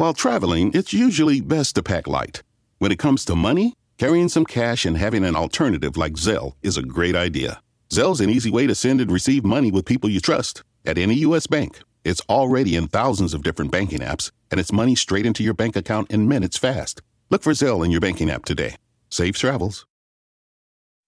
While 0.00 0.14
traveling, 0.14 0.70
it's 0.72 0.94
usually 0.94 1.42
best 1.42 1.74
to 1.74 1.82
pack 1.82 2.06
light. 2.06 2.42
When 2.78 2.90
it 2.90 2.98
comes 2.98 3.22
to 3.26 3.36
money, 3.36 3.74
carrying 3.98 4.30
some 4.30 4.46
cash 4.46 4.86
and 4.86 4.96
having 4.96 5.26
an 5.26 5.36
alternative 5.36 5.98
like 5.98 6.14
Zelle 6.14 6.54
is 6.62 6.78
a 6.78 6.82
great 6.82 7.14
idea. 7.14 7.60
Zelle's 7.90 8.22
an 8.22 8.30
easy 8.30 8.50
way 8.50 8.66
to 8.66 8.74
send 8.74 9.02
and 9.02 9.12
receive 9.12 9.44
money 9.44 9.70
with 9.70 9.84
people 9.84 10.08
you 10.08 10.18
trust. 10.18 10.62
At 10.86 10.96
any 10.96 11.16
U.S. 11.16 11.46
bank, 11.46 11.80
it's 12.02 12.22
already 12.30 12.76
in 12.76 12.88
thousands 12.88 13.34
of 13.34 13.42
different 13.42 13.72
banking 13.72 13.98
apps, 13.98 14.30
and 14.50 14.58
it's 14.58 14.72
money 14.72 14.94
straight 14.94 15.26
into 15.26 15.42
your 15.42 15.52
bank 15.52 15.76
account 15.76 16.10
in 16.10 16.26
minutes 16.26 16.56
fast. 16.56 17.02
Look 17.28 17.42
for 17.42 17.52
Zelle 17.52 17.84
in 17.84 17.90
your 17.90 18.00
banking 18.00 18.30
app 18.30 18.46
today. 18.46 18.76
Safe 19.10 19.36
travels. 19.36 19.84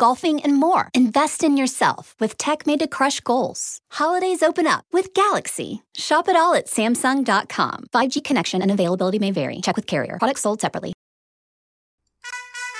golfing, 0.00 0.40
and 0.40 0.56
more. 0.56 0.88
Invest 0.94 1.44
in 1.44 1.56
yourself 1.58 2.16
with 2.18 2.38
tech 2.38 2.66
made 2.66 2.80
to 2.80 2.88
crush 2.88 3.20
goals. 3.20 3.80
Holidays 3.92 4.42
open 4.42 4.66
up 4.66 4.86
with 4.92 5.12
Galaxy. 5.14 5.82
Shop 5.94 6.26
it 6.28 6.36
all 6.36 6.54
at 6.54 6.66
Samsung.com. 6.66 7.84
5G 7.92 8.24
connection 8.24 8.62
and 8.62 8.70
availability 8.70 9.18
may 9.18 9.30
vary. 9.30 9.60
Check 9.60 9.76
with 9.76 9.86
carrier. 9.86 10.16
Products 10.18 10.40
sold 10.40 10.60
separately. 10.60 10.94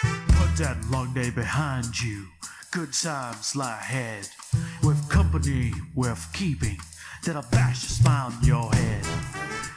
Put 0.02 0.56
that 0.56 0.78
long 0.91 1.12
day 1.12 1.30
behind 1.30 2.01
you. 2.02 2.27
Good 2.73 2.92
times 2.95 3.55
lie 3.55 3.78
ahead. 3.78 4.28
With 4.83 5.09
company 5.11 5.73
worth 5.95 6.33
keeping, 6.33 6.78
that'll 7.25 7.45
bash 7.50 7.84
a 7.84 7.91
smile 7.91 8.33
on 8.33 8.45
your 8.45 8.73
head. 8.73 9.05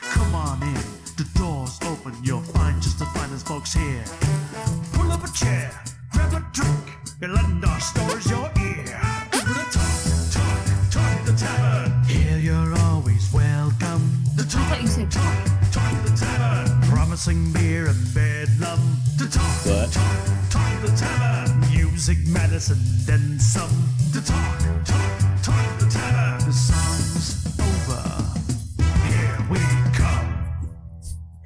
Come 0.01 0.33
on 0.35 0.61
in, 0.61 0.83
the 1.17 1.27
door's 1.35 1.77
open, 1.91 2.13
you'll 2.23 2.41
find 2.41 2.81
just 2.81 2.99
the 2.99 3.05
finest 3.05 3.47
folks 3.47 3.73
here. 3.73 4.05
Pull 4.93 5.11
up 5.11 5.23
a 5.23 5.31
chair, 5.33 5.71
grab 6.11 6.33
a 6.33 6.45
drink, 6.53 6.92
and 7.21 7.33
lend 7.33 7.65
our 7.65 7.79
stories 7.79 8.29
your 8.29 8.49
ear. 8.59 8.85
We're 9.33 9.69
talk, 9.71 9.93
talk, 10.31 10.91
talk 10.91 11.25
the 11.25 11.33
tavern. 11.37 12.03
Here 12.05 12.37
you're 12.37 12.73
always 12.79 13.31
welcome. 13.33 14.01
The 14.35 14.43
talk, 14.49 14.81
you 14.81 14.87
said 14.87 15.11
talk, 15.11 15.45
talk 15.71 16.05
the 16.05 16.15
tavern. 16.17 16.81
Promising 16.89 17.51
beer 17.53 17.87
and 17.87 18.13
bedlam. 18.13 18.79
The 19.17 19.27
talk, 19.31 19.65
What? 19.65 19.91
talk, 19.91 20.49
talk 20.49 20.81
the 20.81 20.93
tavern. 20.97 21.59
Music, 21.71 22.17
medicine, 22.27 22.79
then 23.05 23.39
some. 23.39 23.69
The 24.11 24.21
talk, 24.21 24.59
talk, 24.85 25.43
talk 25.43 25.79
the 25.79 25.89
tavern. 25.89 26.47
The 26.47 26.53
song's 26.53 27.45
over. 27.59 28.03
Here 29.07 29.47
we 29.49 29.59
come. 29.93 30.47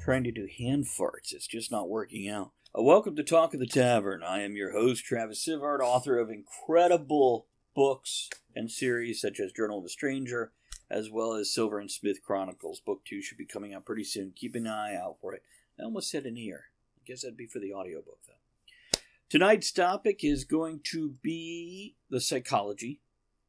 Trying 0.04 0.24
to 0.24 0.32
do 0.32 0.48
hand 0.58 0.86
farts. 0.86 1.32
It's 1.32 1.46
just 1.46 1.70
not 1.70 1.88
working 1.88 2.28
out. 2.28 2.52
Uh, 2.78 2.82
welcome 2.82 3.16
to 3.16 3.24
Talk 3.24 3.54
of 3.54 3.60
the 3.60 3.66
Tavern. 3.66 4.22
I 4.22 4.42
am 4.42 4.54
your 4.54 4.72
host, 4.72 5.04
Travis 5.04 5.44
Sivart, 5.44 5.80
author 5.80 6.16
of 6.18 6.30
incredible 6.30 7.46
books 7.74 8.28
and 8.54 8.70
series 8.70 9.20
such 9.20 9.40
as 9.40 9.50
Journal 9.52 9.80
of 9.80 9.84
a 9.84 9.88
Stranger, 9.88 10.52
as 10.88 11.10
well 11.10 11.32
as 11.32 11.52
Silver 11.52 11.80
and 11.80 11.90
Smith 11.90 12.22
Chronicles. 12.22 12.78
Book 12.78 13.00
two 13.04 13.20
should 13.20 13.38
be 13.38 13.46
coming 13.46 13.74
out 13.74 13.84
pretty 13.84 14.04
soon. 14.04 14.32
Keep 14.36 14.54
an 14.54 14.68
eye 14.68 14.94
out 14.94 15.16
for 15.20 15.34
it. 15.34 15.42
I 15.80 15.84
almost 15.84 16.08
said 16.08 16.24
an 16.24 16.36
ear. 16.36 16.66
I 16.96 17.02
guess 17.04 17.22
that'd 17.22 17.36
be 17.36 17.46
for 17.46 17.58
the 17.58 17.72
audiobook, 17.72 18.20
though. 18.28 19.00
Tonight's 19.28 19.72
topic 19.72 20.22
is 20.22 20.44
going 20.44 20.80
to 20.92 21.14
be 21.20 21.96
the 22.10 22.20
psychology 22.20 23.00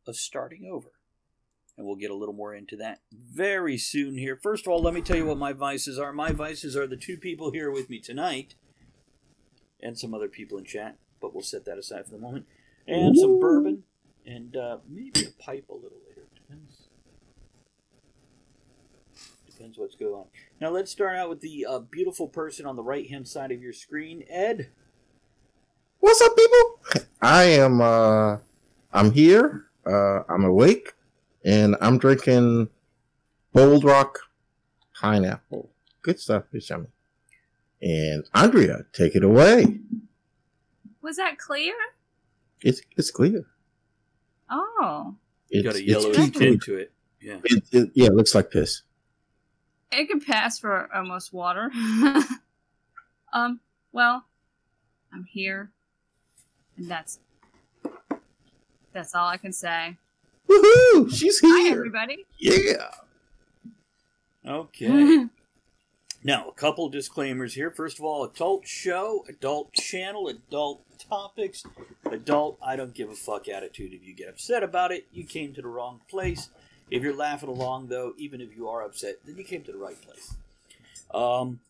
of 0.08 0.16
starting 0.16 0.68
over. 0.72 0.94
And 1.78 1.86
we'll 1.86 1.98
get 1.98 2.10
a 2.10 2.16
little 2.16 2.34
more 2.34 2.56
into 2.56 2.76
that 2.78 3.02
very 3.12 3.78
soon 3.78 4.18
here. 4.18 4.40
First 4.42 4.66
of 4.66 4.72
all, 4.72 4.82
let 4.82 4.96
me 4.96 5.02
tell 5.02 5.18
you 5.18 5.28
what 5.28 5.38
my 5.38 5.54
vices 5.54 6.00
are. 6.00 6.12
My 6.12 6.32
vices 6.32 6.76
are 6.76 6.88
the 6.88 6.98
two 6.98 7.18
people 7.18 7.52
here 7.52 7.70
with 7.70 7.92
me 7.92 8.00
tonight, 8.00 8.56
and 9.82 9.98
some 9.98 10.14
other 10.14 10.28
people 10.28 10.58
in 10.58 10.66
chat, 10.66 10.98
but 11.22 11.34
we'll 11.34 11.44
set 11.44 11.66
that 11.66 11.78
aside 11.78 12.06
for 12.06 12.12
the 12.12 12.20
moment. 12.20 12.46
And 12.88 13.18
some 13.18 13.40
bourbon, 13.40 13.84
and 14.26 14.56
uh, 14.56 14.78
maybe 14.88 15.26
a 15.26 15.44
pipe 15.44 15.66
a 15.70 15.74
little 15.74 16.00
later. 16.08 16.28
Depends. 16.36 16.88
Depends 19.46 19.78
what's 19.78 19.96
going 19.96 20.14
on. 20.14 20.26
Now 20.60 20.70
let's 20.70 20.92
start 20.92 21.18
out 21.18 21.30
with 21.30 21.42
the 21.42 21.66
uh, 21.70 21.80
beautiful 21.80 22.28
person 22.28 22.66
on 22.66 22.76
the 22.76 22.84
right 22.84 23.10
hand 23.10 23.28
side 23.28 23.52
of 23.52 23.62
your 23.62 23.74
screen, 23.74 24.24
Ed. 24.30 24.70
What's 26.00 26.22
up, 26.22 26.36
people? 26.36 27.06
I 27.22 27.44
am 27.44 27.82
uh 27.82 28.38
I'm 28.94 29.12
here. 29.12 29.66
Uh 29.86 30.24
I'm 30.30 30.46
awake 30.46 30.94
and 31.44 31.76
I'm 31.82 31.98
drinking 31.98 32.70
Bold 33.54 33.84
Rock 33.84 34.20
pineapple. 34.96 35.70
Good 36.02 36.20
stuff, 36.20 36.46
it's 36.54 36.70
yummy. 36.70 36.88
And 37.82 38.26
Andrea, 38.34 38.86
take 38.94 39.16
it 39.16 39.24
away. 39.24 39.80
Was 41.02 41.16
that 41.18 41.38
clear? 41.38 41.74
It's 42.62 42.82
it's 42.98 43.10
clear. 43.12 43.46
Oh. 44.50 45.16
It's, 45.50 45.64
Got 45.66 45.76
a 45.76 45.78
it's 45.80 45.88
yellowish 45.88 46.18
pea 46.18 46.30
green. 46.30 46.52
tint 46.52 46.64
to 46.64 46.76
it. 46.78 46.92
Yeah. 47.22 47.38
It, 47.44 47.64
it, 47.72 47.90
yeah, 47.94 48.08
it 48.08 48.14
looks 48.14 48.36
like 48.36 48.52
piss. 48.52 48.82
It 49.92 50.08
could 50.08 50.26
pass 50.26 50.60
for 50.60 50.90
almost 50.94 51.34
water. 51.34 51.72
um, 53.34 53.60
well, 53.92 54.26
I'm 55.14 55.24
here. 55.24 55.72
And 56.78 56.90
that's 56.90 57.20
that's 58.94 59.16
all 59.16 59.28
I 59.28 59.38
can 59.38 59.54
say. 59.54 59.98
Woohoo! 60.48 61.12
She's 61.14 61.40
Hi 61.44 61.62
here. 61.64 61.78
everybody. 61.78 62.26
Yeah. 62.38 62.90
Okay. 64.46 65.26
Now, 66.24 66.50
a 66.50 66.54
couple 66.54 66.90
disclaimers 66.90 67.54
here. 67.54 67.72
First 67.72 67.98
of 67.98 68.04
all, 68.04 68.26
adult 68.26 68.68
show, 68.68 69.24
adult 69.30 69.72
channel, 69.72 70.28
adult 70.28 70.84
topics, 71.00 71.64
adult 72.12 72.58
I 72.62 72.76
don't 72.76 72.94
give 72.94 73.10
a 73.10 73.16
fuck 73.16 73.48
attitude. 73.48 73.94
If 73.94 74.06
you 74.06 74.14
get 74.14 74.28
upset 74.28 74.62
about 74.62 74.92
it, 74.92 75.08
you 75.14 75.24
came 75.24 75.54
to 75.54 75.62
the 75.62 75.70
wrong 75.70 76.02
place. 76.10 76.50
If 76.92 77.04
you're 77.04 77.16
laughing 77.16 77.48
along, 77.48 77.88
though, 77.88 78.14
even 78.18 78.42
if 78.42 78.54
you 78.54 78.68
are 78.68 78.84
upset, 78.84 79.20
then 79.26 79.38
you 79.38 79.46
came 79.46 79.64
to 79.64 79.72
the 79.72 79.78
right 79.78 80.00
place. 80.02 80.36
Um, 81.14 81.62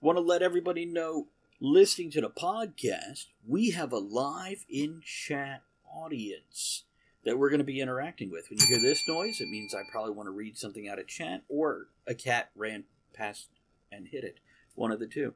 want 0.00 0.16
to 0.16 0.22
let 0.22 0.42
everybody 0.42 0.84
know, 0.84 1.28
listening 1.60 2.10
to 2.12 2.20
the 2.20 2.30
podcast, 2.30 3.26
we 3.46 3.70
have 3.70 3.92
a 3.92 3.98
live 3.98 4.64
in 4.68 5.00
chat 5.04 5.62
audience 5.94 6.84
that 7.24 7.38
we're 7.38 7.50
going 7.50 7.58
to 7.58 7.64
be 7.64 7.80
interacting 7.80 8.30
with. 8.30 8.50
When 8.50 8.58
you 8.58 8.66
hear 8.66 8.80
this 8.80 9.02
noise, 9.06 9.40
it 9.40 9.48
means 9.48 9.74
I 9.74 9.82
probably 9.90 10.12
want 10.12 10.26
to 10.26 10.32
read 10.32 10.58
something 10.58 10.88
out 10.88 10.98
of 10.98 11.06
chat, 11.06 11.42
or 11.48 11.86
a 12.06 12.14
cat 12.14 12.50
ran 12.56 12.84
past 13.14 13.48
and 13.92 14.08
hit 14.08 14.24
it. 14.24 14.38
One 14.74 14.90
of 14.92 14.98
the 15.00 15.06
two. 15.06 15.34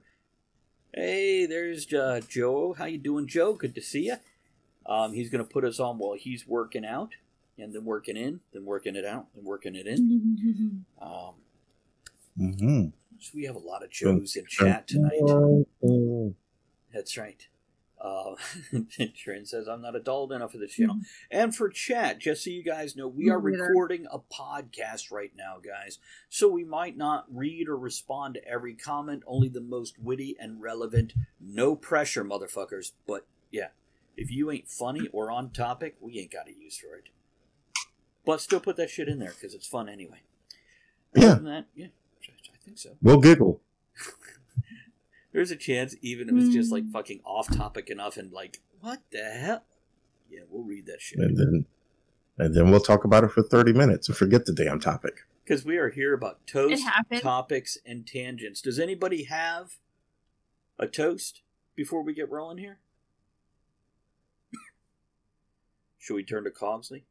Hey, 0.95 1.47
there's 1.47 1.93
uh, 1.93 2.21
Joe. 2.29 2.75
How 2.77 2.85
you 2.87 2.99
doing, 2.99 3.27
Joe? 3.27 3.55
Good 3.55 3.75
to 3.77 3.81
see 3.81 4.07
you. 4.07 4.17
Um, 4.87 5.13
he's 5.13 5.31
going 5.31 5.45
to 5.45 5.51
put 5.51 5.65
us 5.65 5.79
on 5.79 5.99
while 5.99 6.15
he's 6.15 6.47
working 6.47 6.85
out, 6.85 7.13
and 7.59 7.73
then 7.73 7.85
working 7.85 8.17
in, 8.17 8.41
then 8.53 8.65
working 8.65 8.97
it 8.97 9.05
out, 9.05 9.27
then 9.35 9.45
working 9.45 9.75
it 9.77 9.87
in. 9.87 10.85
Um, 11.01 11.35
Mm-hmm. 12.39 12.87
so 13.19 13.31
we 13.35 13.45
have 13.45 13.57
a 13.57 13.59
lot 13.59 13.83
of 13.83 13.91
Joes 13.91 14.35
in 14.37 14.47
chat 14.47 14.87
tonight. 14.89 15.21
That's 16.95 17.19
right. 17.19 17.47
Uh, 18.01 18.35
Trent 19.15 19.49
says, 19.49 19.69
I'm 19.69 19.83
not 19.83 19.95
adult 19.95 20.33
enough 20.33 20.53
for 20.53 20.59
this 20.59 20.73
channel. 20.73 20.97
And 21.31 21.55
for 21.55 21.69
chat, 21.69 22.19
just 22.19 22.45
so 22.45 22.51
you 22.51 22.63
guys 22.63 22.97
know, 22.97 23.07
we 23.07 23.29
are 23.29 23.39
recording 23.39 24.07
a 24.11 24.19
podcast 24.19 25.11
right 25.11 25.33
now, 25.37 25.57
guys. 25.63 25.99
So 26.29 26.49
we 26.49 26.65
might 26.65 26.97
not 26.97 27.27
read 27.31 27.69
or 27.69 27.77
respond 27.77 28.35
to 28.35 28.49
every 28.49 28.75
comment, 28.75 29.23
only 29.27 29.49
the 29.49 29.61
most 29.61 29.99
witty 29.99 30.37
and 30.41 30.63
relevant. 30.63 31.13
No 31.39 31.77
pressure, 31.77 32.25
motherfuckers. 32.25 32.93
But 33.07 33.27
yeah, 33.51 33.69
if 34.17 34.31
you 34.31 34.51
ain't 34.51 34.69
funny 34.69 35.09
or 35.13 35.31
on 35.31 35.51
topic, 35.51 35.97
we 36.01 36.19
ain't 36.19 36.33
got 36.33 36.49
a 36.49 36.53
use 36.53 36.79
for 36.79 36.97
it. 36.97 37.11
But 38.25 38.41
still 38.41 38.61
put 38.61 38.77
that 38.77 38.91
shit 38.91 39.09
in 39.09 39.19
there 39.19 39.33
because 39.35 39.55
it's 39.55 39.67
fun 39.67 39.89
anyway. 39.89 40.23
Yeah, 41.15 41.35
that, 41.35 41.67
yeah, 41.75 41.89
I 42.23 42.65
think 42.65 42.79
so. 42.79 42.91
we'll 43.03 43.21
giggle. 43.21 43.61
There's 45.33 45.51
a 45.51 45.57
chance, 45.57 45.95
even 46.03 46.29
if 46.29 46.35
it's 46.45 46.55
just 46.55 46.73
like 46.73 46.85
Mm. 46.85 46.93
fucking 46.93 47.21
off 47.25 47.49
topic 47.55 47.89
enough 47.89 48.17
and 48.17 48.33
like, 48.33 48.61
what 48.81 49.03
the 49.13 49.23
hell? 49.25 49.65
Yeah, 50.29 50.41
we'll 50.49 50.65
read 50.65 50.87
that 50.87 51.01
shit. 51.01 51.19
And 51.21 51.37
then 51.37 51.67
and 52.39 52.55
then 52.55 52.71
we'll 52.71 52.81
talk 52.81 53.05
about 53.05 53.23
it 53.25 53.31
for 53.33 53.43
30 53.43 53.73
minutes 53.75 54.09
and 54.09 54.17
forget 54.17 54.47
the 54.47 54.53
damn 54.55 54.81
topic. 54.81 55.27
Because 55.45 55.65
we 55.65 55.77
are 55.77 55.91
here 55.91 56.15
about 56.15 56.47
toast, 56.47 56.83
topics, 57.21 57.77
and 57.85 58.07
tangents. 58.07 58.61
Does 58.63 58.79
anybody 58.79 59.25
have 59.25 59.77
a 60.79 60.87
toast 60.87 61.43
before 61.75 62.03
we 62.03 62.15
get 62.15 62.31
rolling 62.31 62.59
here? 62.59 62.79
Should 65.99 66.15
we 66.15 66.23
turn 66.25 66.45
to 66.45 66.51
Cogsley? 66.51 67.03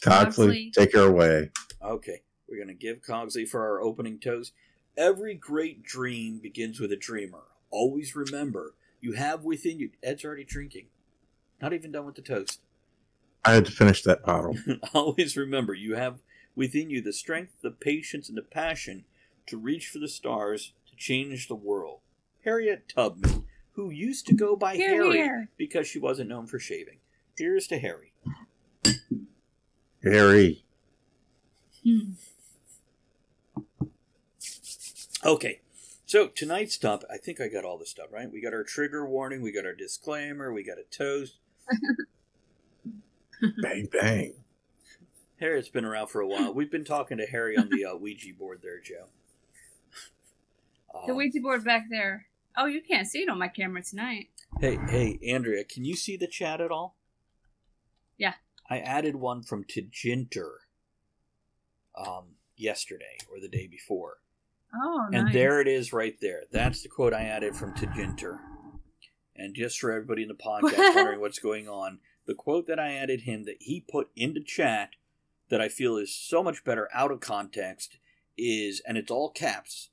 Cogsley, 0.00 0.70
Cogsley. 0.70 0.72
take 0.72 0.92
her 0.94 1.06
away. 1.06 1.50
Okay, 1.82 2.22
we're 2.48 2.56
going 2.56 2.68
to 2.68 2.74
give 2.74 3.02
Cogsley 3.02 3.46
for 3.48 3.60
our 3.62 3.80
opening 3.80 4.18
toast. 4.18 4.52
Every 4.96 5.34
great 5.34 5.82
dream 5.82 6.38
begins 6.38 6.80
with 6.80 6.90
a 6.92 6.96
dreamer. 6.96 7.44
Always 7.70 8.16
remember, 8.16 8.74
you 9.00 9.12
have 9.12 9.44
within 9.44 9.78
you. 9.78 9.90
Ed's 10.02 10.24
already 10.24 10.44
drinking. 10.44 10.86
Not 11.60 11.72
even 11.72 11.92
done 11.92 12.06
with 12.06 12.14
the 12.14 12.22
toast. 12.22 12.60
I 13.44 13.52
had 13.54 13.66
to 13.66 13.72
finish 13.72 14.02
that 14.02 14.24
bottle. 14.24 14.56
Always 14.94 15.36
remember, 15.36 15.74
you 15.74 15.94
have 15.96 16.18
within 16.54 16.90
you 16.90 17.00
the 17.02 17.12
strength, 17.12 17.52
the 17.62 17.70
patience, 17.70 18.28
and 18.28 18.36
the 18.36 18.42
passion 18.42 19.04
to 19.46 19.56
reach 19.58 19.88
for 19.88 19.98
the 19.98 20.08
stars 20.08 20.72
to 20.90 20.96
change 20.96 21.46
the 21.48 21.54
world. 21.54 22.00
Harriet 22.44 22.88
Tubman, 22.88 23.44
who 23.72 23.90
used 23.90 24.26
to 24.26 24.34
go 24.34 24.56
by 24.56 24.76
Here, 24.76 24.88
Harry 24.90 25.16
here. 25.18 25.48
because 25.56 25.86
she 25.86 25.98
wasn't 25.98 26.28
known 26.30 26.46
for 26.46 26.58
shaving. 26.58 26.98
Here's 27.36 27.66
to 27.68 27.78
Harry. 27.78 28.12
Harry. 30.02 30.64
Hmm. 31.84 32.12
Okay, 35.26 35.60
so 36.04 36.28
tonight's 36.28 36.74
stuff, 36.76 37.02
I 37.12 37.16
think 37.16 37.40
I 37.40 37.48
got 37.48 37.64
all 37.64 37.78
the 37.78 37.84
stuff, 37.84 38.06
right? 38.12 38.30
We 38.30 38.40
got 38.40 38.54
our 38.54 38.62
trigger 38.62 39.04
warning, 39.04 39.42
we 39.42 39.50
got 39.50 39.66
our 39.66 39.74
disclaimer, 39.74 40.52
we 40.52 40.62
got 40.62 40.78
a 40.78 40.84
toast. 40.84 41.38
Bang, 43.60 43.88
bang. 43.92 44.32
Harriet's 45.40 45.68
been 45.68 45.84
around 45.84 46.06
for 46.06 46.22
a 46.22 46.26
while. 46.26 46.54
We've 46.54 46.70
been 46.70 46.84
talking 46.86 47.18
to 47.18 47.26
Harry 47.26 47.54
on 47.56 47.68
the 47.68 47.84
uh, 47.84 47.94
Ouija 48.00 48.32
board 48.32 48.60
there, 48.62 48.80
Joe. 48.80 49.08
The 51.06 51.10
Um, 51.12 51.16
Ouija 51.18 51.40
board 51.40 51.62
back 51.62 51.86
there. 51.90 52.28
Oh, 52.56 52.64
you 52.64 52.80
can't 52.80 53.06
see 53.06 53.18
it 53.18 53.28
on 53.28 53.38
my 53.38 53.48
camera 53.48 53.82
tonight. 53.82 54.28
Hey, 54.60 54.78
hey, 54.88 55.18
Andrea, 55.28 55.64
can 55.64 55.84
you 55.84 55.96
see 55.96 56.16
the 56.16 56.26
chat 56.26 56.62
at 56.62 56.70
all? 56.70 56.96
Yeah. 58.16 58.34
I 58.70 58.78
added 58.78 59.16
one 59.16 59.42
from 59.42 59.64
Tejinter 59.64 60.60
um, 61.94 62.36
yesterday 62.56 63.18
or 63.30 63.38
the 63.38 63.48
day 63.48 63.66
before. 63.66 64.18
Oh, 64.74 65.06
And 65.12 65.26
nice. 65.26 65.34
there 65.34 65.60
it 65.60 65.68
is 65.68 65.92
right 65.92 66.16
there. 66.20 66.42
That's 66.50 66.82
the 66.82 66.88
quote 66.88 67.14
I 67.14 67.22
added 67.22 67.56
from 67.56 67.74
Tejinter. 67.74 68.38
And 69.34 69.54
just 69.54 69.78
for 69.78 69.92
everybody 69.92 70.22
in 70.22 70.28
the 70.28 70.34
podcast 70.34 70.94
wondering 70.94 71.20
what's 71.20 71.38
going 71.38 71.68
on, 71.68 71.98
the 72.26 72.34
quote 72.34 72.66
that 72.66 72.78
I 72.80 72.92
added 72.94 73.22
him 73.22 73.44
that 73.44 73.56
he 73.60 73.80
put 73.80 74.08
into 74.16 74.40
chat 74.42 74.90
that 75.48 75.60
I 75.60 75.68
feel 75.68 75.96
is 75.96 76.14
so 76.14 76.42
much 76.42 76.64
better 76.64 76.88
out 76.92 77.12
of 77.12 77.20
context 77.20 77.98
is, 78.36 78.82
and 78.86 78.98
it's 78.98 79.10
all 79.10 79.30
caps, 79.30 79.90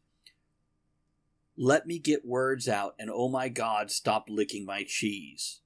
let 1.55 1.85
me 1.85 1.99
get 1.99 2.25
words 2.25 2.67
out 2.67 2.95
and 2.97 3.09
oh 3.13 3.29
my 3.29 3.47
god, 3.49 3.91
stop 3.91 4.25
licking 4.29 4.65
my 4.65 4.83
cheese. 4.87 5.59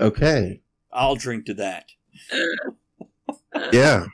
Okay. 0.00 0.62
I'll 0.92 1.16
drink 1.16 1.44
to 1.46 1.54
that. 1.54 1.90
Yeah. 3.72 4.06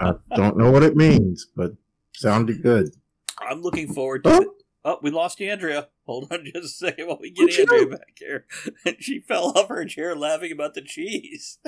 I 0.00 0.14
don't 0.34 0.56
know 0.56 0.70
what 0.72 0.82
it 0.82 0.96
means, 0.96 1.46
but 1.54 1.72
sounded 2.20 2.62
good. 2.62 2.94
I'm 3.38 3.62
looking 3.62 3.92
forward 3.92 4.24
to 4.24 4.30
Oh. 4.30 4.40
it. 4.42 4.48
Oh, 4.84 4.98
we 5.02 5.10
lost 5.10 5.40
Andrea. 5.40 5.88
Hold 6.06 6.32
on 6.32 6.44
just 6.46 6.56
a 6.64 6.68
second 6.68 7.08
while 7.08 7.18
we 7.20 7.30
get 7.30 7.58
Andrea 7.58 7.86
back 7.86 8.16
here. 8.18 8.46
And 8.86 8.96
she 9.00 9.20
fell 9.20 9.52
off 9.56 9.68
her 9.68 9.84
chair 9.84 10.14
laughing 10.16 10.52
about 10.52 10.74
the 10.74 10.82
cheese. 10.82 11.58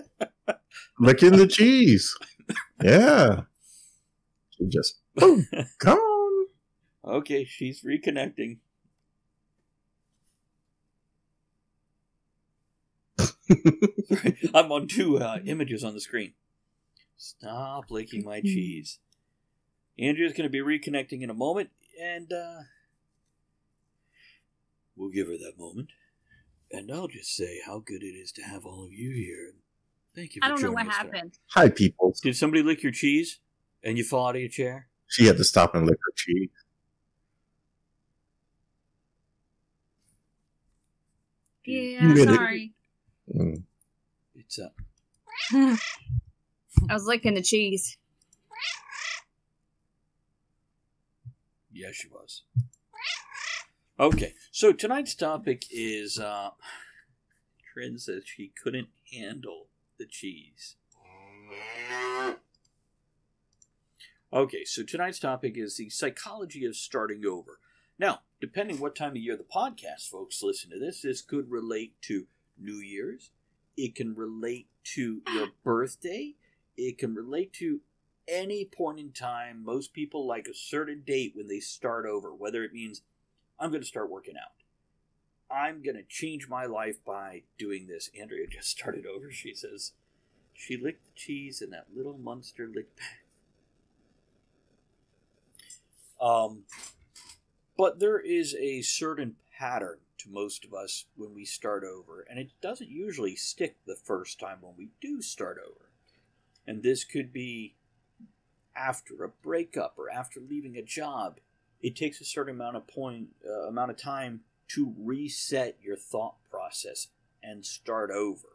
Licking 0.98 1.36
the 1.36 1.46
cheese. 1.46 2.16
Yeah. 2.82 3.42
She 4.50 4.66
just 4.68 4.98
boom, 5.16 5.46
on. 5.86 6.46
Okay, 7.04 7.44
she's 7.44 7.82
reconnecting. 7.82 8.58
Sorry, 14.08 14.38
I'm 14.54 14.70
on 14.72 14.86
two 14.88 15.18
uh, 15.18 15.38
images 15.44 15.82
on 15.84 15.94
the 15.94 16.00
screen. 16.00 16.32
Stop 17.16 17.90
licking 17.90 18.24
my 18.24 18.40
cheese. 18.40 18.98
Andrea's 19.98 20.32
going 20.32 20.50
to 20.50 20.50
be 20.50 20.60
reconnecting 20.60 21.22
in 21.22 21.30
a 21.30 21.34
moment, 21.34 21.70
and 22.00 22.32
uh, 22.32 22.60
we'll 24.96 25.10
give 25.10 25.26
her 25.26 25.36
that 25.36 25.54
moment. 25.58 25.90
And 26.72 26.90
I'll 26.92 27.08
just 27.08 27.34
say 27.36 27.58
how 27.66 27.80
good 27.80 28.02
it 28.02 28.14
is 28.14 28.30
to 28.32 28.42
have 28.42 28.64
all 28.64 28.84
of 28.84 28.92
you 28.92 29.10
here. 29.12 29.54
Thank 30.14 30.36
you. 30.36 30.40
For 30.40 30.46
I 30.46 30.48
don't 30.48 30.62
know 30.62 30.72
what 30.72 30.86
us 30.86 30.94
there. 31.02 31.04
happened. 31.12 31.38
Hi, 31.54 31.68
people. 31.68 32.14
Did 32.22 32.36
somebody 32.36 32.62
lick 32.62 32.82
your 32.82 32.92
cheese, 32.92 33.40
and 33.82 33.98
you 33.98 34.04
fall 34.04 34.28
out 34.28 34.36
of 34.36 34.40
your 34.40 34.50
chair? 34.50 34.86
She 35.08 35.26
had 35.26 35.36
to 35.38 35.44
stop 35.44 35.74
and 35.74 35.86
lick 35.86 35.98
her 35.98 36.12
cheese. 36.16 36.48
Yeah, 41.64 42.02
You 42.02 42.08
made 42.14 42.28
it. 42.28 42.34
sorry. 42.34 42.72
Mm. 43.34 43.62
It's 44.34 44.58
uh, 44.58 44.68
I 46.88 46.92
was 46.94 47.04
licking 47.06 47.34
the 47.34 47.42
cheese. 47.42 47.96
Yeah, 51.80 51.92
she 51.92 52.08
was. 52.08 52.42
Okay, 53.98 54.34
so 54.52 54.70
tonight's 54.70 55.14
topic 55.14 55.64
is 55.70 56.18
uh 56.18 56.50
Trin 57.72 57.98
says 57.98 58.24
she 58.26 58.52
couldn't 58.62 58.88
handle 59.10 59.68
the 59.98 60.04
cheese. 60.04 60.76
Okay, 64.30 64.64
so 64.64 64.82
tonight's 64.82 65.18
topic 65.18 65.56
is 65.56 65.78
the 65.78 65.88
psychology 65.88 66.66
of 66.66 66.76
starting 66.76 67.24
over. 67.24 67.60
Now, 67.98 68.20
depending 68.42 68.78
what 68.78 68.94
time 68.94 69.12
of 69.12 69.16
year 69.16 69.38
the 69.38 69.44
podcast 69.44 70.10
folks 70.10 70.42
listen 70.42 70.68
to 70.70 70.78
this, 70.78 71.00
this 71.00 71.22
could 71.22 71.50
relate 71.50 71.94
to 72.02 72.26
New 72.58 72.76
Year's. 72.76 73.30
It 73.78 73.94
can 73.94 74.14
relate 74.14 74.68
to 74.96 75.22
your 75.32 75.48
birthday. 75.64 76.34
It 76.76 76.98
can 76.98 77.14
relate 77.14 77.54
to 77.54 77.80
any 78.28 78.64
point 78.64 79.00
in 79.00 79.12
time. 79.12 79.64
Most 79.64 79.92
people 79.92 80.26
like 80.26 80.46
a 80.46 80.54
certain 80.54 81.02
date 81.06 81.32
when 81.34 81.48
they 81.48 81.60
start 81.60 82.06
over, 82.06 82.34
whether 82.34 82.62
it 82.64 82.72
means 82.72 83.02
I'm 83.58 83.70
going 83.70 83.82
to 83.82 83.86
start 83.86 84.10
working 84.10 84.36
out. 84.36 84.52
I'm 85.50 85.82
going 85.82 85.96
to 85.96 86.04
change 86.08 86.48
my 86.48 86.64
life 86.64 87.04
by 87.04 87.42
doing 87.58 87.86
this. 87.86 88.10
Andrea 88.18 88.46
just 88.50 88.68
started 88.68 89.04
over. 89.06 89.30
She 89.30 89.54
says 89.54 89.92
she 90.54 90.76
licked 90.76 91.04
the 91.04 91.12
cheese 91.14 91.60
and 91.60 91.72
that 91.72 91.86
little 91.94 92.18
monster 92.18 92.70
licked 92.72 92.96
back. 92.96 93.24
Um, 96.20 96.64
but 97.76 97.98
there 97.98 98.20
is 98.20 98.54
a 98.54 98.82
certain 98.82 99.36
pattern 99.58 99.98
to 100.18 100.30
most 100.30 100.66
of 100.66 100.74
us 100.74 101.06
when 101.16 101.34
we 101.34 101.46
start 101.46 101.82
over, 101.82 102.26
and 102.28 102.38
it 102.38 102.50
doesn't 102.60 102.90
usually 102.90 103.34
stick 103.34 103.76
the 103.86 103.96
first 103.96 104.38
time 104.38 104.58
when 104.60 104.74
we 104.76 104.90
do 105.00 105.22
start 105.22 105.58
over. 105.66 105.88
And 106.66 106.82
this 106.82 107.04
could 107.04 107.32
be 107.32 107.74
after 108.76 109.24
a 109.24 109.28
breakup 109.28 109.94
or 109.98 110.10
after 110.10 110.40
leaving 110.40 110.76
a 110.76 110.82
job. 110.82 111.38
It 111.82 111.96
takes 111.96 112.20
a 112.20 112.24
certain 112.24 112.54
amount 112.54 112.76
of 112.76 112.86
point 112.86 113.28
uh, 113.46 113.68
amount 113.68 113.90
of 113.90 113.96
time 113.96 114.40
to 114.68 114.94
reset 114.98 115.76
your 115.82 115.96
thought 115.96 116.36
process 116.50 117.08
and 117.42 117.64
start 117.64 118.10
over. 118.10 118.48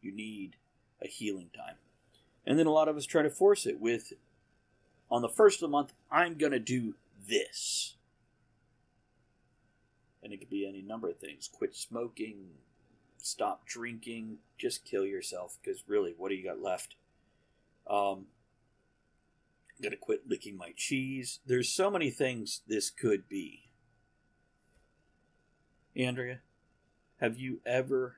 You 0.00 0.12
need 0.12 0.56
a 1.02 1.08
healing 1.08 1.50
time. 1.56 1.76
And 2.46 2.58
then 2.58 2.66
a 2.66 2.72
lot 2.72 2.88
of 2.88 2.96
us 2.96 3.06
try 3.06 3.22
to 3.22 3.30
force 3.30 3.66
it 3.66 3.80
with 3.80 4.12
on 5.10 5.22
the 5.22 5.28
first 5.28 5.56
of 5.56 5.62
the 5.62 5.68
month, 5.68 5.92
I'm 6.10 6.36
going 6.36 6.52
to 6.52 6.60
do 6.60 6.94
this. 7.28 7.96
And 10.22 10.32
it 10.32 10.38
could 10.38 10.50
be 10.50 10.66
any 10.66 10.82
number 10.82 11.08
of 11.08 11.18
things 11.18 11.48
quit 11.52 11.74
smoking, 11.74 12.50
stop 13.18 13.66
drinking, 13.66 14.38
just 14.56 14.84
kill 14.84 15.04
yourself, 15.04 15.58
because 15.62 15.82
really, 15.88 16.14
what 16.16 16.28
do 16.28 16.36
you 16.36 16.44
got 16.44 16.62
left? 16.62 16.94
Um, 17.88 18.26
To 19.82 19.96
quit 19.96 20.28
licking 20.28 20.56
my 20.58 20.72
cheese. 20.76 21.40
There's 21.46 21.68
so 21.68 21.90
many 21.90 22.10
things 22.10 22.60
this 22.66 22.90
could 22.90 23.28
be. 23.28 23.70
Andrea, 25.96 26.40
have 27.20 27.38
you 27.38 27.60
ever 27.64 28.16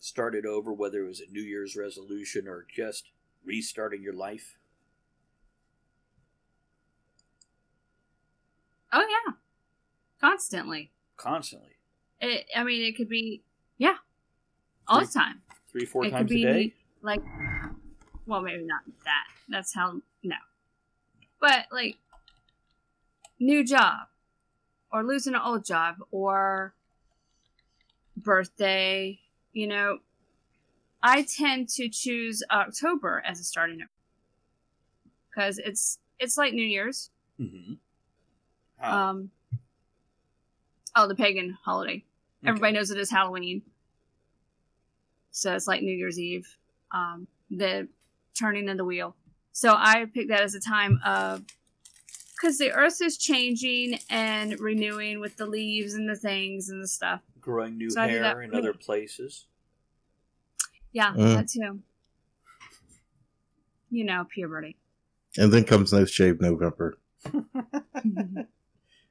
started 0.00 0.44
over, 0.44 0.72
whether 0.72 1.04
it 1.04 1.08
was 1.08 1.20
a 1.20 1.32
New 1.32 1.40
Year's 1.40 1.76
resolution 1.76 2.46
or 2.48 2.66
just 2.68 3.10
restarting 3.44 4.02
your 4.02 4.12
life? 4.12 4.56
Oh 8.92 9.00
yeah, 9.00 9.32
constantly. 10.20 10.90
Constantly. 11.16 11.76
It. 12.20 12.46
I 12.54 12.64
mean, 12.64 12.82
it 12.82 12.96
could 12.96 13.08
be 13.08 13.42
yeah, 13.78 13.94
all 14.86 15.00
the 15.00 15.06
time. 15.06 15.40
Three, 15.70 15.86
four 15.86 16.04
it 16.04 16.10
times 16.10 16.30
could 16.30 16.38
a 16.38 16.42
day? 16.42 16.74
like, 17.02 17.22
well, 18.26 18.40
maybe 18.40 18.64
not 18.64 18.82
that. 19.04 19.24
That's 19.48 19.74
how 19.74 20.00
no, 20.22 20.36
but 21.40 21.66
like 21.70 21.96
new 23.38 23.64
job, 23.64 24.08
or 24.92 25.02
losing 25.02 25.34
an 25.34 25.40
old 25.44 25.64
job, 25.64 25.96
or 26.10 26.74
birthday. 28.16 29.18
You 29.52 29.68
know, 29.68 29.98
I 31.02 31.22
tend 31.22 31.68
to 31.70 31.88
choose 31.88 32.42
October 32.50 33.22
as 33.26 33.40
a 33.40 33.44
starting 33.44 33.80
because 35.30 35.58
it's 35.58 35.98
it's 36.18 36.38
like 36.38 36.54
New 36.54 36.64
Year's. 36.64 37.10
Mm-hmm. 37.40 37.74
How? 38.78 39.10
Um, 39.10 39.30
oh, 40.96 41.06
the 41.06 41.14
pagan 41.14 41.58
holiday. 41.64 42.04
Okay. 42.42 42.48
Everybody 42.48 42.72
knows 42.74 42.90
it 42.90 42.98
is 42.98 43.10
Halloween. 43.10 43.62
So 45.30 45.54
it's 45.54 45.66
like 45.66 45.82
New 45.82 45.94
Year's 45.94 46.18
Eve, 46.18 46.56
um, 46.92 47.26
the 47.50 47.88
turning 48.34 48.68
of 48.68 48.76
the 48.76 48.84
wheel. 48.84 49.16
So 49.52 49.74
I 49.76 50.06
picked 50.12 50.28
that 50.28 50.40
as 50.42 50.54
a 50.54 50.60
time 50.60 51.00
of, 51.04 51.42
because 52.36 52.58
the 52.58 52.72
earth 52.72 53.00
is 53.00 53.16
changing 53.16 53.98
and 54.10 54.58
renewing 54.60 55.20
with 55.20 55.36
the 55.36 55.46
leaves 55.46 55.94
and 55.94 56.08
the 56.08 56.16
things 56.16 56.68
and 56.70 56.82
the 56.82 56.88
stuff. 56.88 57.20
Growing 57.40 57.78
new 57.78 57.90
so 57.90 58.00
I 58.02 58.06
that 58.08 58.12
hair 58.36 58.42
in 58.42 58.54
other 58.54 58.74
places. 58.74 59.46
Yeah, 60.92 61.12
Mm. 61.14 61.34
that 61.34 61.48
too. 61.48 61.80
you 63.90 64.04
know, 64.04 64.24
puberty. 64.28 64.76
And 65.38 65.52
then 65.52 65.64
comes 65.64 65.92
No 65.92 66.04
Shave 66.04 66.40
November. 66.40 66.98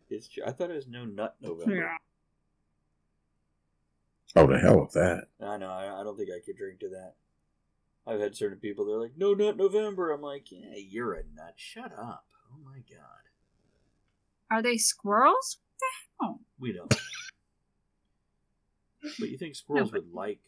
It's 0.09 0.29
I 0.45 0.51
thought 0.51 0.69
it 0.69 0.75
was 0.75 0.87
no 0.87 1.05
nut 1.05 1.35
November. 1.41 1.75
Yeah. 1.75 1.97
Oh, 4.35 4.45
the 4.45 4.59
hell 4.59 4.81
with 4.81 4.91
that. 4.91 5.27
I 5.41 5.57
know. 5.57 5.71
I, 5.71 6.01
I 6.01 6.03
don't 6.03 6.15
think 6.15 6.29
I 6.29 6.39
could 6.45 6.55
drink 6.55 6.79
to 6.81 6.89
that. 6.89 7.15
I've 8.05 8.19
had 8.19 8.35
certain 8.35 8.59
people. 8.59 8.85
They're 8.85 8.99
like, 8.99 9.17
"No 9.17 9.33
not 9.33 9.55
November." 9.57 10.11
I'm 10.11 10.21
like, 10.21 10.51
"Yeah, 10.51 10.75
you're 10.75 11.13
a 11.13 11.23
nut. 11.33 11.53
Shut 11.55 11.91
up." 11.97 12.25
Oh 12.51 12.57
my 12.63 12.79
god. 12.89 13.29
Are 14.51 14.61
they 14.61 14.77
squirrels? 14.77 15.57
Oh, 16.21 16.39
We 16.59 16.73
don't. 16.73 16.93
but 19.19 19.29
you 19.29 19.37
think 19.37 19.55
squirrels 19.55 19.91
but- 19.91 20.03
would 20.03 20.13
like 20.13 20.41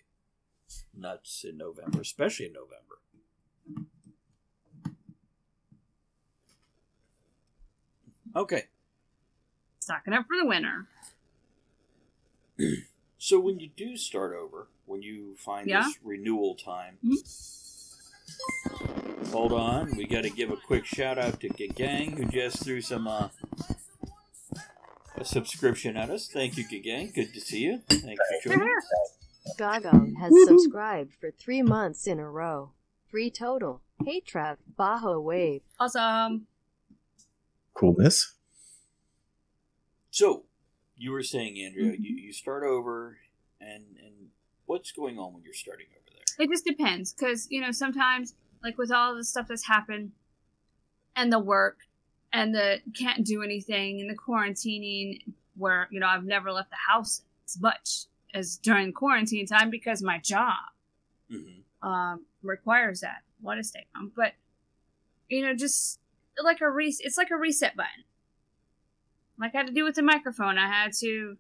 nuts 0.95 1.43
in 1.47 1.57
November, 1.57 2.01
especially 2.01 2.47
in 2.47 2.53
November? 2.53 2.99
Okay. 8.35 8.63
stocking 9.79 10.13
up 10.13 10.25
for 10.27 10.35
the 10.37 10.45
winter. 10.45 10.87
So 13.25 13.39
when 13.39 13.59
you 13.59 13.69
do 13.75 13.97
start 13.97 14.35
over, 14.35 14.67
when 14.85 15.01
you 15.01 15.35
find 15.37 15.67
Yeah. 15.67 15.81
this 15.81 15.97
renewal 16.03 16.53
time, 16.53 16.99
Mhm. 17.03 17.23
hold 19.31 19.51
on, 19.51 19.95
we 19.97 20.05
got 20.05 20.21
to 20.25 20.29
give 20.29 20.51
a 20.51 20.57
quick 20.57 20.85
shout 20.85 21.17
out 21.17 21.39
to 21.41 21.49
Gang 21.49 22.17
who 22.17 22.25
just 22.25 22.63
threw 22.63 22.81
some 22.81 23.07
uh, 23.07 23.29
a 25.15 25.25
subscription 25.25 25.97
at 25.97 26.11
us. 26.11 26.27
Thank 26.27 26.55
you, 26.55 26.65
Gang. 26.79 27.13
Good 27.15 27.33
to 27.33 27.41
see 27.41 27.61
you. 27.63 27.79
Thanks 27.89 28.21
for 28.43 28.49
joining. 28.49 28.69
Gaga 29.57 30.05
has 30.19 30.31
subscribed 30.45 31.15
for 31.15 31.31
three 31.31 31.63
months 31.63 32.05
in 32.05 32.19
a 32.19 32.29
row. 32.29 32.73
Three 33.09 33.31
total. 33.31 33.81
Hey 34.05 34.21
Trav, 34.21 34.57
Baja 34.77 35.17
Wave. 35.17 35.63
Awesome. 35.79 36.45
Coolness. 37.73 38.35
So 40.11 40.45
you 40.97 41.11
were 41.11 41.23
saying, 41.23 41.57
Andrea, 41.63 41.95
you, 41.99 42.15
you 42.15 42.33
start 42.33 42.63
over, 42.63 43.17
and 43.59 43.83
and 44.03 44.29
what's 44.65 44.91
going 44.91 45.17
on 45.19 45.33
when 45.33 45.43
you're 45.43 45.53
starting 45.53 45.87
over 45.91 46.05
there? 46.11 46.45
It 46.45 46.49
just 46.49 46.65
depends, 46.65 47.13
because 47.13 47.47
you 47.49 47.61
know 47.61 47.71
sometimes, 47.71 48.33
like 48.63 48.77
with 48.77 48.91
all 48.91 49.15
the 49.15 49.23
stuff 49.23 49.47
that's 49.47 49.67
happened, 49.67 50.11
and 51.15 51.31
the 51.31 51.39
work, 51.39 51.79
and 52.31 52.53
the 52.53 52.79
can't 52.97 53.25
do 53.25 53.43
anything, 53.43 54.01
and 54.01 54.09
the 54.09 54.15
quarantining, 54.15 55.21
where 55.57 55.87
you 55.91 55.99
know 55.99 56.07
I've 56.07 56.25
never 56.25 56.51
left 56.51 56.69
the 56.69 56.77
house 56.93 57.21
as 57.47 57.59
much 57.59 58.05
as 58.33 58.57
during 58.57 58.91
quarantine 58.91 59.45
time 59.45 59.69
because 59.69 60.01
my 60.03 60.19
job 60.19 60.55
hmm 61.29 61.61
um, 61.81 62.25
requires 62.41 63.01
that. 63.01 63.21
What 63.41 63.57
a 63.57 63.63
stay 63.63 63.85
home, 63.95 64.11
but 64.15 64.33
you 65.29 65.45
know, 65.45 65.53
just 65.53 65.99
like 66.43 66.61
a 66.61 66.69
re- 66.69 66.97
it's 66.99 67.17
like 67.17 67.31
a 67.31 67.35
reset 67.35 67.75
button. 67.75 68.03
Like 69.39 69.53
I 69.53 69.59
had 69.59 69.67
to 69.67 69.73
do 69.73 69.83
with 69.83 69.95
the 69.95 70.03
microphone, 70.03 70.57
I 70.57 70.67
had 70.67 70.93
to 71.01 71.37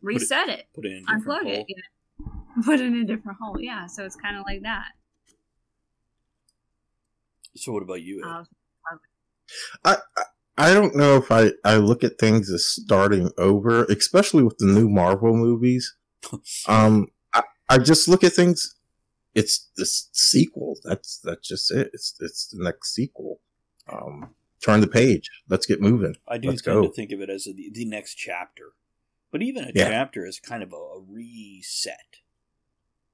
reset 0.00 0.48
it, 0.48 0.66
Put 0.74 0.86
it 0.86 0.92
in 0.92 1.04
a 1.08 1.12
unplug 1.12 1.42
hole. 1.42 1.52
it, 1.52 1.66
you 1.68 1.76
know, 1.76 2.62
put 2.64 2.80
it 2.80 2.86
in 2.86 2.94
a 2.96 3.04
different 3.04 3.38
hole. 3.40 3.60
Yeah, 3.60 3.86
so 3.86 4.04
it's 4.04 4.16
kind 4.16 4.36
of 4.36 4.44
like 4.46 4.62
that. 4.62 4.86
So 7.54 7.72
what 7.72 7.82
about 7.82 8.02
you? 8.02 8.22
Ed? 8.24 8.28
Uh, 8.28 8.44
I, 9.84 9.96
I 10.16 10.22
I 10.58 10.74
don't 10.74 10.94
know 10.94 11.16
if 11.16 11.30
I, 11.32 11.52
I 11.64 11.76
look 11.76 12.04
at 12.04 12.18
things 12.18 12.50
as 12.50 12.64
starting 12.66 13.30
over, 13.38 13.84
especially 13.84 14.42
with 14.42 14.58
the 14.58 14.66
new 14.66 14.88
Marvel 14.88 15.34
movies. 15.34 15.94
Um, 16.68 17.08
I, 17.34 17.42
I 17.68 17.78
just 17.78 18.06
look 18.06 18.22
at 18.22 18.32
things. 18.32 18.76
It's 19.34 19.68
the 19.76 19.84
sequel. 19.84 20.76
That's 20.84 21.18
that's 21.18 21.48
just 21.48 21.72
it. 21.72 21.90
It's 21.92 22.14
it's 22.20 22.46
the 22.46 22.62
next 22.62 22.94
sequel. 22.94 23.40
Um, 23.92 24.34
turn 24.64 24.80
the 24.80 24.86
page. 24.88 25.28
Let's 25.48 25.66
get 25.66 25.80
moving. 25.80 26.16
I 26.28 26.38
do 26.38 26.48
Let's 26.50 26.62
tend 26.62 26.76
go. 26.82 26.86
to 26.88 26.92
think 26.92 27.12
of 27.12 27.20
it 27.20 27.28
as 27.30 27.44
the, 27.44 27.70
the 27.72 27.84
next 27.84 28.14
chapter, 28.14 28.72
but 29.30 29.42
even 29.42 29.64
a 29.64 29.72
Yeah. 29.74 29.88
chapter 29.88 30.26
is 30.26 30.38
kind 30.40 30.62
of 30.62 30.72
a, 30.72 30.76
a 30.76 31.00
reset, 31.00 32.18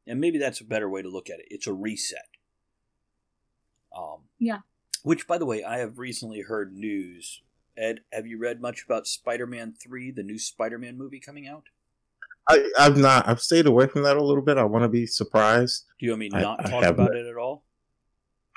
and 0.06 0.20
maybe 0.20 0.38
that's 0.38 0.60
a 0.60 0.64
better 0.64 0.88
way 0.88 1.02
to 1.02 1.08
look 1.08 1.28
at 1.30 1.38
it. 1.40 1.46
It's 1.50 1.66
a 1.66 1.72
reset. 1.72 2.28
Um, 3.96 4.24
Yeah. 4.38 4.58
Which, 5.02 5.26
by 5.26 5.38
the 5.38 5.46
way, 5.46 5.62
I 5.64 5.78
have 5.78 5.98
recently 5.98 6.42
heard 6.42 6.72
news. 6.74 7.42
Ed, 7.76 8.00
have 8.12 8.26
you 8.26 8.38
read 8.38 8.60
much 8.60 8.84
about 8.84 9.06
Spider-Man 9.06 9.74
Three, 9.80 10.10
the 10.10 10.24
new 10.24 10.38
Spider-Man 10.38 10.98
movie 10.98 11.20
coming 11.20 11.46
out? 11.46 11.64
I 12.48 12.68
I've 12.78 12.96
not. 12.96 13.28
I've 13.28 13.40
stayed 13.40 13.66
away 13.66 13.86
from 13.86 14.02
that 14.02 14.16
a 14.16 14.22
little 14.24 14.42
bit. 14.42 14.58
I 14.58 14.64
want 14.64 14.82
to 14.82 14.88
be 14.88 15.06
surprised. 15.06 15.84
Do 16.00 16.06
you 16.06 16.12
want 16.12 16.20
me 16.20 16.28
not 16.30 16.66
I 16.66 16.70
talk 16.70 16.82
have 16.82 16.94
about 16.98 17.14
it 17.14 17.26
at 17.26 17.36
all? 17.36 17.62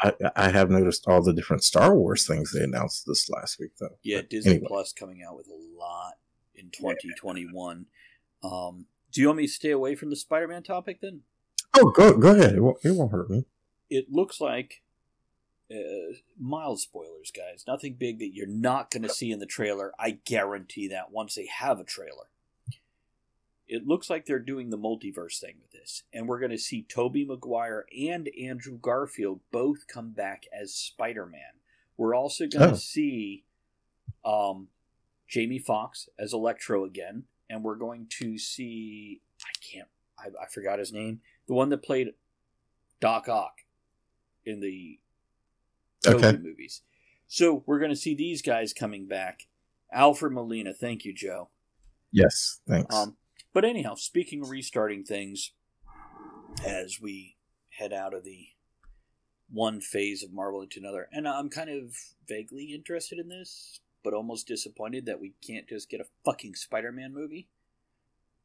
I 0.01 0.13
I 0.35 0.49
have 0.49 0.69
noticed 0.69 1.07
all 1.07 1.21
the 1.21 1.33
different 1.33 1.63
Star 1.63 1.95
Wars 1.95 2.25
things 2.27 2.51
they 2.51 2.63
announced 2.63 3.05
this 3.05 3.29
last 3.29 3.59
week, 3.59 3.71
though. 3.79 3.97
Yeah, 4.03 4.17
But 4.17 4.29
Disney 4.29 4.51
anyway. 4.53 4.67
Plus 4.67 4.93
coming 4.93 5.21
out 5.27 5.37
with 5.37 5.47
a 5.47 5.59
lot 5.79 6.13
in 6.55 6.69
2021. 6.71 7.85
Um, 8.43 8.85
do 9.11 9.21
you 9.21 9.27
want 9.27 9.37
me 9.37 9.45
to 9.47 9.51
stay 9.51 9.71
away 9.71 9.95
from 9.95 10.09
the 10.09 10.15
Spider-Man 10.15 10.63
topic 10.63 11.01
then? 11.01 11.21
Oh, 11.77 11.91
go 11.91 12.17
go 12.17 12.35
ahead. 12.35 12.55
It 12.55 12.61
won't, 12.61 12.77
it 12.83 12.91
won't 12.95 13.11
hurt 13.11 13.29
me. 13.29 13.45
it 13.89 14.07
looks 14.11 14.41
like 14.41 14.81
uh, 15.71 16.15
mild 16.39 16.79
spoilers, 16.79 17.31
guys. 17.31 17.63
Nothing 17.67 17.95
big 17.97 18.19
that 18.19 18.33
you're 18.33 18.47
not 18.47 18.91
going 18.91 19.03
to 19.03 19.09
see 19.09 19.31
in 19.31 19.39
the 19.39 19.45
trailer. 19.45 19.93
I 19.99 20.19
guarantee 20.25 20.87
that 20.89 21.11
once 21.11 21.35
they 21.35 21.45
have 21.47 21.79
a 21.79 21.83
trailer. 21.83 22.25
It 23.73 23.87
looks 23.87 24.09
like 24.09 24.25
they're 24.25 24.37
doing 24.37 24.69
the 24.69 24.77
multiverse 24.77 25.39
thing 25.39 25.55
with 25.61 25.71
this, 25.71 26.03
and 26.11 26.27
we're 26.27 26.39
going 26.39 26.51
to 26.51 26.57
see 26.57 26.83
Tobey 26.83 27.23
Maguire 27.23 27.85
and 27.97 28.29
Andrew 28.37 28.77
Garfield 28.77 29.39
both 29.49 29.87
come 29.87 30.09
back 30.11 30.43
as 30.51 30.73
Spider-Man. 30.75 31.53
We're 31.95 32.13
also 32.13 32.47
going 32.47 32.67
to 32.67 32.73
Oh. 32.73 32.77
see 32.77 33.45
um, 34.25 34.67
Jamie 35.25 35.57
Foxx 35.57 36.09
as 36.19 36.33
Electro 36.33 36.83
again, 36.83 37.23
and 37.49 37.63
we're 37.63 37.75
going 37.77 38.07
to 38.19 38.37
see 38.37 39.21
I 39.41 39.51
can't 39.61 39.87
I, 40.19 40.27
I 40.43 40.47
forgot 40.47 40.77
his 40.77 40.91
name, 40.91 41.21
the 41.47 41.53
one 41.53 41.69
that 41.69 41.81
played 41.81 42.13
Doc 42.99 43.29
Ock 43.29 43.61
in 44.45 44.59
the 44.59 44.99
Tobey 46.03 46.27
Okay. 46.27 46.37
movies. 46.37 46.81
So 47.27 47.63
we're 47.65 47.79
going 47.79 47.91
to 47.91 47.95
see 47.95 48.15
these 48.15 48.41
guys 48.41 48.73
coming 48.73 49.07
back. 49.07 49.47
Alfred 49.93 50.33
Molina, 50.33 50.73
thank 50.73 51.05
you, 51.05 51.13
Joe. 51.13 51.47
Yes, 52.11 52.59
thanks. 52.67 52.93
Um, 52.93 53.15
but 53.53 53.65
anyhow, 53.65 53.95
speaking 53.95 54.41
of 54.41 54.49
restarting 54.49 55.03
things, 55.03 55.51
as 56.65 56.99
we 57.01 57.37
head 57.69 57.93
out 57.93 58.13
of 58.13 58.23
the 58.23 58.47
one 59.49 59.81
phase 59.81 60.23
of 60.23 60.33
Marvel 60.33 60.61
into 60.61 60.79
another, 60.79 61.07
and 61.11 61.27
I'm 61.27 61.49
kind 61.49 61.69
of 61.69 61.95
vaguely 62.27 62.73
interested 62.73 63.19
in 63.19 63.29
this, 63.29 63.79
but 64.03 64.13
almost 64.13 64.47
disappointed 64.47 65.05
that 65.05 65.19
we 65.19 65.33
can't 65.45 65.67
just 65.67 65.89
get 65.89 66.01
a 66.01 66.05
fucking 66.25 66.55
Spider-Man 66.55 67.13
movie. 67.13 67.49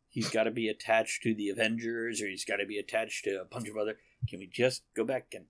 He's 0.08 0.30
got 0.30 0.44
to 0.44 0.50
be 0.50 0.68
attached 0.68 1.22
to 1.22 1.34
the 1.34 1.50
Avengers, 1.50 2.22
or 2.22 2.28
he's 2.28 2.44
got 2.44 2.56
to 2.56 2.66
be 2.66 2.78
attached 2.78 3.25
to 3.25 3.40
a 3.40 3.44
bunch 3.44 3.68
of 3.68 3.76
other. 3.76 3.98
Can 4.28 4.38
we 4.38 4.46
just 4.46 4.82
go 4.94 5.04
back 5.04 5.34
and? 5.34 5.46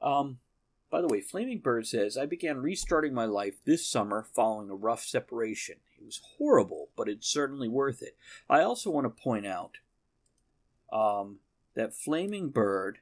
Um. 0.00 0.38
By 0.90 1.00
the 1.00 1.08
way, 1.08 1.22
Flaming 1.22 1.60
Bird 1.60 1.86
says 1.86 2.18
I 2.18 2.26
began 2.26 2.58
restarting 2.58 3.14
my 3.14 3.24
life 3.24 3.54
this 3.64 3.90
summer 3.90 4.26
following 4.34 4.68
a 4.68 4.74
rough 4.74 5.02
separation. 5.02 5.76
It 6.02 6.06
was 6.06 6.20
horrible, 6.36 6.88
but 6.96 7.08
it's 7.08 7.28
certainly 7.28 7.68
worth 7.68 8.02
it. 8.02 8.16
I 8.50 8.60
also 8.62 8.90
want 8.90 9.04
to 9.04 9.22
point 9.22 9.46
out 9.46 9.76
um, 10.92 11.38
that 11.76 11.94
Flaming 11.94 12.50
Bird 12.50 12.98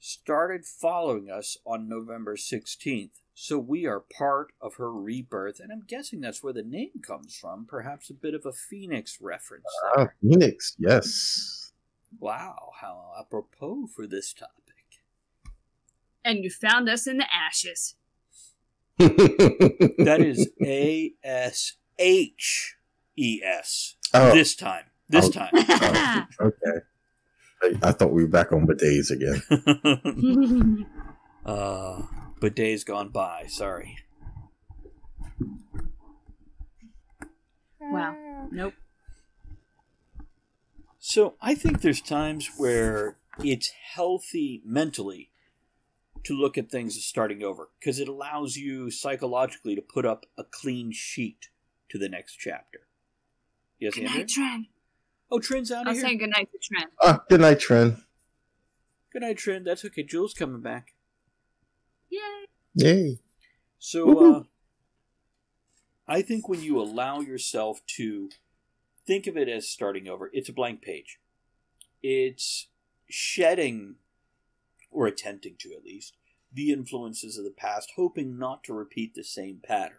started 0.00 0.64
following 0.64 1.30
us 1.30 1.58
on 1.66 1.88
November 1.90 2.36
16th, 2.36 3.10
so 3.34 3.58
we 3.58 3.84
are 3.86 4.00
part 4.00 4.52
of 4.62 4.76
her 4.76 4.90
rebirth, 4.90 5.60
and 5.60 5.70
I'm 5.70 5.82
guessing 5.86 6.20
that's 6.22 6.42
where 6.42 6.54
the 6.54 6.62
name 6.62 7.02
comes 7.02 7.36
from. 7.36 7.66
Perhaps 7.66 8.08
a 8.08 8.14
bit 8.14 8.32
of 8.34 8.46
a 8.46 8.52
phoenix 8.52 9.18
reference 9.20 9.66
Ah, 9.84 9.92
there. 9.96 10.14
Phoenix, 10.22 10.74
yes. 10.78 11.72
Wow, 12.18 12.70
how 12.80 13.12
apropos 13.20 13.88
for 13.94 14.06
this 14.06 14.32
topic. 14.32 14.52
and 16.24 16.42
you 16.42 16.50
found 16.50 16.88
us 16.88 17.06
in 17.06 17.18
the 17.18 17.26
ashes. 17.32 17.94
That 20.04 20.18
is 20.20 20.48
A 20.62 21.12
S 21.22 21.74
H 21.98 22.76
E 23.16 23.40
S. 23.44 23.96
Oh. 24.14 24.32
This 24.32 24.54
time. 24.56 24.84
This 25.08 25.26
Oh. 25.26 25.30
time. 25.30 26.28
okay. 26.40 26.80
I, 27.62 27.74
I 27.88 27.92
thought 27.92 28.12
we 28.12 28.22
were 28.22 28.28
back 28.30 28.52
on 28.52 28.66
bidets 28.66 29.10
again. 29.10 30.86
uh, 31.46 32.02
but 32.40 32.54
days 32.54 32.84
gone 32.84 33.08
by. 33.10 33.46
Sorry. 33.48 33.96
wow. 37.80 38.48
Nope. 38.50 38.74
So 40.98 41.34
I 41.40 41.54
think 41.54 41.80
there's 41.82 42.00
times 42.00 42.50
where 42.56 43.16
it's 43.42 43.70
healthy 43.94 44.62
mentally 44.64 45.30
to 46.26 46.34
look 46.34 46.56
at 46.58 46.70
things 46.70 46.96
as 46.96 47.04
starting 47.04 47.42
over 47.42 47.70
because 47.80 47.98
it 47.98 48.08
allows 48.08 48.56
you 48.56 48.90
psychologically 48.90 49.74
to 49.74 49.82
put 49.82 50.04
up 50.06 50.26
a 50.38 50.44
clean 50.44 50.92
sheet 50.92 51.48
to 51.88 51.98
the 51.98 52.08
next 52.08 52.36
chapter. 52.36 52.80
Yes, 53.78 53.94
Good 53.94 54.04
Andrew? 54.04 54.18
night, 54.18 54.28
Trent. 54.28 54.66
Oh, 55.30 55.38
Trent's 55.40 55.70
out 55.72 55.86
I 55.86 55.90
of 55.90 55.94
was 55.94 55.96
here. 55.98 56.06
saying 56.06 56.18
good 56.18 56.30
night 56.30 56.48
to 56.52 56.58
Trent. 56.58 56.90
ah, 57.02 57.24
good 57.28 57.40
night, 57.40 57.60
Trent. 57.60 57.96
Good 59.12 59.22
night, 59.22 59.38
Trin. 59.38 59.64
That's 59.64 59.84
okay. 59.84 60.02
Jules 60.02 60.34
coming 60.34 60.60
back. 60.60 60.92
Yay! 62.10 62.46
Yay. 62.74 63.18
So, 63.78 64.06
Woohoo. 64.06 64.40
uh, 64.40 64.42
I 66.08 66.22
think 66.22 66.48
when 66.48 66.62
you 66.62 66.80
allow 66.80 67.20
yourself 67.20 67.80
to 67.96 68.30
think 69.06 69.26
of 69.26 69.36
it 69.36 69.48
as 69.48 69.68
starting 69.70 70.06
over, 70.08 70.30
it's 70.32 70.48
a 70.48 70.52
blank 70.52 70.82
page. 70.82 71.18
It's 72.02 72.68
shedding, 73.08 73.96
or 74.96 75.06
attempting 75.06 75.56
to 75.58 75.74
at 75.74 75.84
least, 75.84 76.14
the 76.50 76.72
influences 76.72 77.36
of 77.36 77.44
the 77.44 77.50
past, 77.50 77.92
hoping 77.96 78.38
not 78.38 78.64
to 78.64 78.72
repeat 78.72 79.14
the 79.14 79.22
same 79.22 79.60
pattern. 79.62 79.98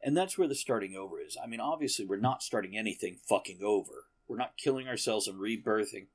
And 0.00 0.16
that's 0.16 0.38
where 0.38 0.46
the 0.46 0.54
starting 0.54 0.94
over 0.94 1.20
is. 1.20 1.36
I 1.42 1.48
mean, 1.48 1.58
obviously, 1.58 2.04
we're 2.04 2.18
not 2.18 2.42
starting 2.42 2.76
anything 2.76 3.16
fucking 3.28 3.58
over. 3.64 4.04
We're 4.28 4.36
not 4.36 4.56
killing 4.56 4.86
ourselves 4.86 5.26
and 5.26 5.40
rebirthing 5.40 6.06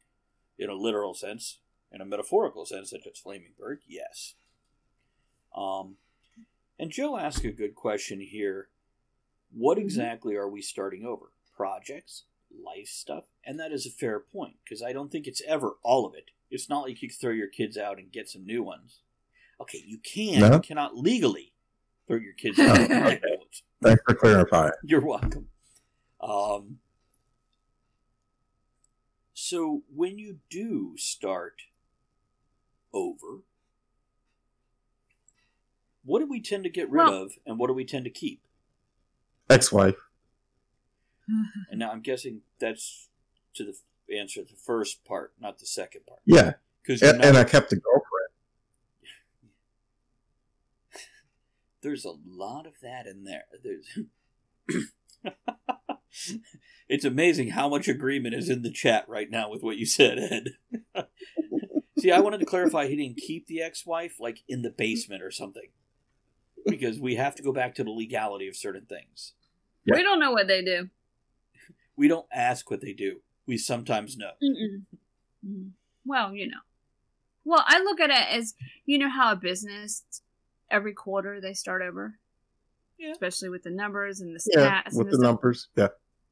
in 0.58 0.70
a 0.70 0.74
literal 0.74 1.14
sense. 1.14 1.60
In 1.92 2.02
a 2.02 2.06
metaphorical 2.06 2.66
sense, 2.66 2.92
such 2.92 3.08
as 3.08 3.18
Flaming 3.18 3.52
Bird, 3.58 3.80
yes. 3.88 4.36
Um, 5.56 5.96
and 6.80 6.92
Joe 6.92 7.18
asked 7.18 7.44
a 7.44 7.52
good 7.52 7.76
question 7.76 8.22
here. 8.22 8.70
What 9.54 9.78
exactly 9.78 10.36
are 10.36 10.50
we 10.50 10.62
starting 10.62 11.06
over? 11.06 11.28
Projects, 11.56 12.24
life 12.64 12.88
stuff? 12.88 13.26
And 13.46 13.60
that 13.60 13.72
is 13.72 13.86
a 13.86 13.90
fair 13.90 14.20
point, 14.20 14.56
because 14.64 14.82
I 14.82 14.94
don't 14.94 15.12
think 15.12 15.28
it's 15.28 15.42
ever 15.48 15.76
all 15.84 16.06
of 16.06 16.14
it. 16.14 16.32
It's 16.50 16.70
not 16.70 16.82
like 16.84 17.02
you 17.02 17.10
can 17.10 17.18
throw 17.18 17.32
your 17.32 17.48
kids 17.48 17.78
out 17.78 17.98
and 18.00 18.12
get 18.12 18.30
some 18.30 18.46
new 18.46 18.64
ones. 18.64 19.00
Okay, 19.60 19.84
you 19.86 19.98
can, 20.00 20.40
No. 20.40 20.54
you 20.54 20.60
cannot 20.60 20.96
legally 20.96 21.54
throw 22.08 22.18
your 22.18 22.34
kids 22.34 22.58
out 22.60 22.78
and 22.80 22.88
get. 22.90 23.22
Thanks 23.84 24.02
for 24.08 24.16
clarifying. 24.16 24.72
You're 24.84 25.06
welcome. 25.06 25.50
Um, 26.22 26.80
so 29.34 29.84
when 29.94 30.18
you 30.18 30.40
do 30.50 30.94
start 30.98 31.62
over, 32.94 33.42
what 36.04 36.20
do 36.20 36.28
we 36.28 36.42
tend 36.42 36.64
to 36.64 36.70
get 36.70 36.90
rid 36.90 37.04
Well- 37.06 37.24
of, 37.24 37.34
and 37.46 37.58
what 37.60 37.68
do 37.68 37.74
we 37.74 37.86
tend 37.86 38.06
to 38.06 38.12
keep? 38.12 38.42
Ex-wife. 39.50 39.96
And 41.70 41.80
now 41.80 41.92
I'm 41.92 42.02
guessing 42.02 42.42
that's 42.60 43.10
to 43.56 43.64
the 43.66 43.72
f- 43.72 43.82
answer 44.16 44.42
the 44.42 44.56
first 44.56 45.04
part, 45.06 45.34
not 45.40 45.60
the 45.60 45.66
second 45.66 46.06
part. 46.08 46.22
Yeah. 46.26 46.54
Because 46.84 47.02
And, 47.02 47.24
and 47.24 47.38
I 47.38 47.44
kept 47.44 47.74
a 47.74 47.76
girlfriend. 47.76 48.04
there's 51.82 52.06
a 52.06 52.14
lot 52.26 52.66
of 52.66 52.74
that 52.82 53.06
in 53.08 53.24
there. 53.24 53.46
There's. 53.64 54.00
it's 56.90 57.06
amazing 57.06 57.50
how 57.50 57.70
much 57.70 57.88
agreement 57.88 58.36
is 58.36 58.50
in 58.50 58.62
the 58.62 58.72
chat 58.72 59.08
right 59.08 59.30
now 59.30 59.50
with 59.50 59.62
what 59.64 59.78
you 59.78 59.86
said, 59.86 60.18
Ed. 60.18 60.50
See, 62.00 62.12
I 62.12 62.20
wanted 62.20 62.40
to 62.40 62.46
clarify 62.46 62.88
he 62.88 62.96
didn't 62.96 63.18
keep 63.18 63.48
the 63.48 63.62
ex-wife 63.62 64.18
like 64.20 64.44
in 64.48 64.62
the 64.62 64.70
basement 64.70 65.24
or 65.24 65.32
something, 65.32 65.70
because 66.66 67.00
we 67.00 67.16
have 67.16 67.36
to 67.36 67.44
go 67.44 67.52
back 67.52 67.76
to 67.76 67.84
the 67.84 67.90
legality 67.90 68.48
of 68.48 68.56
certain 68.56 68.86
things. 68.86 69.34
Yeah. 69.84 69.96
We 69.96 70.04
don't 70.04 70.20
know 70.20 70.32
what 70.32 70.48
they 70.48 70.62
do. 70.62 70.90
We 71.96 72.08
don't 72.08 72.28
ask 72.32 72.70
what 72.70 72.82
they 72.82 72.94
do. 72.94 73.22
We 73.48 73.58
sometimes 73.58 74.18
know. 74.18 74.32
Mm-mm. 74.44 74.84
Mm. 75.48 75.72
Well, 76.06 76.34
you 76.34 76.48
know. 76.48 76.60
Well, 77.46 77.64
I 77.66 77.80
look 77.80 78.00
at 78.02 78.10
it 78.10 78.38
as 78.38 78.54
you 78.86 78.98
know 78.98 79.10
how 79.10 79.32
a 79.32 79.36
business 79.38 80.04
every 80.70 80.94
quarter 80.94 81.40
they 81.40 81.54
start 81.54 81.82
over, 81.82 82.20
Yeah. 83.00 83.12
especially 83.14 83.48
with 83.50 83.64
the 83.64 83.70
numbers 83.72 84.20
and 84.20 84.36
the 84.36 84.40
stats. 84.40 84.54
Yeah, 84.56 84.84
stats. 84.84 84.98
with 84.98 85.08
and 85.08 85.08
the 85.08 85.18
stuff. 85.18 85.22
numbers. 85.24 85.68
Yeah. 85.78 85.88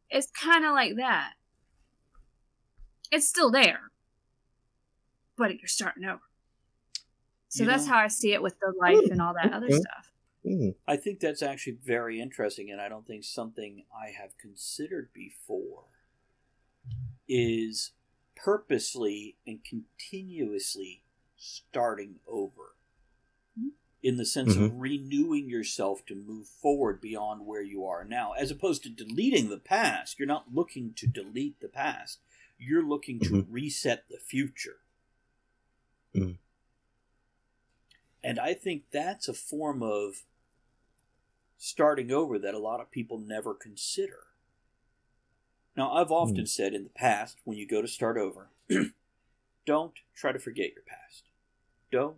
It's 0.10 0.30
kind 0.32 0.66
of 0.66 0.72
like 0.74 0.98
that. 0.98 1.34
It's 3.12 3.28
still 3.30 3.50
there, 3.52 3.92
but 5.38 5.58
you're 5.58 5.68
starting 5.68 6.04
over. 6.06 6.22
So 7.48 7.64
You 7.64 7.70
that's 7.70 7.86
know- 7.86 7.94
how 7.94 8.00
I 8.00 8.08
see 8.10 8.34
it 8.34 8.42
with 8.42 8.60
the 8.60 8.74
life 8.78 9.10
and 9.10 9.22
all 9.22 9.34
that 9.36 9.54
other 9.54 9.68
Okay. 9.68 9.78
stuff. 9.80 10.12
Mm. 10.46 10.76
I 10.88 10.98
think 10.98 11.22
that's 11.22 11.42
actually 11.42 11.78
very 11.84 12.20
interesting, 12.20 12.70
and 12.70 12.82
I 12.82 12.90
don't 12.90 13.08
think 13.08 13.24
something 13.24 13.86
I 13.96 14.10
have 14.10 14.38
considered 14.38 15.12
before 15.14 15.86
is 17.28 17.92
purposely 18.36 19.38
and 19.46 19.60
continuously 19.64 21.04
starting 21.38 22.16
over. 22.28 22.76
In 24.04 24.18
the 24.18 24.26
sense 24.26 24.56
of 24.56 24.80
renewing 24.80 25.50
yourself 25.50 26.06
to 26.06 26.16
move 26.16 26.48
forward 26.48 27.02
beyond 27.02 27.48
where 27.48 27.64
you 27.64 27.86
are 27.88 28.04
now, 28.04 28.34
as 28.34 28.52
opposed 28.52 28.84
to 28.84 28.90
deleting 28.90 29.50
the 29.50 29.58
past. 29.58 30.20
You're 30.20 30.28
not 30.28 30.54
looking 30.54 30.94
to 30.98 31.08
delete 31.08 31.60
the 31.60 31.68
past, 31.68 32.20
you're 32.60 32.88
looking 32.88 33.20
to 33.22 33.48
reset 33.50 34.08
the 34.08 34.20
future. 34.20 34.82
Mhm. 36.14 36.38
And 38.24 38.40
I 38.40 38.54
think 38.54 38.92
that's 38.92 39.28
a 39.28 39.34
form 39.34 39.82
of 39.82 40.24
starting 41.58 42.12
over 42.12 42.38
that 42.38 42.54
a 42.54 42.60
lot 42.60 42.80
of 42.80 42.92
people 42.92 43.18
never 43.18 43.56
consider. 43.56 44.28
Now, 45.76 45.92
I've 45.92 46.12
often 46.12 46.46
said 46.48 46.74
in 46.74 46.84
the 46.84 46.90
past, 46.90 47.38
when 47.44 47.58
you 47.58 47.68
go 47.68 47.82
to 47.82 47.88
start 47.88 48.18
over, 48.18 48.50
don't 49.66 49.94
try 50.16 50.32
to 50.32 50.40
forget 50.40 50.74
your 50.74 50.84
past. 50.88 51.24
Don't. 51.92 52.18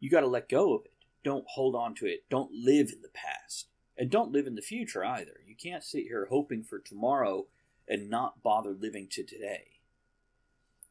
You 0.00 0.10
got 0.10 0.20
to 0.20 0.26
let 0.26 0.48
go 0.48 0.74
of 0.74 0.84
it. 0.86 0.92
Don't 1.22 1.44
hold 1.48 1.74
on 1.74 1.94
to 1.96 2.06
it. 2.06 2.24
Don't 2.30 2.52
live 2.52 2.92
in 2.92 3.02
the 3.02 3.10
past. 3.12 3.68
And 3.98 4.10
don't 4.10 4.32
live 4.32 4.46
in 4.46 4.54
the 4.54 4.62
future 4.62 5.04
either. 5.04 5.40
You 5.46 5.54
can't 5.54 5.84
sit 5.84 6.04
here 6.04 6.26
hoping 6.30 6.62
for 6.62 6.78
tomorrow 6.78 7.46
and 7.88 8.08
not 8.08 8.42
bother 8.42 8.72
living 8.72 9.08
to 9.10 9.22
today. 9.22 9.80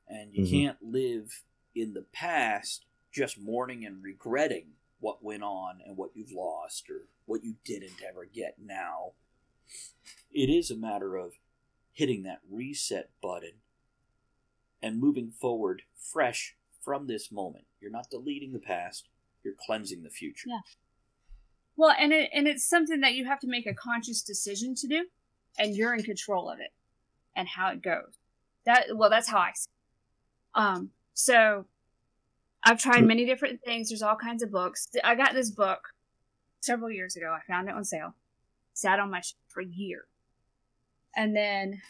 And 0.08 0.34
you 0.34 0.44
Mhm. 0.44 0.50
can't 0.52 0.84
live 0.84 1.44
in 1.74 1.94
the 1.94 2.04
past 2.04 2.86
just 3.12 3.40
mourning 3.40 3.86
and 3.86 4.04
regretting 4.04 4.76
what 5.00 5.24
went 5.24 5.44
on 5.44 5.82
and 5.82 5.98
what 5.98 6.16
you've 6.16 6.32
lost 6.32 6.90
or 6.90 7.08
what 7.26 7.44
you 7.44 7.56
didn't 7.64 8.02
ever 8.04 8.26
get 8.26 8.60
now. 8.60 9.14
It 10.32 10.50
is 10.50 10.70
a 10.70 10.76
matter 10.76 11.16
of 11.16 11.40
hitting 11.96 12.24
that 12.24 12.42
reset 12.52 13.10
button 13.22 13.54
and 14.84 15.00
moving 15.00 15.32
forward 15.32 15.82
fresh 15.98 16.56
from 16.82 17.08
this 17.08 17.32
moment. 17.32 17.66
You're 17.82 17.90
not 17.90 18.12
deleting 18.12 18.54
the 18.54 18.60
past, 18.60 19.08
you're 19.44 19.56
cleansing 19.66 20.04
the 20.04 20.10
future. 20.10 20.50
Yeah. 20.50 20.60
Well, 21.78 21.96
and 22.00 22.14
it 22.14 22.30
and 22.34 22.48
it's 22.48 22.64
something 22.64 23.02
that 23.02 23.16
you 23.16 23.26
have 23.26 23.40
to 23.40 23.48
make 23.48 23.66
a 23.66 23.74
conscious 23.74 24.22
decision 24.22 24.76
to 24.76 24.88
do, 24.88 25.06
and 25.58 25.76
you're 25.76 25.94
in 25.94 26.04
control 26.04 26.50
of 26.50 26.60
it 26.60 26.72
and 27.36 27.48
how 27.48 27.70
it 27.70 27.82
goes. 27.82 28.18
That 28.66 28.96
well, 28.96 29.10
that's 29.10 29.30
how 29.30 29.40
I 29.40 29.52
see. 29.56 29.70
It. 30.56 30.60
Um, 30.60 30.92
so 31.14 31.66
I've 32.64 32.80
tried 32.80 33.04
many 33.06 33.26
different 33.26 33.62
things. 33.64 33.90
There's 33.90 34.02
all 34.02 34.16
kinds 34.16 34.42
of 34.42 34.52
books. 34.52 34.88
I 35.04 35.16
got 35.16 35.34
this 35.34 35.52
book 35.52 35.80
several 36.62 36.92
years 36.92 37.16
ago. 37.16 37.36
I 37.36 37.40
found 37.52 37.68
it 37.68 37.76
on 37.76 37.84
sale. 37.84 38.16
Sat 38.74 39.00
on 39.00 39.12
my 39.12 39.22
shelf 39.22 39.40
for 39.48 39.62
years, 39.62 40.06
and 41.16 41.36
then 41.36 41.82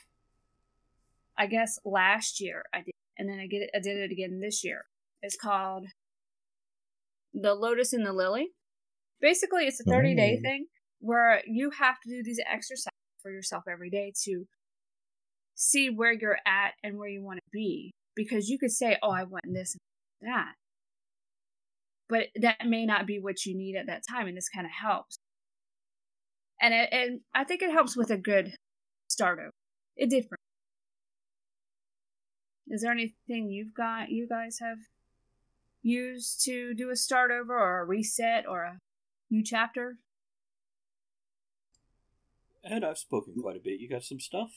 I 1.38 1.48
guess 1.48 1.80
last 1.86 2.40
year 2.40 2.64
I 2.74 2.82
did, 2.82 2.94
and 3.18 3.30
then 3.30 3.40
I 3.40 3.48
get 3.48 3.64
it. 3.64 3.70
I 3.76 3.80
did 3.80 3.98
it 3.98 4.12
again 4.12 4.40
this 4.40 4.64
year. 4.64 4.86
It's 5.22 5.36
called 5.38 5.88
The 7.34 7.54
Lotus 7.54 7.94
and 7.94 8.06
the 8.06 8.14
Lily 8.14 8.50
basically 9.22 9.66
it's 9.66 9.80
a 9.80 9.84
30 9.84 10.16
day 10.16 10.38
Mm. 10.38 10.42
thing 10.42 10.68
where 11.00 11.42
you 11.48 11.72
have 11.72 12.00
to 12.02 12.10
do 12.10 12.24
these 12.24 12.40
exercises 12.46 12.92
for 13.22 13.32
yourself 13.32 13.64
every 13.68 13.90
day 13.90 14.14
to 14.24 14.46
see 15.56 15.90
where 15.90 16.12
you're 16.12 16.40
at 16.46 16.74
and 16.84 16.98
where 16.98 17.10
you 17.10 17.24
want 17.24 17.38
to 17.38 17.50
be 17.52 17.92
because 18.16 18.50
you 18.50 18.60
could 18.60 18.72
say 18.72 18.98
oh 19.02 19.10
i 19.10 19.24
want 19.24 19.44
this 19.52 19.76
and 20.22 20.32
that 20.32 20.54
but 22.08 22.28
that 22.36 22.58
may 22.66 22.86
not 22.86 23.08
be 23.08 23.20
what 23.20 23.46
you 23.46 23.56
need 23.56 23.76
at 23.76 23.88
that 23.88 24.04
time 24.08 24.28
and 24.28 24.38
this 24.38 24.50
kind 24.50 24.66
of 24.66 24.72
helps 24.72 25.18
and 26.62 26.74
it, 26.74 26.90
and 26.92 27.22
i 27.34 27.44
think 27.44 27.62
it 27.62 27.72
helps 27.72 27.96
with 27.96 28.12
a 28.12 28.18
good 28.18 28.54
start 29.15 29.39
over 29.39 29.54
it 29.95 30.10
did 30.10 30.23
for 30.23 30.38
me 32.67 32.75
is 32.75 32.82
there 32.82 32.91
anything 32.91 33.49
you've 33.49 33.73
got 33.73 34.10
you 34.10 34.28
guys 34.28 34.58
have 34.60 34.80
used 35.82 36.43
to 36.43 36.73
do 36.73 36.89
a 36.89 36.95
start 36.95 37.32
over 37.32 37.58
or 37.58 37.80
a 37.80 37.86
reset 37.86 38.45
or 38.47 38.63
a 38.63 38.80
new 39.30 39.43
chapter 39.43 39.97
And 42.65 42.84
I've 42.84 42.97
spoken 42.97 43.36
quite 43.39 43.58
a 43.58 43.63
bit. 43.63 43.80
You 43.80 43.88
got 43.88 44.04
some 44.04 44.19
stuff? 44.19 44.49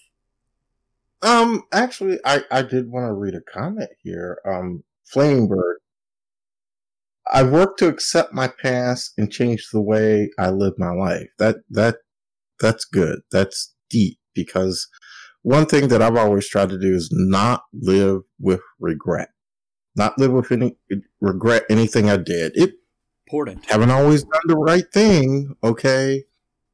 Um, 1.21 1.65
actually, 1.73 2.19
I, 2.25 2.43
I 2.51 2.63
did 2.63 2.91
want 2.91 3.07
to 3.07 3.13
read 3.13 3.35
a 3.35 3.43
comment 3.43 3.91
here. 4.03 4.39
Um, 4.47 4.83
Flaming 5.05 5.47
Bird. 5.47 5.79
I 7.31 7.43
work 7.43 7.77
to 7.79 7.89
accept 7.89 8.33
my 8.33 8.49
past 8.49 9.13
and 9.19 9.31
change 9.31 9.69
the 9.71 9.83
way 9.83 10.31
I 10.39 10.49
live 10.49 10.75
my 10.79 10.93
life. 10.93 11.29
That, 11.39 11.57
that, 11.71 11.97
that's 12.59 12.87
good. 12.87 13.21
That's 13.31 13.75
deep 13.91 14.18
because 14.45 14.89
one 15.43 15.67
thing 15.67 15.89
that 15.89 16.03
I've 16.03 16.17
always 16.17 16.49
tried 16.49 16.69
to 16.71 16.79
do 16.79 16.95
is 16.95 17.09
not 17.13 17.63
live 17.73 18.23
with 18.39 18.61
regret. 18.79 19.31
Not 19.97 20.19
live 20.19 20.33
with 20.33 20.53
any 20.53 20.77
regret 21.21 21.65
anything 21.69 22.09
I 22.09 22.17
did. 22.17 22.53
It 22.57 22.75
Important. 23.27 23.65
haven't 23.67 23.91
always 23.91 24.23
done 24.23 24.43
the 24.47 24.57
right 24.57 24.85
thing, 24.93 25.55
okay? 25.63 26.25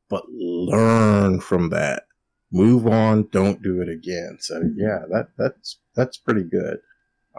But 0.09 0.25
learn 0.29 1.41
from 1.41 1.71
that. 1.71 2.05
Move 2.53 2.87
on, 2.87 3.29
don't 3.33 3.63
do 3.63 3.81
it 3.81 3.89
again. 3.89 4.37
So 4.41 4.61
yeah, 4.77 5.01
that 5.11 5.29
that's 5.37 5.79
that's 5.97 6.17
pretty 6.17 6.45
good. 6.45 6.79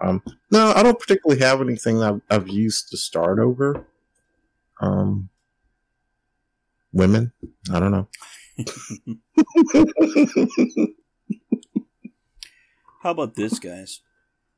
Um, 0.01 0.21
no, 0.51 0.73
I 0.75 0.83
don't 0.83 0.99
particularly 0.99 1.41
have 1.41 1.61
anything 1.61 1.99
that 1.99 2.13
I've, 2.13 2.21
I've 2.29 2.47
used 2.49 2.89
to 2.89 2.97
start 2.97 3.39
over. 3.39 3.85
Um, 4.81 5.29
women, 6.91 7.31
I 7.71 7.79
don't 7.79 7.91
know. 7.91 8.09
How 13.01 13.11
about 13.11 13.35
this, 13.35 13.59
guys? 13.59 14.01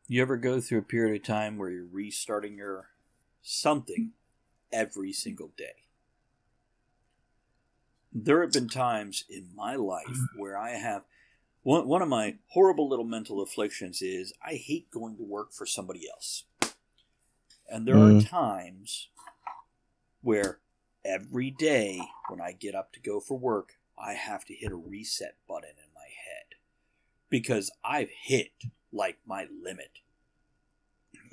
You 0.08 0.22
ever 0.22 0.38
go 0.38 0.62
through 0.62 0.80
a 0.80 0.84
period 0.84 1.20
of 1.20 1.28
time 1.28 1.58
where 1.58 1.70
you're 1.70 1.86
restarting 1.86 2.58
your 2.58 2.90
something 3.42 4.12
every 4.72 5.12
single 5.12 5.52
day? 5.58 5.84
There 8.14 8.42
have 8.42 8.54
been 8.54 8.70
times 8.70 9.26
in 9.30 9.50
my 9.56 9.76
life 9.76 10.28
where 10.38 10.58
I 10.58 10.72
have 10.72 11.04
one, 11.64 11.88
one 11.88 12.02
of 12.02 12.08
my 12.08 12.38
horrible 12.50 12.88
little 12.88 13.06
mental 13.06 13.42
afflictions 13.42 14.02
is 14.02 14.34
I 14.42 14.54
hate 14.54 14.90
going 14.90 15.18
to 15.18 15.24
work 15.24 15.52
for 15.52 15.66
somebody 15.66 16.08
else. 16.10 16.46
And 17.70 17.86
there 17.86 17.98
are 17.98 18.14
Mm. 18.14 18.30
times 18.30 19.10
where 20.22 20.60
every 21.04 21.52
day 21.52 22.00
when 22.30 22.40
I 22.40 22.54
get 22.54 22.76
up 22.76 22.94
to 22.94 23.00
go 23.02 23.20
for 23.20 23.38
work, 23.38 23.77
I 23.98 24.14
have 24.14 24.46
to 24.46 24.54
hit 24.54 24.72
a 24.72 24.76
reset 24.76 25.36
button 25.48 25.72
in 25.78 25.94
my 25.96 26.02
head 26.02 26.56
because 27.30 27.72
I've 27.84 28.10
hit 28.10 28.52
like 28.92 29.18
my 29.26 29.48
limit. 29.64 30.00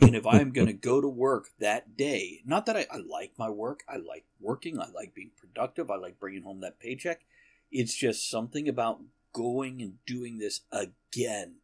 And 0.01 0.17
if 0.17 0.27
I'm 0.27 0.53
going 0.53 0.67
to 0.69 0.73
go 0.73 1.01
to 1.01 1.09
work 1.09 1.51
that 1.59 1.97
day, 1.97 2.43
not 2.45 2.67
that 2.67 2.77
I, 2.77 2.87
I 2.91 2.99
like 2.99 3.33
my 3.39 3.51
work, 3.51 3.83
I 3.89 3.97
like 3.97 4.25
working, 4.41 4.81
I 4.81 4.89
like 4.91 5.15
being 5.15 5.31
productive, 5.37 5.91
I 5.91 5.97
like 5.97 6.19
bringing 6.19 6.43
home 6.43 6.61
that 6.61 6.81
paycheck. 6.81 7.25
It's 7.71 7.95
just 7.95 8.31
something 8.31 8.69
about 8.69 9.01
going 9.33 9.83
and 9.83 10.05
doing 10.07 10.39
this 10.39 10.61
again 10.71 11.57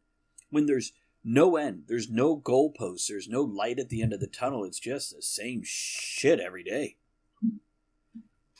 when 0.51 0.65
there's 0.65 0.93
no 1.23 1.55
end, 1.55 1.83
there's 1.87 2.09
no 2.09 2.37
goalposts, 2.37 3.07
there's 3.07 3.27
no 3.27 3.41
light 3.41 3.79
at 3.79 3.89
the 3.89 4.01
end 4.01 4.13
of 4.13 4.19
the 4.19 4.27
tunnel. 4.27 4.63
It's 4.65 4.79
just 4.79 5.15
the 5.15 5.21
same 5.21 5.61
shit 5.63 6.39
every 6.39 6.63
day. 6.63 6.97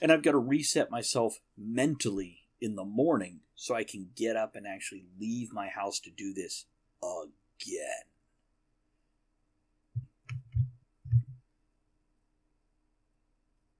And 0.02 0.12
I've 0.12 0.24
got 0.24 0.32
to 0.32 0.38
reset 0.38 0.90
myself 0.90 1.40
mentally 1.58 2.40
in 2.60 2.76
the 2.76 2.84
morning 2.84 3.42
so 3.56 3.76
I 3.76 3.84
can 3.84 4.10
get 4.16 4.36
up 4.36 4.56
and 4.56 4.66
actually 4.66 5.06
leave 5.20 5.54
my 5.54 5.68
house 5.68 6.00
to 6.02 6.10
do 6.10 6.34
this 6.34 6.66
again. 7.04 8.06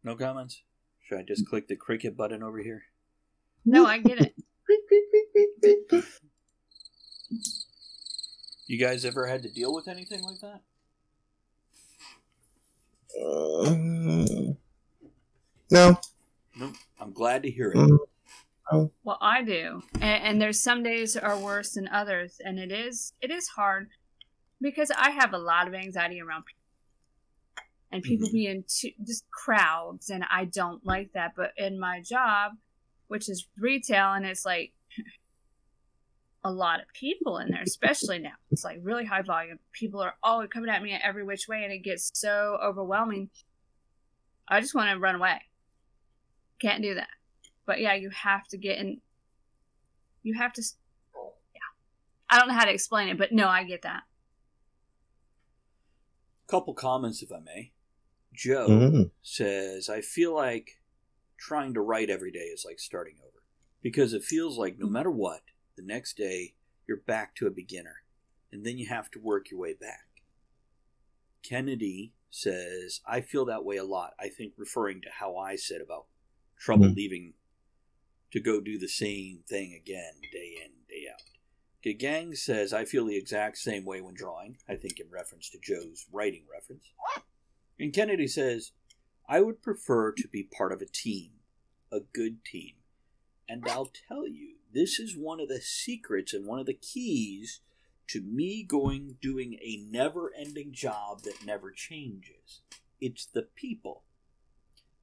No 0.04 0.16
comments? 0.16 0.62
Should 1.04 1.20
I 1.20 1.24
just 1.24 1.48
click 1.48 1.68
the 1.68 1.76
cricket 1.76 2.16
button 2.18 2.44
over 2.44 2.60
here? 2.60 2.84
No, 3.66 3.86
I 3.86 4.00
get 4.00 4.20
it. 4.22 4.36
You 8.72 8.78
guys 8.78 9.04
ever 9.04 9.28
had 9.28 9.44
to 9.44 9.50
deal 9.50 9.74
with 9.74 9.90
anything 9.90 10.24
like 10.24 10.40
that? 10.40 10.62
Uh, 13.22 13.76
no. 13.78 14.58
No. 15.70 16.01
I'm 17.44 17.48
glad 17.48 17.50
to 17.50 17.52
hear 17.56 17.72
it. 17.72 17.78
Mm. 18.72 18.92
Well, 19.04 19.18
I 19.22 19.42
do, 19.44 19.82
and, 19.96 20.24
and 20.24 20.42
there's 20.42 20.62
some 20.62 20.82
days 20.84 21.18
are 21.18 21.38
worse 21.38 21.74
than 21.74 21.88
others, 21.90 22.38
and 22.44 22.58
it 22.58 22.72
is 22.72 23.14
it 23.22 23.30
is 23.32 23.48
hard 23.50 23.90
because 24.62 24.92
I 24.92 25.10
have 25.12 25.34
a 25.34 25.38
lot 25.38 25.68
of 25.68 25.74
anxiety 25.74 26.22
around 26.22 26.44
people, 26.46 26.62
and 27.92 28.02
people 28.04 28.30
Mhm. 28.30 28.34
being 28.34 28.64
too, 28.68 28.92
just 29.06 29.26
crowds, 29.32 30.10
and 30.10 30.24
I 30.32 30.46
don't 30.46 30.86
like 30.86 31.12
that. 31.14 31.34
But 31.36 31.52
in 31.58 31.80
my 31.80 32.02
job, 32.02 32.54
which 33.08 33.28
is 33.30 33.48
retail, 33.58 34.14
and 34.14 34.26
it's 34.26 34.46
like 34.46 34.72
a 36.46 36.52
lot 36.52 36.80
of 36.80 36.86
people 36.94 37.40
in 37.40 37.50
there, 37.52 37.64
especially 37.64 38.20
now. 38.20 38.36
It's 38.52 38.64
like 38.64 38.80
really 38.82 39.04
high 39.06 39.22
volume. 39.24 39.60
People 39.74 40.00
are 40.02 40.16
all 40.24 40.48
coming 40.48 40.70
at 40.70 40.82
me 40.82 40.94
every 41.04 41.26
which 41.26 41.48
way, 41.50 41.64
and 41.66 41.74
it 41.74 41.80
gets 41.84 42.10
so 42.14 42.58
overwhelming. 42.64 43.30
I 44.48 44.62
just 44.62 44.74
want 44.76 44.90
to 44.92 45.00
run 45.00 45.16
away. 45.16 45.42
Can't 46.62 46.82
do 46.82 46.94
that. 46.96 47.10
But 47.66 47.80
yeah, 47.80 47.94
you 47.94 48.10
have 48.10 48.48
to 48.50 48.58
get 48.58 48.78
in. 48.80 49.02
You 50.24 50.36
have 50.36 50.54
to. 50.54 50.62
Yeah. 51.54 51.60
I 52.30 52.40
don't 52.40 52.48
know 52.48 52.54
how 52.54 52.66
to 52.66 52.74
explain 52.74 53.10
it, 53.10 53.18
but 53.18 53.32
no, 53.32 53.48
I 53.48 53.64
get 53.64 53.82
that. 53.84 54.04
Couple 56.48 56.74
comments, 56.74 57.22
if 57.22 57.32
I 57.32 57.40
may. 57.40 57.72
Joe 58.34 58.68
Mm. 58.68 59.12
says, 59.22 59.90
I 59.90 60.02
feel 60.02 60.34
like 60.34 60.82
trying 61.38 61.74
to 61.74 61.82
write 61.82 62.10
every 62.10 62.32
day 62.32 62.40
is 62.54 62.66
like 62.66 62.80
starting 62.80 63.18
over. 63.22 63.44
Because 63.82 64.14
it 64.14 64.24
feels 64.24 64.58
like 64.58 64.78
no 64.78 64.88
matter 64.88 65.12
what, 65.12 65.42
the 65.76 65.82
next 65.82 66.16
day 66.18 66.56
you're 66.88 66.98
back 66.98 67.36
to 67.36 67.48
a 67.48 67.52
beginner. 67.52 68.04
And 68.52 68.66
then 68.66 68.78
you 68.78 68.88
have 68.88 69.10
to 69.12 69.20
work 69.20 69.50
your 69.50 69.60
way 69.60 69.74
back. 69.74 70.08
Kennedy 71.42 72.14
says, 72.30 73.02
I 73.08 73.22
feel 73.22 73.46
that 73.46 73.66
way 73.66 73.78
a 73.78 73.84
lot. 73.84 74.14
I 74.20 74.30
think 74.30 74.54
referring 74.58 75.02
to 75.02 75.10
how 75.10 75.38
I 75.38 75.56
said 75.56 75.82
about 75.82 76.08
trouble 76.58 76.88
Mhm. 76.88 76.96
leaving 76.96 77.34
to 78.32 78.40
go 78.40 78.62
do 78.62 78.78
the 78.78 78.88
same 78.88 79.40
thing 79.48 79.74
again, 79.74 80.14
day 80.32 80.56
in, 80.64 80.72
day 80.90 81.06
out. 81.12 81.22
Gang 81.98 82.36
says, 82.36 82.74
I 82.74 82.86
feel 82.86 83.06
the 83.06 83.18
exact 83.18 83.58
same 83.58 83.86
way 83.86 84.02
when 84.02 84.14
drawing, 84.14 84.58
I 84.70 84.76
think 84.76 85.00
in 85.00 85.08
reference 85.10 85.50
to 85.50 85.60
Joe's 85.60 86.06
writing 86.12 86.44
reference. 86.52 86.92
And 87.80 87.94
Kennedy 87.94 88.28
says, 88.28 88.72
I 89.28 89.42
would 89.42 89.62
prefer 89.62 90.12
to 90.12 90.28
be 90.28 90.44
part 90.44 90.72
of 90.72 90.82
a 90.82 90.86
team, 90.86 91.32
a 91.92 92.00
good 92.00 92.46
team. 92.46 92.74
And 93.50 93.64
I'll 93.68 93.92
tell 94.08 94.28
you, 94.28 94.58
this 94.74 95.00
is 95.00 95.18
one 95.18 95.40
of 95.40 95.50
the 95.50 95.60
secrets 95.60 96.34
and 96.34 96.46
one 96.46 96.60
of 96.60 96.68
the 96.68 96.74
keys 96.74 97.62
to 98.10 98.22
me 98.22 98.64
going 98.64 99.18
doing 99.22 99.58
a 99.62 99.84
never 99.90 100.32
ending 100.38 100.72
job 100.72 101.24
that 101.24 101.46
never 101.46 101.72
changes. 101.72 102.62
It's 103.00 103.26
the 103.26 103.48
people. 103.56 104.04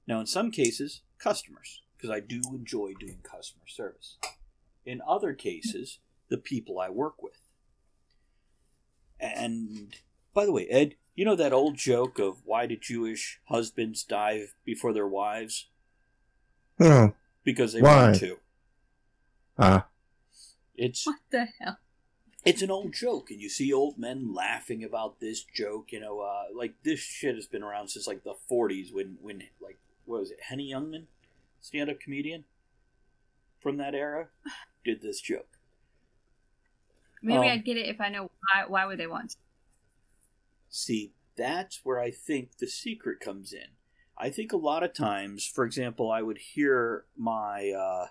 Now, 0.07 0.21
in 0.21 0.27
some 0.27 0.51
cases, 0.51 1.03
customers, 1.19 1.83
because 1.98 2.11
I 2.14 2.20
do 2.20 2.40
enjoy 2.54 2.92
doing 2.98 3.18
customer 3.22 3.66
service. 3.66 4.16
In 4.87 5.02
other 5.06 5.34
cases, 5.34 5.98
the 6.28 6.38
people 6.38 6.78
I 6.78 6.88
work 6.88 7.22
with. 7.22 7.40
And 9.20 9.94
by 10.32 10.46
the 10.46 10.52
way, 10.52 10.66
Ed, 10.68 10.94
you 11.14 11.24
know 11.24 11.34
that 11.34 11.52
old 11.52 11.76
joke 11.76 12.18
of 12.18 12.38
why 12.44 12.66
do 12.66 12.76
Jewish 12.76 13.40
husbands 13.48 14.04
dive 14.04 14.54
before 14.64 14.92
their 14.92 15.08
wives? 15.08 15.66
No. 16.78 17.14
Because 17.42 17.72
they 17.72 17.82
Why? 17.82 18.02
want 18.04 18.16
to. 18.20 18.37
Ah. 19.58 19.87
It's 20.76 21.04
What 21.04 21.16
the 21.30 21.48
hell? 21.61 21.78
it's 22.44 22.62
an 22.62 22.70
old 22.70 22.92
joke, 22.92 23.30
and 23.32 23.40
you 23.40 23.48
see 23.48 23.72
old 23.72 23.98
men 23.98 24.32
laughing 24.32 24.84
about 24.84 25.18
this 25.18 25.42
joke. 25.42 25.90
You 25.90 25.98
know, 25.98 26.20
uh, 26.20 26.44
like 26.54 26.74
this 26.84 27.00
shit 27.00 27.34
has 27.34 27.46
been 27.46 27.64
around 27.64 27.88
since 27.88 28.06
like 28.06 28.22
the 28.22 28.34
'40s 28.48 28.92
when 28.92 29.18
when 29.20 29.42
like 29.61 29.78
what 30.04 30.20
was 30.20 30.30
it, 30.30 30.38
Henny 30.48 30.70
Youngman, 30.72 31.06
stand-up 31.68 32.00
comedian 32.00 32.44
from 33.61 33.76
that 33.76 33.94
era, 33.94 34.28
did 34.85 35.02
this 35.02 35.20
joke. 35.20 35.59
Maybe 37.22 37.38
Um, 37.38 37.44
I'd 37.44 37.64
get 37.64 37.76
it 37.76 37.87
if 37.87 38.00
I 38.00 38.09
know 38.09 38.24
why. 38.24 38.64
Why 38.66 38.87
would 38.87 38.98
they 38.98 39.07
want 39.07 39.31
to? 39.31 39.37
See, 40.70 41.12
that's 41.37 41.81
where 41.85 42.00
I 42.00 42.11
think 42.11 42.57
the 42.57 42.66
secret 42.66 43.20
comes 43.20 43.52
in. 43.52 43.76
I 44.16 44.31
think 44.31 44.52
a 44.52 44.57
lot 44.57 44.83
of 44.83 44.94
times, 44.94 45.46
for 45.46 45.64
example, 45.64 46.11
I 46.11 46.22
would 46.22 46.38
hear 46.38 47.04
my 47.16 47.70
uh, 47.70 48.07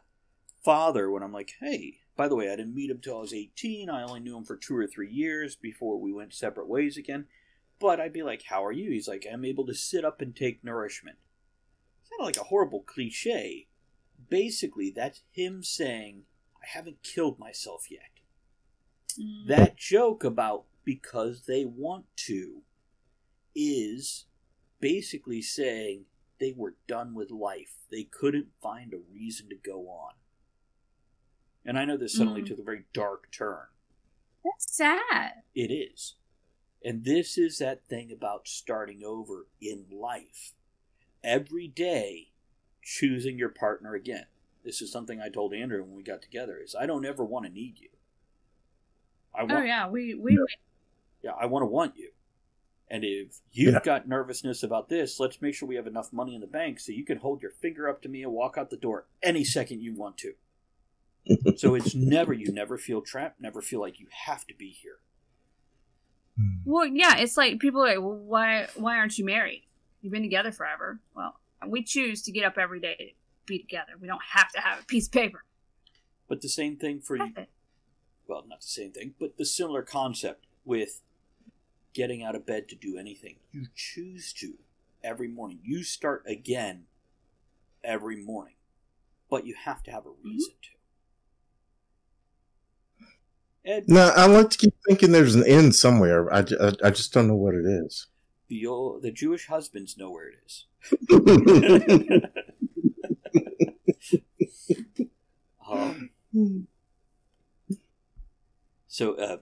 father 0.63 1.09
when 1.09 1.23
I'm 1.23 1.33
like, 1.33 1.53
hey, 1.59 1.99
by 2.15 2.27
the 2.27 2.35
way, 2.35 2.51
I 2.51 2.55
didn't 2.55 2.75
meet 2.75 2.89
him 2.91 2.99
till 3.01 3.17
I 3.17 3.21
was 3.21 3.33
18. 3.33 3.89
I 3.89 4.03
only 4.03 4.19
knew 4.19 4.37
him 4.37 4.45
for 4.45 4.55
two 4.55 4.75
or 4.77 4.87
three 4.87 5.11
years 5.11 5.55
before 5.55 5.99
we 5.99 6.13
went 6.13 6.33
separate 6.33 6.67
ways 6.67 6.95
again. 6.95 7.25
But 7.79 7.99
I'd 7.99 8.13
be 8.13 8.23
like, 8.23 8.43
how 8.43 8.65
are 8.65 8.71
you? 8.71 8.91
He's 8.91 9.07
like, 9.07 9.25
I'm 9.31 9.45
able 9.45 9.65
to 9.67 9.73
sit 9.73 10.05
up 10.05 10.21
and 10.21 10.35
take 10.35 10.63
nourishment. 10.63 11.17
Kind 12.17 12.29
of 12.29 12.35
like 12.37 12.37
a 12.45 12.49
horrible 12.49 12.81
cliche. 12.81 13.67
Basically, 14.29 14.89
that's 14.89 15.21
him 15.31 15.63
saying, 15.63 16.23
I 16.55 16.65
haven't 16.67 17.03
killed 17.03 17.39
myself 17.39 17.89
yet 17.91 18.01
Mm. 19.19 19.47
that 19.47 19.77
joke 19.77 20.23
about 20.23 20.65
because 20.83 21.45
they 21.47 21.65
want 21.65 22.05
to 22.17 22.61
is 23.55 24.25
basically 24.79 25.41
saying 25.41 26.05
they 26.39 26.53
were 26.55 26.75
done 26.87 27.15
with 27.15 27.31
life. 27.31 27.77
They 27.89 28.03
couldn't 28.03 28.49
find 28.61 28.93
a 28.93 28.99
reason 28.99 29.49
to 29.49 29.55
go 29.55 29.89
on. 29.89 30.13
And 31.65 31.79
I 31.79 31.85
know 31.85 31.97
this 31.97 32.13
suddenly 32.15 32.43
Mm. 32.43 32.47
took 32.47 32.59
a 32.59 32.63
very 32.63 32.85
dark 32.93 33.31
turn. 33.31 33.67
That's 34.43 34.71
sad. 34.75 35.43
It 35.55 35.71
is. 35.71 36.15
And 36.83 37.03
this 37.03 37.37
is 37.39 37.57
that 37.57 37.87
thing 37.87 38.11
about 38.11 38.47
starting 38.47 39.03
over 39.03 39.47
in 39.59 39.87
life. 39.89 40.53
Every 41.27 41.67
day, 41.67 42.29
choosing 42.81 43.37
your 43.37 43.49
partner 43.49 43.95
again. 43.95 44.27
This 44.63 44.81
is 44.81 44.89
something 44.89 45.19
I 45.19 45.27
told 45.27 45.53
Andrew 45.53 45.83
when 45.83 45.93
we 45.93 46.01
got 46.01 46.21
together 46.21 46.57
is 46.57 46.73
I 46.73 46.85
don't 46.85 47.05
ever 47.05 47.25
want 47.25 47.45
to 47.45 47.51
need 47.51 47.79
you. 47.81 47.89
I 49.35 49.41
oh, 49.41 49.45
want 49.45 49.59
Oh 49.59 49.63
yeah, 49.63 49.89
we 49.89 50.15
we 50.15 50.39
yeah, 51.21 51.31
I 51.37 51.47
want 51.47 51.63
to 51.63 51.67
want 51.67 51.97
you. 51.97 52.11
And 52.89 53.03
if 53.03 53.41
you've 53.51 53.73
Yeah. 53.73 53.81
got 53.83 54.07
nervousness 54.07 54.63
about 54.63 54.87
this, 54.87 55.19
let's 55.19 55.41
make 55.41 55.53
sure 55.53 55.67
we 55.67 55.75
have 55.75 55.85
enough 55.85 56.13
money 56.13 56.33
in 56.33 56.39
the 56.39 56.47
bank 56.47 56.79
so 56.79 56.93
you 56.93 57.03
can 57.03 57.17
hold 57.17 57.41
your 57.41 57.51
finger 57.51 57.89
up 57.89 58.01
to 58.03 58.09
me 58.09 58.23
and 58.23 58.31
walk 58.31 58.57
out 58.57 58.69
the 58.69 58.77
door 58.77 59.07
any 59.21 59.43
second 59.43 59.81
you 59.81 59.93
want 59.93 60.17
to. 60.19 60.35
so 61.57 61.75
it's 61.75 61.93
never, 61.93 62.31
you 62.31 62.53
never 62.53 62.77
feel 62.77 63.01
trapped, 63.01 63.41
never 63.41 63.61
feel 63.61 63.81
like 63.81 63.99
you 63.99 64.07
have 64.09 64.47
to 64.47 64.53
be 64.53 64.69
here. 64.69 64.99
Hmm. 66.37 66.59
Well, 66.63 66.85
yeah, 66.85 67.17
it's 67.17 67.35
like 67.35 67.59
people 67.59 67.83
are 67.83 67.87
like, 67.89 67.99
well, 67.99 68.15
why 68.15 68.67
why 68.75 68.95
aren't 68.97 69.17
you 69.17 69.25
married? 69.25 69.66
You've 70.07 70.13
been 70.13 70.23
together 70.23 70.53
forever. 70.53 71.01
Well, 71.13 71.37
we 71.67 71.83
choose 71.83 72.21
to 72.21 72.31
get 72.31 72.45
up 72.45 72.57
every 72.57 72.79
day 72.79 72.95
to 72.95 73.05
be 73.45 73.59
together. 73.59 73.91
We 73.99 74.07
don't 74.07 74.21
have 74.35 74.49
to 74.53 74.61
have 74.61 74.79
a 74.79 74.85
piece 74.85 75.07
of 75.07 75.11
paper. 75.11 75.43
But 76.29 76.39
the 76.39 76.47
same 76.47 76.77
thing 76.77 77.01
for 77.01 77.17
you. 77.17 77.33
well, 78.25 78.45
not 78.47 78.61
the 78.61 78.67
same 78.67 78.93
thing, 78.93 79.15
but 79.19 79.35
the 79.35 79.43
similar 79.43 79.81
concept 79.81 80.45
with 80.63 81.01
getting 81.93 82.23
out 82.23 82.35
of 82.35 82.45
bed 82.45 82.69
to 82.69 82.75
do 82.77 82.97
anything. 82.97 83.35
You 83.51 83.65
choose 83.75 84.31
to 84.35 84.53
every 85.03 85.27
morning. 85.27 85.59
You 85.61 85.83
start 85.83 86.23
again 86.25 86.85
every 87.83 88.15
morning, 88.15 88.55
but 89.29 89.45
you 89.45 89.55
have 89.65 89.83
to 89.83 89.91
have 89.91 90.05
a 90.05 90.09
mm-hmm. 90.11 90.29
reason 90.29 90.53
to. 93.65 93.69
Ed, 93.69 93.89
No, 93.89 94.13
I 94.15 94.25
like 94.27 94.51
to 94.51 94.57
keep 94.57 94.73
thinking 94.87 95.11
there's 95.11 95.35
an 95.35 95.45
end 95.45 95.75
somewhere. 95.75 96.33
I, 96.33 96.45
I, 96.61 96.71
I 96.85 96.89
just 96.91 97.11
don't 97.11 97.27
know 97.27 97.35
what 97.35 97.55
it 97.55 97.65
is. 97.65 98.07
The 98.47 98.65
old, 98.65 99.01
the 99.01 99.11
Jewish 99.11 99.47
husbands 99.47 99.97
know 99.97 100.09
where 100.11 100.29
it 100.29 100.39
is. 100.45 100.65
Um, 105.69 106.11
so 108.87 109.15
uh, 109.15 109.37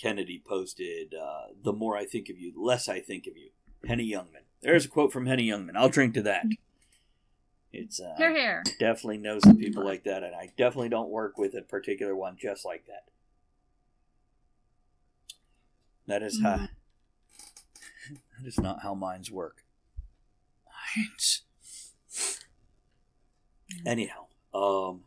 Kennedy 0.00 0.42
posted, 0.46 1.14
uh, 1.14 1.46
"The 1.62 1.72
more 1.72 1.96
I 1.96 2.04
think 2.04 2.28
of 2.28 2.38
you, 2.38 2.52
the 2.52 2.60
less 2.60 2.88
I 2.88 3.00
think 3.00 3.26
of 3.26 3.36
you." 3.36 3.50
Henny 3.86 4.06
Youngman. 4.10 4.42
There's 4.60 4.84
a 4.84 4.88
quote 4.88 5.10
from 5.10 5.24
Henny 5.24 5.48
Youngman. 5.48 5.74
I'll 5.74 5.88
drink 5.88 6.12
to 6.14 6.22
that. 6.22 6.44
It's 7.72 7.98
uh, 7.98 8.14
Hear, 8.18 8.34
hear. 8.34 8.62
definitely 8.78 9.18
know 9.18 9.38
some 9.38 9.56
people 9.56 9.84
like 9.84 10.04
that, 10.04 10.22
and 10.22 10.34
I 10.34 10.50
definitely 10.58 10.90
don't 10.90 11.08
work 11.08 11.38
with 11.38 11.54
a 11.54 11.62
particular 11.62 12.14
one 12.14 12.36
just 12.38 12.64
like 12.66 12.84
that. 12.88 13.04
That 16.06 16.22
is 16.22 16.40
how. 16.42 16.68
That 18.40 18.48
is 18.48 18.58
not 18.58 18.82
how 18.82 18.94
minds 18.94 19.30
work. 19.30 19.64
Minds. 20.96 21.42
Anyhow, 23.86 24.26
um. 24.54 25.02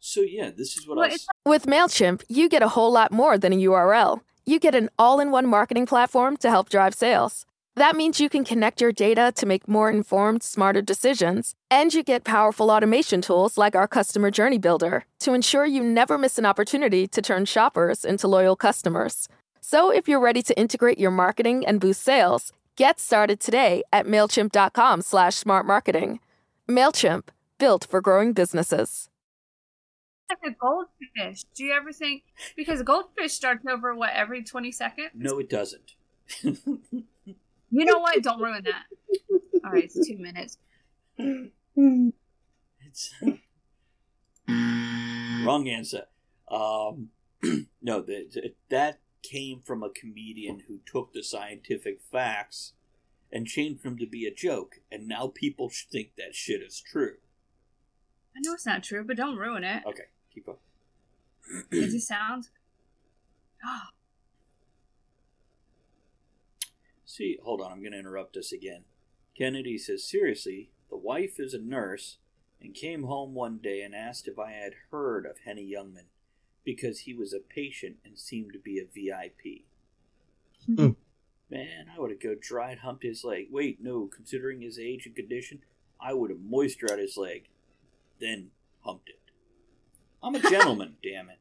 So 0.00 0.20
yeah, 0.20 0.50
this 0.56 0.76
is 0.76 0.86
what 0.86 0.96
Well, 0.96 1.06
I. 1.06 1.14
it's 1.14 1.26
With 1.44 1.66
MailChimp, 1.66 2.22
you 2.28 2.48
get 2.48 2.62
a 2.62 2.68
whole 2.68 2.92
lot 2.92 3.12
more 3.12 3.36
than 3.36 3.52
a 3.52 3.56
URL. 3.56 4.20
You 4.46 4.58
get 4.58 4.74
an 4.74 4.88
all 4.98 5.20
in 5.20 5.30
one 5.30 5.46
marketing 5.46 5.86
platform 5.86 6.36
to 6.38 6.48
help 6.48 6.70
drive 6.70 6.94
sales. 6.94 7.44
That 7.76 7.94
means 7.94 8.18
you 8.18 8.28
can 8.28 8.44
connect 8.44 8.80
your 8.80 8.90
data 8.90 9.32
to 9.36 9.46
make 9.46 9.68
more 9.68 9.88
informed, 9.90 10.42
smarter 10.42 10.82
decisions. 10.82 11.54
And 11.70 11.94
you 11.94 12.02
get 12.02 12.24
powerful 12.24 12.70
automation 12.70 13.20
tools 13.20 13.56
like 13.56 13.76
our 13.76 13.86
Customer 13.86 14.30
Journey 14.32 14.58
Builder 14.58 15.04
to 15.20 15.32
ensure 15.34 15.64
you 15.66 15.84
never 15.84 16.18
miss 16.18 16.38
an 16.38 16.46
opportunity 16.46 17.06
to 17.06 17.22
turn 17.22 17.44
shoppers 17.44 18.04
into 18.04 18.26
loyal 18.26 18.56
customers. 18.56 19.28
So 19.70 19.90
if 19.90 20.08
you're 20.08 20.18
ready 20.18 20.40
to 20.44 20.58
integrate 20.58 20.98
your 20.98 21.10
marketing 21.10 21.66
and 21.66 21.78
boost 21.78 22.02
sales, 22.02 22.54
get 22.76 22.98
started 22.98 23.38
today 23.38 23.82
at 23.92 24.06
MailChimp.com 24.06 25.02
slash 25.02 25.34
smart 25.34 25.66
marketing. 25.66 26.20
MailChimp, 26.66 27.24
built 27.58 27.84
for 27.84 28.00
growing 28.00 28.32
businesses. 28.32 29.10
like 30.30 30.38
a 30.42 30.56
goldfish. 30.58 31.44
Do 31.54 31.64
you 31.64 31.74
ever 31.74 31.92
think 31.92 32.22
because 32.56 32.80
a 32.80 32.84
goldfish 32.84 33.32
starts 33.34 33.66
over 33.70 33.94
what 33.94 34.08
every 34.14 34.42
twenty 34.42 34.72
seconds? 34.72 35.10
no, 35.14 35.38
it 35.38 35.50
doesn't. 35.50 35.92
You 37.70 37.84
know 37.84 37.98
what? 37.98 38.22
Don't 38.22 38.40
ruin 38.40 38.64
that. 38.64 38.84
All 39.62 39.70
right, 39.70 39.84
it's 39.84 40.08
two 40.08 40.16
minutes. 40.16 40.56
It's 41.18 43.14
wrong 44.48 45.68
answer. 45.68 46.04
Um, 46.50 47.10
no, 47.82 48.00
that 48.00 48.52
that 48.70 49.00
came 49.22 49.60
from 49.60 49.82
a 49.82 49.90
comedian 49.90 50.64
who 50.68 50.80
took 50.86 51.12
the 51.12 51.22
scientific 51.22 52.00
facts 52.00 52.72
and 53.30 53.46
changed 53.46 53.82
them 53.82 53.98
to 53.98 54.06
be 54.06 54.26
a 54.26 54.34
joke, 54.34 54.76
and 54.90 55.06
now 55.06 55.26
people 55.34 55.70
think 55.70 56.12
that 56.16 56.34
shit 56.34 56.62
is 56.62 56.80
true. 56.80 57.16
I 58.36 58.40
know 58.40 58.54
it's 58.54 58.66
not 58.66 58.82
true, 58.82 59.04
but 59.04 59.16
don't 59.16 59.36
ruin 59.36 59.64
it. 59.64 59.82
Okay, 59.86 60.04
keep 60.32 60.46
going. 60.46 60.58
It 61.70 62.00
sound? 62.00 62.48
Oh, 63.64 63.80
See, 67.04 67.38
hold 67.42 67.60
on, 67.60 67.72
I'm 67.72 67.80
going 67.80 67.92
to 67.92 67.98
interrupt 67.98 68.36
us 68.36 68.52
again. 68.52 68.84
Kennedy 69.36 69.78
says, 69.78 70.08
seriously, 70.08 70.70
the 70.90 70.96
wife 70.96 71.40
is 71.40 71.54
a 71.54 71.58
nurse 71.58 72.18
and 72.60 72.74
came 72.74 73.04
home 73.04 73.34
one 73.34 73.58
day 73.58 73.82
and 73.82 73.94
asked 73.94 74.28
if 74.28 74.38
I 74.38 74.52
had 74.52 74.74
heard 74.90 75.26
of 75.26 75.38
Henny 75.44 75.68
Youngman 75.68 76.06
because 76.68 76.98
he 76.98 77.14
was 77.14 77.32
a 77.32 77.38
patient 77.38 77.96
and 78.04 78.18
seemed 78.18 78.52
to 78.52 78.58
be 78.58 78.78
a 78.78 78.84
VIP. 78.84 79.62
Hmm. 80.66 80.90
Man, 81.50 81.86
I 81.90 81.98
would 81.98 82.10
have 82.10 82.20
go 82.20 82.34
dry 82.38 82.72
and 82.72 82.80
humped 82.80 83.04
his 83.04 83.24
leg. 83.24 83.46
Wait, 83.50 83.82
no, 83.82 84.06
considering 84.14 84.60
his 84.60 84.78
age 84.78 85.06
and 85.06 85.16
condition, 85.16 85.60
I 85.98 86.12
would 86.12 86.28
have 86.28 86.40
moisturized 86.40 86.98
his 86.98 87.16
leg, 87.16 87.48
then 88.20 88.50
humped 88.84 89.08
it. 89.08 89.18
I'm 90.22 90.34
a 90.34 90.40
gentleman, 90.40 90.96
damn 91.02 91.30
it. 91.30 91.38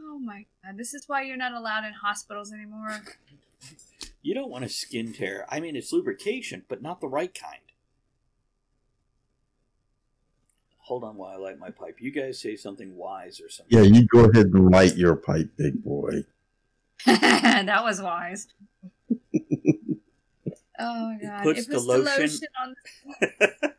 oh 0.00 0.18
my 0.18 0.46
god! 0.64 0.76
This 0.76 0.94
is 0.94 1.08
why 1.08 1.22
you're 1.22 1.36
not 1.36 1.52
allowed 1.52 1.84
in 1.84 1.92
hospitals 1.92 2.52
anymore. 2.52 3.04
You 4.20 4.34
don't 4.34 4.50
want 4.50 4.64
a 4.64 4.68
skin 4.68 5.12
tear. 5.12 5.46
I 5.48 5.60
mean, 5.60 5.76
it's 5.76 5.92
lubrication, 5.92 6.64
but 6.68 6.82
not 6.82 7.00
the 7.00 7.06
right 7.06 7.32
kind. 7.32 7.61
Hold 10.86 11.04
on 11.04 11.16
while 11.16 11.32
I 11.32 11.36
light 11.36 11.58
my 11.58 11.70
pipe. 11.70 11.98
You 12.00 12.10
guys 12.10 12.40
say 12.40 12.56
something 12.56 12.96
wise 12.96 13.40
or 13.40 13.48
something. 13.48 13.76
Yeah, 13.76 13.84
you 13.84 14.06
go 14.06 14.24
ahead 14.28 14.46
and 14.46 14.70
light 14.70 14.96
your 14.96 15.14
pipe, 15.16 15.50
big 15.56 15.82
boy. 15.82 16.24
that 17.06 17.82
was 17.84 18.00
wise. 18.00 18.48
Oh 20.84 21.10
my 21.12 21.18
god! 21.22 21.42
puts 21.44 21.60
it 21.60 21.68
the 21.68 21.74
puts 21.74 21.86
lotion- 21.86 22.48
on. 22.60 22.74
The- 23.20 23.74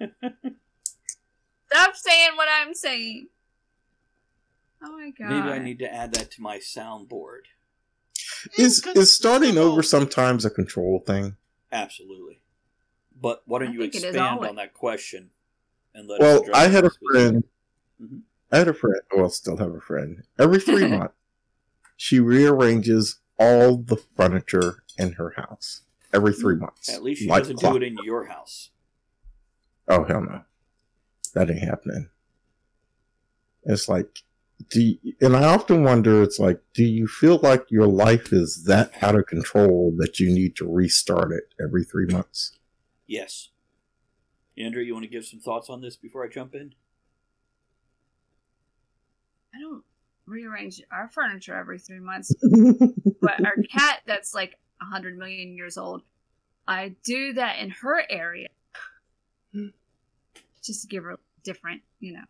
Stop 1.70 1.94
saying 1.94 2.30
what 2.36 2.48
I'm 2.50 2.74
saying. 2.74 3.28
Oh 4.82 4.92
my 4.92 5.10
god! 5.16 5.28
Maybe 5.30 5.48
I 5.48 5.58
need 5.60 5.78
to 5.80 5.92
add 5.92 6.14
that 6.14 6.32
to 6.32 6.42
my 6.42 6.58
soundboard. 6.58 7.42
Is 8.58 8.84
is 8.96 9.14
starting 9.14 9.56
over 9.56 9.82
sometimes 9.84 10.44
a 10.44 10.50
control 10.50 11.00
thing? 11.06 11.36
Absolutely. 11.70 12.40
But 13.20 13.42
why 13.46 13.60
don't 13.60 13.68
I 13.68 13.72
you 13.72 13.80
think 13.80 13.94
it 13.94 13.98
is 13.98 14.04
expand 14.04 14.44
on 14.44 14.56
that 14.56 14.74
question 14.74 15.30
and 15.96 16.06
let 16.08 16.20
Well, 16.20 16.44
I 16.54 16.68
had 16.68 16.84
a 16.84 16.90
friend. 16.90 17.42
Mhm. 18.00 18.20
I 18.52 18.58
had 18.58 18.68
a 18.68 18.74
friend. 18.74 19.00
Well, 19.16 19.30
still 19.30 19.56
have 19.56 19.74
a 19.74 19.80
friend. 19.80 20.22
Every 20.38 20.60
three 20.60 20.86
months, 20.98 21.14
she 21.96 22.20
rearranges 22.20 23.18
all 23.38 23.78
the 23.78 23.96
furniture 23.96 24.84
in 24.98 25.12
her 25.12 25.30
house. 25.36 25.82
Every 26.12 26.32
three 26.32 26.56
months. 26.56 26.88
At 26.88 27.02
least 27.02 27.22
she 27.22 27.28
Like 27.28 27.42
doesn't 27.42 27.60
do 27.60 27.76
it 27.76 27.82
in 27.82 27.96
your 28.04 28.26
house. 28.26 28.70
Oh 29.88 30.04
hell 30.04 30.20
no, 30.22 30.42
that 31.34 31.50
ain't 31.50 31.60
happening. 31.60 32.10
It's 33.64 33.88
like, 33.88 34.22
do 34.70 34.80
you, 34.80 35.14
and 35.20 35.36
I 35.36 35.44
often 35.44 35.82
wonder, 35.82 36.22
it's 36.22 36.38
like, 36.38 36.60
do 36.72 36.84
you 36.84 37.06
feel 37.08 37.40
like 37.42 37.70
your 37.70 37.86
life 37.86 38.32
is 38.32 38.64
that 38.64 38.92
out 39.02 39.16
of 39.16 39.26
control 39.26 39.92
that 39.98 40.20
you 40.20 40.32
need 40.32 40.54
to 40.56 40.72
restart 40.72 41.32
it 41.32 41.52
every 41.60 41.84
three 41.84 42.06
months? 42.06 42.56
Yes. 43.06 43.50
Andrew, 44.58 44.82
you 44.82 44.94
want 44.94 45.04
to 45.04 45.10
give 45.10 45.24
some 45.24 45.40
thoughts 45.40 45.68
on 45.68 45.80
this 45.80 45.96
before 45.96 46.24
I 46.24 46.28
jump 46.28 46.54
in? 46.54 46.74
I 49.54 49.60
don't 49.60 49.84
rearrange 50.26 50.82
our 50.90 51.08
furniture 51.08 51.56
every 51.56 51.78
three 51.78 52.00
months, 52.00 52.34
but 53.20 53.44
our 53.44 53.56
cat 53.70 54.00
that's 54.06 54.34
like 54.34 54.58
a 54.80 54.84
hundred 54.84 55.18
million 55.18 55.56
years 55.56 55.78
old, 55.78 56.02
I 56.66 56.96
do 57.04 57.32
that 57.34 57.58
in 57.58 57.70
her 57.70 58.02
area, 58.10 58.48
just 60.62 60.82
to 60.82 60.88
give 60.88 61.04
her 61.04 61.18
different, 61.42 61.82
you 62.00 62.14
know. 62.14 62.24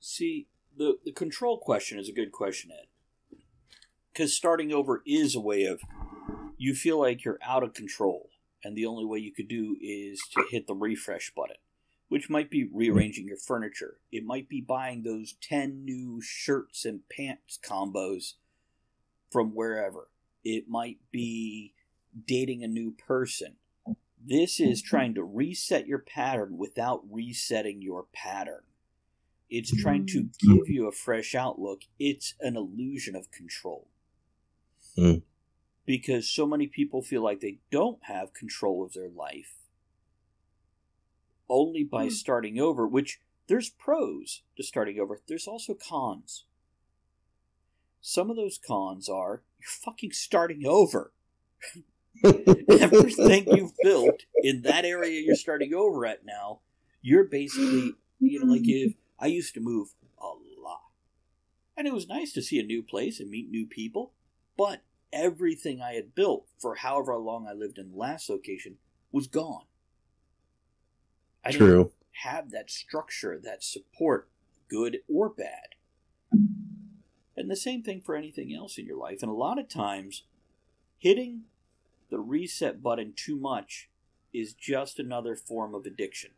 See, 0.00 0.46
the 0.76 0.98
the 1.04 1.12
control 1.12 1.58
question 1.58 1.98
is 1.98 2.08
a 2.08 2.12
good 2.12 2.32
question, 2.32 2.70
Ed. 2.70 2.86
Because 4.12 4.36
starting 4.36 4.72
over 4.72 5.02
is 5.06 5.34
a 5.34 5.40
way 5.40 5.64
of 5.64 5.80
you 6.58 6.74
feel 6.74 7.00
like 7.00 7.24
you're 7.24 7.38
out 7.42 7.62
of 7.62 7.72
control, 7.72 8.28
and 8.64 8.76
the 8.76 8.86
only 8.86 9.04
way 9.04 9.18
you 9.18 9.32
could 9.32 9.48
do 9.48 9.76
is 9.80 10.20
to 10.34 10.44
hit 10.50 10.66
the 10.66 10.74
refresh 10.74 11.32
button, 11.34 11.56
which 12.08 12.30
might 12.30 12.50
be 12.50 12.68
rearranging 12.72 13.26
your 13.26 13.36
furniture. 13.36 13.98
It 14.10 14.24
might 14.24 14.48
be 14.48 14.60
buying 14.60 15.02
those 15.02 15.34
ten 15.40 15.84
new 15.84 16.20
shirts 16.22 16.84
and 16.84 17.00
pants 17.08 17.58
combos 17.62 18.34
from 19.30 19.54
wherever. 19.54 20.08
It 20.44 20.68
might 20.68 20.98
be 21.10 21.74
dating 22.26 22.62
a 22.62 22.68
new 22.68 22.92
person. 22.92 23.56
This 24.24 24.60
is 24.60 24.82
trying 24.82 25.14
to 25.14 25.24
reset 25.24 25.86
your 25.86 25.98
pattern 25.98 26.56
without 26.56 27.02
resetting 27.10 27.82
your 27.82 28.06
pattern. 28.12 28.62
It's 29.50 29.74
trying 29.82 30.06
to 30.06 30.28
give 30.40 30.68
you 30.68 30.88
a 30.88 30.92
fresh 30.92 31.34
outlook. 31.34 31.82
It's 31.98 32.34
an 32.40 32.56
illusion 32.56 33.14
of 33.14 33.30
control. 33.30 33.88
Mm. 34.96 35.22
Because 35.84 36.28
so 36.30 36.46
many 36.46 36.66
people 36.66 37.02
feel 37.02 37.22
like 37.22 37.40
they 37.40 37.58
don't 37.70 38.04
have 38.04 38.34
control 38.34 38.84
of 38.84 38.92
their 38.92 39.08
life 39.08 39.54
only 41.48 41.84
by 41.84 42.04
Hmm. 42.04 42.10
starting 42.10 42.58
over, 42.60 42.86
which 42.86 43.20
there's 43.48 43.68
pros 43.68 44.42
to 44.56 44.62
starting 44.62 44.98
over. 44.98 45.20
There's 45.26 45.46
also 45.48 45.74
cons. 45.74 46.44
some 48.04 48.30
of 48.30 48.36
those 48.36 48.58
cons 48.58 49.08
are 49.08 49.44
you're 49.60 49.68
fucking 49.84 50.10
starting 50.10 50.66
over. 50.66 51.12
Everything 52.24 53.46
you've 53.46 53.76
built 53.82 54.24
in 54.42 54.62
that 54.62 54.84
area 54.84 55.20
you're 55.20 55.36
starting 55.36 55.72
over 55.72 56.04
at 56.06 56.24
now, 56.24 56.60
you're 57.00 57.22
basically, 57.24 57.94
you 58.18 58.40
know, 58.40 58.46
like 58.52 58.62
if 58.64 58.94
I 59.20 59.26
used 59.26 59.54
to 59.54 59.60
move 59.60 59.94
a 60.20 60.26
lot. 60.60 60.82
And 61.76 61.86
it 61.86 61.94
was 61.94 62.08
nice 62.08 62.32
to 62.32 62.42
see 62.42 62.58
a 62.58 62.64
new 62.64 62.82
place 62.82 63.20
and 63.20 63.30
meet 63.30 63.48
new 63.50 63.66
people, 63.66 64.12
but 64.56 64.82
everything 65.12 65.80
I 65.80 65.92
had 65.92 66.14
built 66.14 66.46
for 66.58 66.76
however 66.76 67.16
long 67.16 67.46
I 67.48 67.52
lived 67.52 67.78
in 67.78 67.90
the 67.90 67.96
last 67.96 68.28
location 68.28 68.76
was 69.10 69.26
gone. 69.26 69.64
I 71.44 71.50
didn't 71.50 71.66
True. 71.66 71.92
have 72.22 72.50
that 72.50 72.70
structure, 72.70 73.38
that 73.42 73.62
support, 73.62 74.28
good 74.68 74.98
or 75.08 75.28
bad. 75.28 75.74
And 77.36 77.50
the 77.50 77.56
same 77.56 77.82
thing 77.82 78.00
for 78.00 78.14
anything 78.14 78.54
else 78.54 78.78
in 78.78 78.86
your 78.86 78.96
life. 78.96 79.22
And 79.22 79.30
a 79.30 79.34
lot 79.34 79.58
of 79.58 79.68
times, 79.68 80.24
hitting 80.98 81.42
the 82.10 82.20
reset 82.20 82.82
button 82.82 83.12
too 83.16 83.36
much 83.36 83.90
is 84.32 84.54
just 84.54 84.98
another 84.98 85.34
form 85.34 85.74
of 85.74 85.84
addiction. 85.84 86.30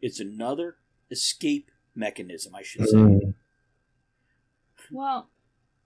It's 0.00 0.20
another 0.20 0.76
escape 1.10 1.70
mechanism, 1.94 2.54
I 2.54 2.62
should 2.62 2.88
say. 2.88 2.96
Mm. 2.96 3.34
Well, 4.90 5.30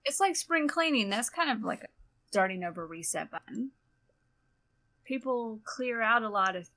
it's 0.07 0.21
like 0.21 0.37
spring 0.37 0.69
cleaning. 0.69 1.11
That's 1.11 1.29
kind 1.29 1.51
of 1.51 1.63
like 1.63 1.83
a 1.83 1.89
starting 2.29 2.65
over 2.65 2.87
reset 2.87 3.31
button. 3.31 3.73
People 5.05 5.61
clear 5.65 6.01
out 6.01 6.23
a 6.23 6.29
lot 6.29 6.57
of 6.57 6.69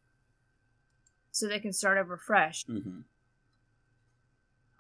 so 1.31 1.47
they 1.47 1.59
can 1.59 1.71
start 1.73 1.97
over 1.97 2.17
fresh. 2.17 2.65
hmm 2.65 3.01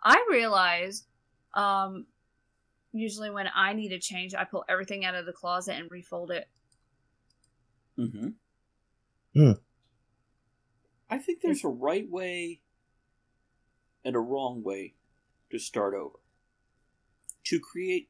I 0.03 0.25
realized 0.29 1.05
um 1.53 2.05
usually 2.91 3.29
when 3.29 3.47
I 3.53 3.73
need 3.73 3.91
a 3.91 3.99
change, 3.99 4.33
I 4.33 4.43
pull 4.45 4.65
everything 4.67 5.05
out 5.05 5.15
of 5.15 5.25
the 5.25 5.33
closet 5.33 5.75
and 5.75 5.89
refold 5.91 6.31
it. 6.31 6.47
hmm 7.95 8.29
Hmm. 9.33 9.51
I 11.09 11.17
think 11.19 11.41
there's 11.41 11.63
a 11.63 11.69
right 11.69 12.09
way 12.09 12.61
and 14.03 14.15
a 14.15 14.19
wrong 14.19 14.63
way 14.63 14.95
to 15.51 15.59
start 15.59 15.93
over. 15.93 16.17
To 17.45 17.59
create, 17.59 18.08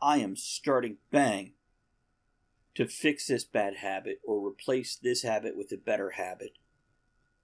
I 0.00 0.18
am 0.18 0.36
starting 0.36 0.98
bang 1.10 1.52
to 2.74 2.86
fix 2.86 3.26
this 3.26 3.44
bad 3.44 3.76
habit 3.76 4.20
or 4.26 4.46
replace 4.46 4.96
this 4.96 5.22
habit 5.22 5.56
with 5.56 5.72
a 5.72 5.76
better 5.76 6.10
habit. 6.10 6.52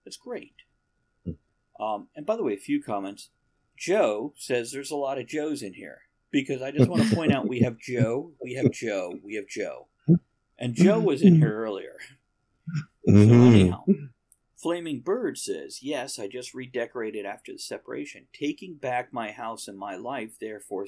That's 0.05 0.17
great. 0.17 0.55
Um, 1.81 2.09
and 2.15 2.27
by 2.27 2.37
the 2.37 2.43
way, 2.43 2.53
a 2.53 2.59
few 2.59 2.83
comments. 2.83 3.31
Joe 3.77 4.35
says 4.37 4.71
there's 4.71 4.91
a 4.91 4.97
lot 4.97 5.19
of 5.19 5.27
Joes 5.27 5.63
in 5.63 5.75
here 5.75 6.03
because 6.31 6.63
I 6.63 6.71
just 6.71 6.89
want 6.89 7.09
to 7.09 7.15
point 7.15 7.33
out 7.33 7.49
we 7.49 7.61
have 7.61 7.79
Joe, 7.79 8.33
we 8.41 8.55
have 8.55 8.71
Joe, 8.71 9.19
we 9.23 9.35
have 9.35 9.49
Joe. 9.49 9.89
And 10.59 10.75
Joe 10.75 11.01
was 11.01 11.23
in 11.23 11.37
here 11.37 11.57
earlier. 11.57 11.97
So 13.07 13.13
Mhm. 13.13 13.47
anyhow, 13.47 13.85
Flaming 14.57 15.01
Bird 15.01 15.39
says, 15.39 15.83
Yes, 15.83 16.21
I 16.21 16.29
just 16.29 16.55
redecorated 16.55 17.27
after 17.27 17.53
the 17.53 17.59
separation. 17.59 18.29
Taking 18.33 18.77
back 18.77 19.13
my 19.13 19.33
house 19.33 19.67
and 19.67 19.77
my 19.77 19.97
life, 19.97 20.39
therefore 20.39 20.87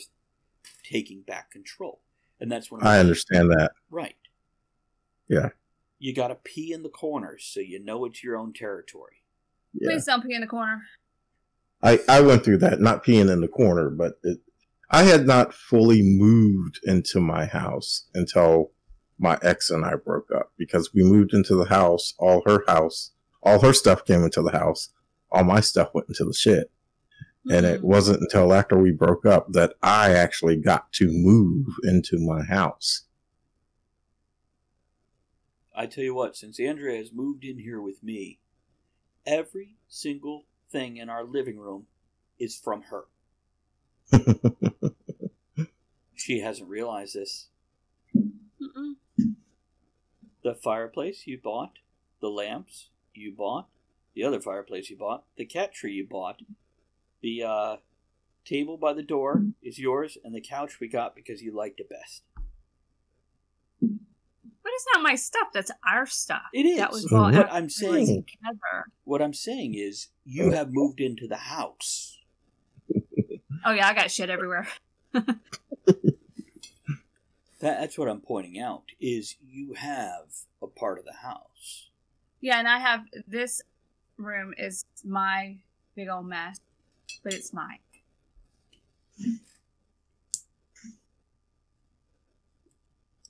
taking 0.83 1.23
back 1.23 1.51
control. 1.51 2.01
And 2.41 2.51
that's 2.51 2.71
when 2.71 2.83
I 2.83 2.99
understand 2.99 3.51
that. 3.51 3.73
Right. 3.91 4.17
Yeah. 5.29 5.51
You 5.99 6.15
got 6.15 6.29
to 6.29 6.35
pee 6.35 6.73
in 6.73 6.83
the 6.83 6.89
corners 6.89 7.49
so 7.51 7.61
you 7.61 7.83
know 7.83 8.05
it's 8.05 8.23
your 8.23 8.37
own 8.37 8.53
territory. 8.53 9.23
Yeah. 9.73 9.91
Please 9.91 10.05
don't 10.05 10.23
pee 10.27 10.35
in 10.35 10.41
the 10.41 10.47
corner. 10.47 10.83
I, 11.83 12.01
I 12.09 12.21
went 12.21 12.45
through 12.45 12.59
that, 12.59 12.81
not 12.81 13.05
peeing 13.05 13.31
in 13.31 13.41
the 13.41 13.49
corner, 13.49 13.91
but 13.91 14.15
it, 14.23 14.39
I 14.91 15.05
had 15.05 15.27
not 15.27 15.55
fully 15.55 16.03
moved 16.03 16.81
into 16.85 17.21
my 17.21 17.47
house 17.47 18.07
until 18.15 18.71
my 19.19 19.39
ex 19.43 19.71
and 19.71 19.85
I 19.85 19.97
broke 19.97 20.31
up 20.35 20.53
because 20.57 20.93
we 20.95 21.03
moved 21.03 21.35
into 21.35 21.55
the 21.55 21.67
house, 21.67 22.15
all 22.19 22.43
her 22.47 22.65
house, 22.67 23.13
all 23.43 23.61
her 23.61 23.73
stuff 23.73 24.05
came 24.05 24.23
into 24.23 24.43
the 24.43 24.53
house, 24.53 24.91
all 25.31 25.45
my 25.45 25.61
stuff 25.61 25.91
went 25.95 26.09
into 26.09 26.25
the 26.25 26.35
shit. 27.47 27.57
And 27.57 27.67
it 27.67 27.81
Mhm. 27.81 27.85
wasn't 27.85 28.21
until 28.23 28.53
after 28.53 28.77
we 28.79 28.91
broke 28.93 29.25
up 29.27 29.53
that 29.53 29.75
I 29.83 30.13
actually 30.13 30.57
got 30.57 30.93
to 30.95 31.09
move 31.11 31.67
into 31.83 32.19
my 32.19 32.43
house. 32.43 33.07
I 35.75 35.87
tell 35.87 36.05
you 36.05 36.15
what, 36.15 36.37
since 36.37 36.61
Andrea 36.61 36.99
has 36.99 37.13
moved 37.13 37.45
in 37.45 37.59
here 37.59 37.81
with 37.81 38.03
me, 38.03 38.39
every 39.27 39.77
single 39.89 40.47
thing 40.71 40.97
in 40.97 41.09
our 41.09 41.25
living 41.25 41.59
room 41.59 41.87
is 42.39 42.57
from 42.57 42.83
her. 42.83 43.07
She 46.17 46.41
hasn't 46.41 46.71
realized 46.71 47.15
this. 47.15 47.49
Mm-mm. 48.17 48.95
The 50.43 50.55
fireplace 50.55 51.27
you 51.27 51.39
bought, 51.39 51.81
the 52.21 52.31
lamps 52.31 52.89
you 53.13 53.33
bought, 53.33 53.69
the 54.15 54.25
other 54.25 54.41
fireplace 54.41 54.89
you 54.89 54.97
bought, 54.97 55.25
the 55.37 55.45
cat 55.45 55.75
tree 55.75 55.95
you 55.95 56.07
bought, 56.07 56.41
the 57.25 57.43
uh, 57.43 57.77
table 58.45 58.77
by 58.77 58.93
the 58.93 59.03
door 59.03 59.43
is 59.63 59.79
yours, 59.79 60.19
and 60.23 60.35
the 60.35 60.43
couch 60.43 60.79
we 60.79 60.87
got 60.89 61.17
because 61.17 61.41
you 61.43 61.57
liked 61.57 61.81
it 61.81 61.89
best. 61.89 62.23
But 63.81 64.73
it's 64.75 64.87
not 64.95 65.03
my 65.03 65.15
stuff. 65.15 65.49
That's 65.55 65.71
our 65.89 66.05
stuff. 66.07 66.43
It 66.53 66.67
is. 66.67 66.77
That 66.79 66.93
was 66.93 67.07
bought 67.11 67.33
But 67.33 67.47
after 67.47 67.53
I'm 67.57 67.71
saying- 67.71 68.25
together. 68.25 68.85
What 69.05 69.23
I'm 69.23 69.33
saying 69.35 69.75
is, 69.75 70.09
you 70.25 70.51
have 70.53 70.69
moved 70.71 71.01
into 71.01 71.27
the 71.27 71.37
house. 71.37 72.19
Oh 73.65 73.73
yeah, 73.73 73.89
I 73.89 73.95
got 73.95 74.11
shit 74.11 74.31
everywhere. 74.31 74.69
That, 77.61 77.81
that's 77.81 77.97
what 77.97 78.09
I'm 78.11 78.21
pointing 78.21 78.59
out. 78.61 78.83
Is 79.01 79.37
you 79.41 79.73
have 79.73 80.27
a 80.63 80.67
part 80.67 80.99
of 80.99 81.07
the 81.07 81.15
house. 81.15 81.89
Yeah, 82.43 82.59
and 82.59 82.69
I 82.69 82.79
have 82.79 83.05
this 83.27 83.63
room 84.19 84.53
is 84.59 84.85
my 85.03 85.57
big 85.97 86.09
old 86.11 86.27
mess, 86.27 86.59
but 87.23 87.33
it's 87.33 87.53
mine. 87.53 87.79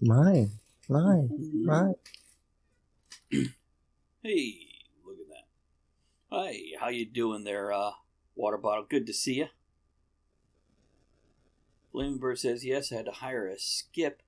mine, 0.00 0.50
mine, 0.88 1.28
mine. 1.64 1.94
Hey, 4.22 4.54
look 5.04 5.16
at 5.18 5.28
that. 5.28 5.46
Hey, 6.30 6.72
how 6.80 6.88
you 6.88 7.04
doing 7.04 7.44
there, 7.44 7.72
uh, 7.72 7.92
water 8.34 8.56
bottle? 8.56 8.86
Good 8.88 9.06
to 9.06 9.12
see 9.12 9.34
you. 9.34 9.48
Flaming 11.92 12.18
Bird 12.18 12.38
says, 12.38 12.64
yes, 12.64 12.90
I 12.90 12.96
had 12.96 13.04
to 13.04 13.12
hire 13.12 13.46
a 13.46 13.58
skip 13.58 14.22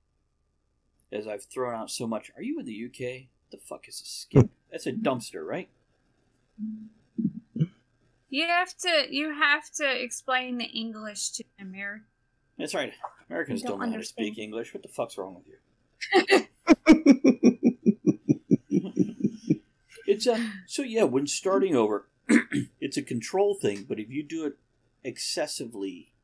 as 1.10 1.26
I've 1.26 1.44
thrown 1.44 1.74
out 1.74 1.90
so 1.90 2.06
much. 2.06 2.30
Are 2.36 2.42
you 2.42 2.60
in 2.60 2.66
the 2.66 2.84
UK? 2.86 3.28
What 3.48 3.50
the 3.50 3.66
fuck 3.66 3.88
is 3.88 4.00
a 4.00 4.06
skip? 4.06 4.50
That's 4.70 4.86
a 4.86 4.92
dumpster, 4.92 5.44
right? 5.44 5.68
You 8.28 8.46
have 8.46 8.76
to 8.78 9.06
you 9.10 9.34
have 9.34 9.70
to 9.76 10.02
explain 10.02 10.58
the 10.58 10.64
English 10.64 11.30
to 11.32 11.44
America. 11.60 12.04
That's 12.58 12.74
right. 12.74 12.92
Americans 13.28 13.62
don't, 13.62 13.78
don't 13.78 13.90
know 13.90 13.92
how 13.92 13.98
to 14.00 14.04
speak. 14.04 14.38
English. 14.38 14.72
What 14.74 14.82
the 14.82 14.88
fuck's 14.88 15.18
wrong 15.18 15.36
with 15.36 15.46
you? 15.46 16.46
It's 20.06 20.26
a 20.26 20.52
so 20.66 20.82
yeah. 20.82 21.02
When 21.02 21.26
starting 21.26 21.74
over, 21.74 22.08
it's 22.80 22.96
a 22.96 23.02
control 23.02 23.54
thing. 23.54 23.84
But 23.88 23.98
if 23.98 24.08
you 24.08 24.22
do 24.22 24.46
it 24.46 24.54
excessively 25.04 26.14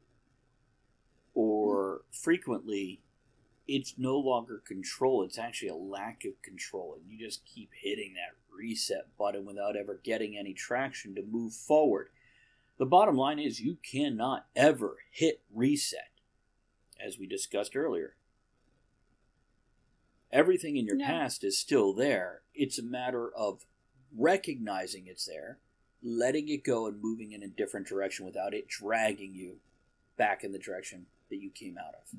or 1.35 2.03
frequently, 2.11 3.03
it's 3.67 3.95
no 3.99 4.17
longer 4.19 4.63
control. 4.67 5.25
It's 5.25 5.39
actually 5.39 5.69
a 5.69 5.75
lack 5.75 6.25
of 6.25 6.41
control, 6.43 6.97
and 6.97 7.11
you 7.11 7.19
just 7.19 7.45
keep 7.45 7.71
hitting 7.75 8.15
that 8.15 8.37
reset 8.57 9.17
button 9.19 9.45
without 9.45 9.77
ever 9.77 10.01
getting 10.03 10.37
any 10.37 10.53
traction 10.53 11.15
to 11.15 11.23
move 11.23 11.53
forward. 11.55 12.09
The 12.79 12.87
bottom 12.87 13.17
line 13.17 13.39
is 13.39 13.61
you 13.61 13.79
cannot 13.83 14.47
ever 14.57 14.99
hit 15.11 15.43
reset, 15.53 16.11
as 17.01 17.19
we 17.19 17.27
discussed 17.27 17.77
earlier. 17.77 18.17
Everything 20.31 20.77
in 20.77 20.87
your 20.87 20.97
No. 20.97 21.05
past 21.05 21.45
is 21.45 21.59
still 21.59 21.93
there. 21.93 22.43
It's 22.55 22.79
a 22.79 22.83
matter 22.83 23.31
of 23.35 23.67
recognizing 24.17 25.07
it's 25.07 25.27
there, 25.27 25.59
letting 26.03 26.49
it 26.49 26.65
go, 26.65 26.87
and 26.87 27.01
moving 27.01 27.33
in 27.33 27.43
a 27.43 27.49
different 27.49 27.87
direction 27.87 28.25
without 28.25 28.55
it 28.55 28.67
dragging 28.69 29.35
you 29.35 29.61
back 30.17 30.43
in 30.43 30.53
the 30.53 30.59
direction 30.59 31.07
that 31.29 31.37
you 31.37 31.51
came 31.51 31.77
out 31.77 31.95
of. 31.95 32.19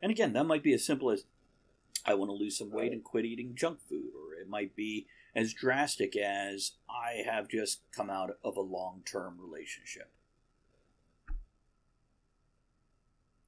And 0.00 0.10
again, 0.10 0.32
that 0.32 0.44
might 0.44 0.62
be 0.62 0.72
as 0.72 0.84
simple 0.84 1.10
as 1.10 1.24
I 2.06 2.14
want 2.14 2.30
to 2.30 2.36
lose 2.36 2.56
some 2.56 2.70
weight 2.70 2.92
and 2.92 3.02
quit 3.02 3.24
eating 3.24 3.54
junk 3.54 3.80
food, 3.88 4.12
or 4.14 4.34
it 4.40 4.48
might 4.48 4.76
be 4.76 5.06
as 5.34 5.52
drastic 5.52 6.16
as 6.16 6.72
I 6.88 7.22
have 7.28 7.48
just 7.48 7.80
come 7.90 8.08
out 8.08 8.30
of 8.44 8.56
a 8.56 8.60
long 8.60 9.02
term 9.04 9.38
relationship. 9.40 10.10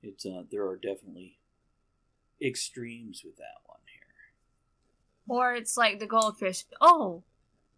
It's 0.03 0.27
uh, 0.27 0.43
there 0.51 0.67
are 0.67 0.77
definitely 0.77 1.39
extremes 2.43 3.23
with 3.25 3.37
that 3.37 3.63
one 3.67 3.79
here. 3.87 5.37
Or 5.37 5.55
it's 5.55 5.77
like 5.77 5.99
the 5.99 6.07
goldfish. 6.07 6.65
Oh, 6.81 7.23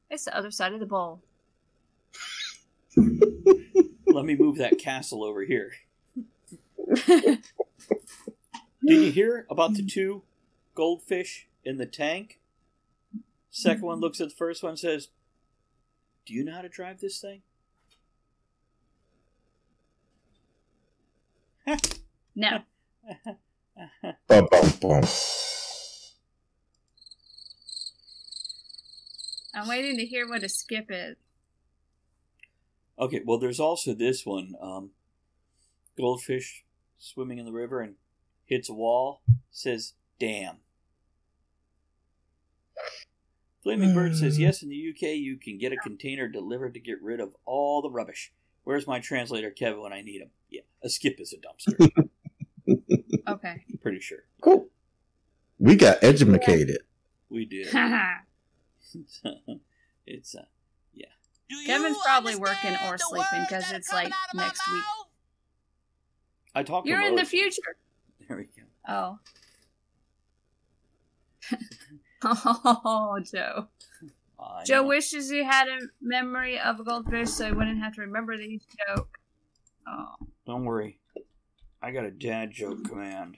it's 0.09 0.24
the 0.24 0.37
other 0.37 0.51
side 0.51 0.72
of 0.72 0.81
the 0.81 0.87
bowl. 0.87 1.20
Let 2.97 4.24
me 4.24 4.35
move 4.35 4.57
that 4.59 4.78
castle 4.78 5.24
over 5.24 5.45
here. 5.45 5.72
Did 7.07 7.39
you 8.83 9.12
hear 9.12 9.47
about 9.51 9.74
the 9.74 9.85
two 9.85 10.22
goldfish 10.81 11.47
in 11.62 11.76
the 11.76 11.85
tank? 11.85 12.41
Second 13.51 13.83
one 13.83 14.01
looks 14.01 14.18
at 14.18 14.31
the 14.31 14.35
first 14.35 14.62
one 14.62 14.70
and 14.70 14.78
says, 14.78 15.09
Do 16.24 16.33
you 16.33 16.43
know 16.43 16.55
how 16.55 16.62
to 16.62 16.70
drive 16.70 17.01
this 17.01 17.20
thing? 17.20 17.43
no. 22.35 22.61
Bum, 24.26 24.49
bum, 24.51 24.72
bum. 24.81 25.05
I'm 29.55 29.68
waiting 29.68 29.99
to 29.99 30.07
hear 30.07 30.26
what 30.26 30.43
a 30.43 30.49
skip 30.49 30.87
is. 30.89 31.16
Okay, 32.99 33.20
well, 33.24 33.39
there's 33.39 33.61
also 33.61 33.93
this 33.93 34.24
one 34.24 34.55
um, 34.61 34.91
goldfish 35.99 36.64
swimming 36.99 37.39
in 37.39 37.45
the 37.45 37.53
river 37.53 37.81
and 37.81 37.97
hits 38.47 38.70
a 38.70 38.74
wall, 38.74 39.20
says, 39.51 39.93
Damn. 40.18 40.59
Flaming 43.62 43.94
Bird 43.94 44.16
says, 44.16 44.38
Yes, 44.38 44.62
in 44.62 44.70
the 44.70 44.90
UK, 44.90 45.16
you 45.16 45.36
can 45.36 45.58
get 45.58 45.72
a 45.72 45.76
container 45.76 46.28
delivered 46.28 46.74
to 46.74 46.80
get 46.80 47.02
rid 47.02 47.20
of 47.20 47.36
all 47.44 47.82
the 47.82 47.90
rubbish. 47.90 48.32
Where's 48.64 48.86
my 48.86 49.00
translator, 49.00 49.50
Kevin, 49.50 49.80
when 49.80 49.92
I 49.92 50.00
need 50.00 50.22
him? 50.22 50.30
Yeah, 50.48 50.62
a 50.82 50.88
skip 50.88 51.20
is 51.20 51.32
a 51.32 51.36
dumpster. 51.36 51.90
Okay. 53.26 53.64
Pretty 53.80 54.00
sure. 54.00 54.24
Cool. 54.40 54.68
We 55.58 55.76
got 55.76 56.02
educated. 56.02 56.78
We 57.28 57.44
did. 57.44 57.66
it's, 60.06 60.34
uh, 60.34 60.44
yeah. 60.94 61.06
Kevin's 61.66 61.98
probably 62.04 62.36
working 62.36 62.76
or 62.86 62.96
sleeping 62.98 63.44
because 63.48 63.70
it's 63.72 63.92
like 63.92 64.12
next 64.34 64.62
week. 64.72 64.82
I 66.54 66.62
talked 66.62 66.86
You're 66.86 67.00
him 67.00 67.08
in 67.08 67.16
the 67.16 67.24
future. 67.24 67.76
There 68.26 68.36
we 68.36 68.44
go. 68.44 68.62
Oh. 68.88 69.18
oh, 72.25 73.18
Joe. 73.25 73.68
I 74.39 74.64
Joe 74.64 74.83
know. 74.83 74.89
wishes 74.89 75.31
he 75.31 75.45
had 75.45 75.68
a 75.68 75.79
memory 76.01 76.59
of 76.59 76.81
a 76.81 76.85
goldfish 76.85 77.31
so 77.31 77.47
he 77.47 77.53
wouldn't 77.53 77.83
have 77.83 77.95
to 77.95 78.03
remember 78.03 78.37
these 78.37 78.62
joke. 78.89 79.18
Oh. 79.87 80.14
Don't 80.47 80.64
worry. 80.64 80.99
I 81.83 81.91
got 81.91 82.05
a 82.05 82.11
dad 82.11 82.51
joke 82.51 82.89
command. 82.89 83.37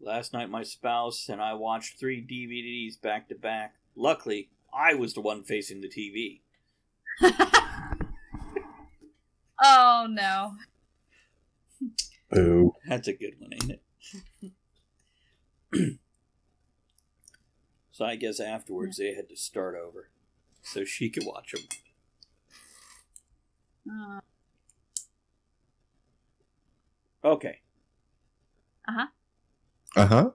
Last 0.00 0.32
night, 0.32 0.50
my 0.50 0.62
spouse 0.62 1.28
and 1.28 1.40
I 1.40 1.54
watched 1.54 1.98
three 1.98 2.20
DVDs 2.20 3.00
back 3.00 3.28
to 3.28 3.34
back. 3.34 3.74
Luckily, 3.94 4.50
I 4.74 4.94
was 4.94 5.14
the 5.14 5.20
one 5.20 5.44
facing 5.44 5.80
the 5.80 5.88
TV. 5.88 6.40
Oh 9.64 10.06
no. 10.10 10.54
Boo. 12.30 12.72
That's 12.88 13.06
a 13.06 13.12
good 13.12 13.34
one, 13.38 13.52
ain't 13.52 13.70
it? 13.70 13.81
so 17.92 18.04
I 18.04 18.16
guess 18.16 18.40
afterwards 18.40 18.96
they 18.98 19.14
had 19.14 19.28
to 19.28 19.36
start 19.36 19.74
over 19.74 20.10
so 20.62 20.84
she 20.84 21.10
could 21.10 21.24
watch 21.26 21.52
them. 21.52 21.62
Uh 23.90 24.20
Okay, 27.24 27.60
Uh 28.88 28.92
huh. 28.92 29.06
Uh 29.96 30.06
huh. 30.06 30.30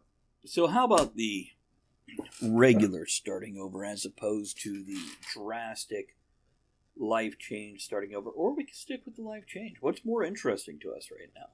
so 0.46 0.68
how 0.68 0.86
about 0.86 1.16
the 1.16 1.48
regular 2.42 3.06
starting 3.06 3.58
over 3.58 3.84
as 3.84 4.06
opposed 4.06 4.62
to 4.62 4.84
the 4.84 4.98
drastic 5.34 6.16
life 6.98 7.38
change 7.38 7.84
starting 7.84 8.14
over? 8.16 8.30
Or 8.30 8.56
we 8.56 8.64
can 8.66 8.74
stick 8.74 9.02
with 9.06 9.16
the 9.16 9.22
life 9.24 9.46
change. 9.48 9.78
What's 9.82 10.06
more 10.06 10.24
interesting 10.24 10.80
to 10.82 10.94
us 10.94 11.10
right 11.12 11.30
now? 11.36 11.48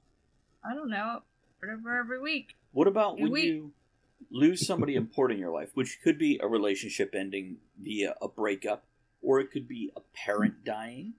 I 0.64 0.74
don't 0.74 0.90
know. 0.90 1.22
Whatever 1.60 1.98
every 1.98 2.20
week. 2.20 2.56
What 2.72 2.86
about 2.88 3.18
when 3.18 3.30
we- 3.30 3.46
you 3.46 3.72
lose 4.30 4.66
somebody 4.66 4.94
important 4.96 5.36
in 5.38 5.40
your 5.40 5.52
life, 5.52 5.70
which 5.74 6.00
could 6.02 6.18
be 6.18 6.38
a 6.38 6.46
relationship 6.46 7.14
ending 7.14 7.60
via 7.78 8.16
a 8.20 8.28
breakup, 8.28 8.86
or 9.22 9.40
it 9.40 9.50
could 9.50 9.68
be 9.68 9.90
a 9.96 10.00
parent 10.00 10.64
dying, 10.64 11.14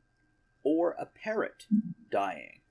or 0.64 0.92
a 0.92 1.06
parrot 1.06 1.66
dying? 2.10 2.62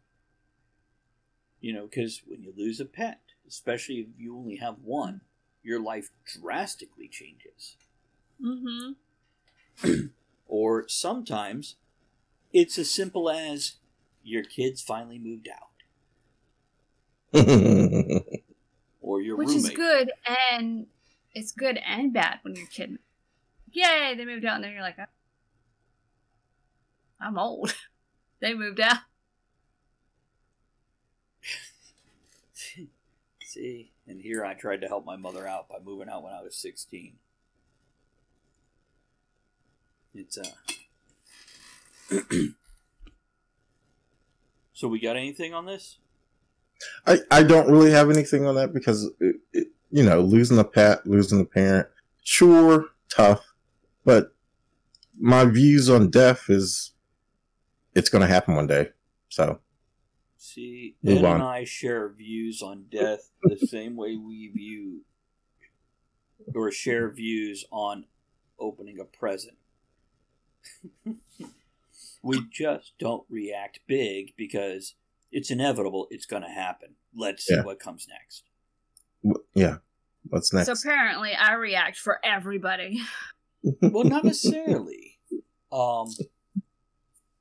You 1.60 1.72
know, 1.72 1.86
because 1.86 2.22
when 2.26 2.42
you 2.42 2.52
lose 2.56 2.78
a 2.80 2.84
pet, 2.84 3.20
especially 3.46 4.00
if 4.00 4.08
you 4.18 4.36
only 4.36 4.56
have 4.56 4.80
one, 4.80 5.22
your 5.62 5.80
life 5.80 6.10
drastically 6.24 7.08
changes. 7.08 7.76
Mm-hmm. 8.40 8.92
Or 10.46 10.86
sometimes 10.88 11.76
it's 12.52 12.78
as 12.78 12.90
simple 12.90 13.28
as 13.30 13.76
your 14.22 14.44
kids 14.44 14.82
finally 14.82 15.18
moved 15.18 15.48
out, 15.48 15.73
or 19.00 19.20
your 19.20 19.36
Which 19.36 19.48
roommate. 19.48 19.64
is 19.64 19.70
good 19.70 20.12
and 20.52 20.86
it's 21.34 21.50
good 21.50 21.78
and 21.84 22.12
bad 22.12 22.38
when 22.42 22.54
you're 22.54 22.66
kidding. 22.66 22.98
Yay, 23.72 24.14
they 24.16 24.24
moved 24.24 24.44
out 24.44 24.54
and 24.56 24.64
then 24.64 24.72
you're 24.72 24.82
like, 24.82 24.94
"Oh, 25.00 25.04
I'm 27.20 27.36
old. 27.38 27.74
they 28.40 28.54
moved 28.54 28.78
out. 28.80 28.98
See, 33.42 33.90
and 34.06 34.20
here 34.20 34.44
I 34.44 34.54
tried 34.54 34.80
to 34.82 34.88
help 34.88 35.04
my 35.04 35.16
mother 35.16 35.48
out 35.48 35.68
by 35.68 35.78
moving 35.84 36.08
out 36.08 36.22
when 36.22 36.32
I 36.32 36.42
was 36.42 36.56
16. 36.56 37.14
It's, 40.14 40.38
uh. 40.38 40.44
so, 44.72 44.86
we 44.86 45.00
got 45.00 45.16
anything 45.16 45.52
on 45.52 45.66
this? 45.66 45.98
I, 47.06 47.18
I 47.30 47.42
don't 47.42 47.70
really 47.70 47.90
have 47.90 48.10
anything 48.10 48.46
on 48.46 48.54
that 48.56 48.72
because, 48.72 49.10
it, 49.20 49.36
it, 49.52 49.68
you 49.90 50.02
know, 50.02 50.20
losing 50.20 50.58
a 50.58 50.64
pet, 50.64 51.06
losing 51.06 51.40
a 51.40 51.44
parent, 51.44 51.86
sure, 52.22 52.86
tough, 53.08 53.44
but 54.04 54.34
my 55.18 55.44
views 55.44 55.88
on 55.88 56.10
death 56.10 56.48
is 56.48 56.92
it's 57.94 58.08
going 58.08 58.22
to 58.22 58.32
happen 58.32 58.56
one 58.56 58.66
day. 58.66 58.90
So, 59.28 59.60
See, 60.36 60.96
Move 61.02 61.18
Ed 61.18 61.24
on. 61.24 61.34
and 61.36 61.42
I 61.44 61.64
share 61.64 62.08
views 62.08 62.62
on 62.62 62.84
death 62.90 63.30
the 63.42 63.56
same 63.66 63.96
way 63.96 64.16
we 64.16 64.48
view 64.48 65.02
or 66.54 66.70
share 66.70 67.10
views 67.10 67.64
on 67.70 68.04
opening 68.58 68.98
a 68.98 69.04
present. 69.04 69.56
we 72.22 72.42
just 72.50 72.92
don't 72.98 73.24
react 73.28 73.80
big 73.86 74.34
because 74.36 74.94
it's 75.34 75.50
inevitable, 75.50 76.06
it's 76.10 76.26
going 76.26 76.42
to 76.42 76.48
happen. 76.48 76.94
Let's 77.14 77.44
see 77.44 77.54
Yeah. 77.54 77.62
what 77.64 77.78
comes 77.80 78.06
next. 78.08 78.44
w- 79.22 79.44
yeah. 79.54 79.76
What's 80.28 80.52
next? 80.52 80.66
So 80.66 80.72
apparently 80.72 81.34
I 81.34 81.52
react 81.54 81.98
for 81.98 82.18
everybody. 82.24 83.02
Well, 83.82 84.04
not 84.04 84.24
necessarily. 84.32 85.18
Um, 85.72 86.08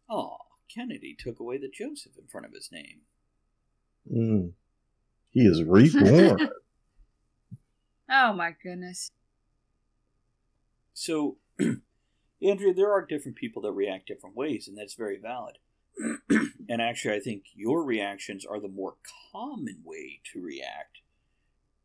oh, 0.10 0.38
Kennedy 0.74 1.16
took 1.18 1.40
away 1.40 1.58
the 1.58 1.70
Joseph 1.70 2.18
in 2.18 2.28
front 2.28 2.46
of 2.46 2.52
his 2.54 2.70
name. 2.72 3.02
Mm. 4.12 4.52
He 5.32 5.42
is 5.46 5.64
reborn. 5.64 6.50
Oh 8.16 8.34
my 8.34 8.54
goodness. 8.62 9.10
So, 10.94 11.38
Andrea, 11.60 12.74
there 12.74 12.92
are 12.92 13.04
different 13.06 13.38
people 13.38 13.62
that 13.64 13.72
react 13.72 14.08
different 14.08 14.36
ways, 14.36 14.68
and 14.68 14.78
that's 14.78 14.94
very 14.94 15.18
valid. 15.18 15.58
and 16.70 16.82
actually, 16.82 17.16
I 17.16 17.20
think 17.20 17.46
your 17.56 17.84
reactions 17.84 18.46
are 18.46 18.60
the 18.60 18.68
more 18.68 18.96
common 19.32 19.82
way 19.84 20.22
to 20.34 20.42
react. 20.42 21.00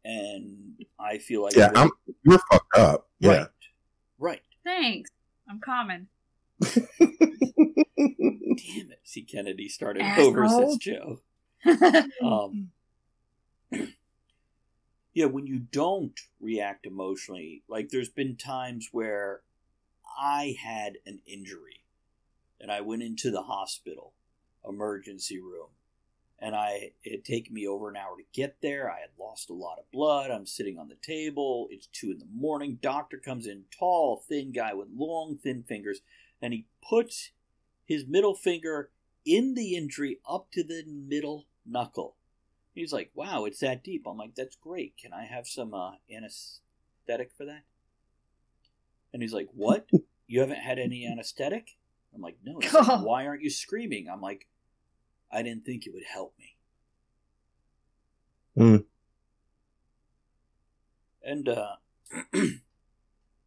And 0.05 0.85
I 0.99 1.19
feel 1.19 1.43
like 1.43 1.57
yeah, 1.57 1.71
I'm, 1.75 1.91
you're 2.25 2.39
fucked 2.51 2.79
up. 2.79 3.09
Yeah. 3.19 3.31
right, 3.31 3.49
right. 4.19 4.43
Thanks. 4.65 5.11
I'm 5.49 5.61
common. 5.61 6.09
Damn 6.61 6.85
it! 7.99 9.01
See, 9.05 9.23
Kennedy 9.23 9.69
started 9.69 10.03
over, 10.19 10.49
says 10.49 10.77
Joe. 10.77 11.21
Um, 12.23 12.71
yeah, 15.13 15.27
when 15.27 15.47
you 15.47 15.59
don't 15.59 16.19
react 16.41 16.87
emotionally, 16.87 17.63
like 17.69 17.91
there's 17.91 18.09
been 18.09 18.37
times 18.37 18.89
where 18.93 19.43
I 20.19 20.57
had 20.61 20.99
an 21.07 21.21
injury 21.27 21.83
and 22.61 22.71
I 22.71 22.81
went 22.81 23.03
into 23.03 23.31
the 23.31 23.43
hospital 23.43 24.15
emergency 24.67 25.39
room 25.41 25.69
and 26.39 26.55
I 26.55 26.93
it 27.03 27.25
taken 27.25 27.55
me 27.55 27.67
over 27.67 27.89
an 27.89 27.97
hour 27.97 28.17
to 28.17 28.25
get 28.33 28.57
there. 28.63 28.91
I 28.91 29.01
had 29.01 29.11
lost 29.19 29.51
a 29.51 29.55
lot 29.55 29.79
of 29.79 29.91
blood. 29.91 30.31
I'm 30.31 30.47
sitting 30.47 30.79
on 30.79 30.89
the 30.89 30.95
table. 30.95 31.69
It's 31.71 31.89
two 31.89 32.11
in 32.11 32.19
the 32.19 32.27
morning. 32.33 32.79
Doctor 32.81 33.19
comes 33.19 33.47
in, 33.47 33.65
tall, 33.77 34.23
thin 34.29 34.53
guy 34.53 34.75
with 34.75 34.89
long, 34.95 35.37
thin 35.37 35.65
fingers, 35.65 36.01
and 36.41 36.53
he 36.53 36.67
puts 36.89 37.33
his 37.85 38.07
middle 38.07 38.35
finger 38.35 38.91
in 39.25 39.55
the 39.55 39.75
injury 39.75 40.19
up 40.29 40.51
to 40.53 40.63
the 40.63 40.85
middle 40.87 41.47
knuckle. 41.67 42.15
He's 42.73 42.93
like, 42.93 43.11
"Wow, 43.15 43.45
it's 43.45 43.61
that 43.61 43.83
deep." 43.83 44.07
I'm 44.07 44.17
like, 44.17 44.37
"That's 44.37 44.57
great. 44.57 44.97
Can 44.97 45.13
I 45.13 45.25
have 45.25 45.49
some 45.49 45.75
uh, 45.75 45.93
anesthetic 46.09 47.33
for 47.37 47.45
that?" 47.47 47.65
And 49.13 49.23
he's 49.23 49.33
like, 49.33 49.49
"What? 49.53 49.89
You 50.29 50.41
haven't 50.41 50.61
had 50.61 50.79
any 50.79 51.05
anesthetic?" 51.05 51.77
I'm 52.15 52.21
like, 52.21 52.37
"No." 52.45 52.59
Like, 52.59 52.73
Why 53.05 53.27
aren't 53.27 53.43
you 53.43 53.51
screaming? 53.51 54.09
I'm 54.09 54.21
like, 54.21 54.47
I 55.31 55.43
didn't 55.43 55.65
think 55.65 55.87
it 55.87 55.95
would 55.95 56.05
help 56.05 56.35
me. 56.39 56.57
Hmm. 58.57 58.77
And, 61.23 61.49
uh, 61.49 61.77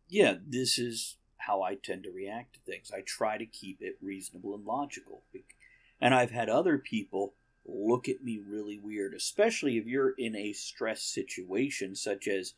yeah, 0.08 0.36
this 0.48 0.78
is 0.78 1.18
how 1.38 1.64
I 1.64 1.76
tend 1.76 2.04
to 2.04 2.12
react 2.12 2.54
to 2.54 2.60
things. 2.60 2.92
I 2.96 3.02
try 3.02 3.38
to 3.38 3.46
keep 3.46 3.82
it 3.82 3.98
reasonable 4.02 4.54
and 4.54 4.66
logical. 4.66 5.24
And 6.00 6.14
I've 6.14 6.32
had 6.32 6.50
other 6.50 6.78
people 6.78 7.34
look 7.66 8.08
at 8.08 8.24
me 8.24 8.40
really 8.48 8.80
weird, 8.80 9.14
especially 9.14 9.78
if 9.78 9.86
you're 9.86 10.12
in 10.12 10.36
a 10.36 10.54
stress 10.54 11.02
situation, 11.02 11.96
such 11.96 12.28
as 12.28 12.54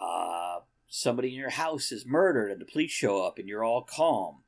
uh, 0.00 0.60
somebody 0.88 1.28
in 1.28 1.34
your 1.34 1.50
house 1.50 1.92
is 1.92 2.06
murdered 2.06 2.50
and 2.50 2.60
the 2.60 2.66
police 2.66 2.90
show 2.90 3.24
up 3.24 3.38
and 3.38 3.48
you're 3.48 3.64
all 3.64 3.82
calm. 3.82 4.42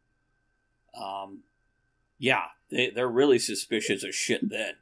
Um, 1.00 1.40
yeah, 2.18 2.44
they, 2.70 2.90
they're 2.90 3.08
really 3.08 3.38
suspicious 3.38 4.04
of 4.04 4.14
shit 4.14 4.48
then. 4.48 4.74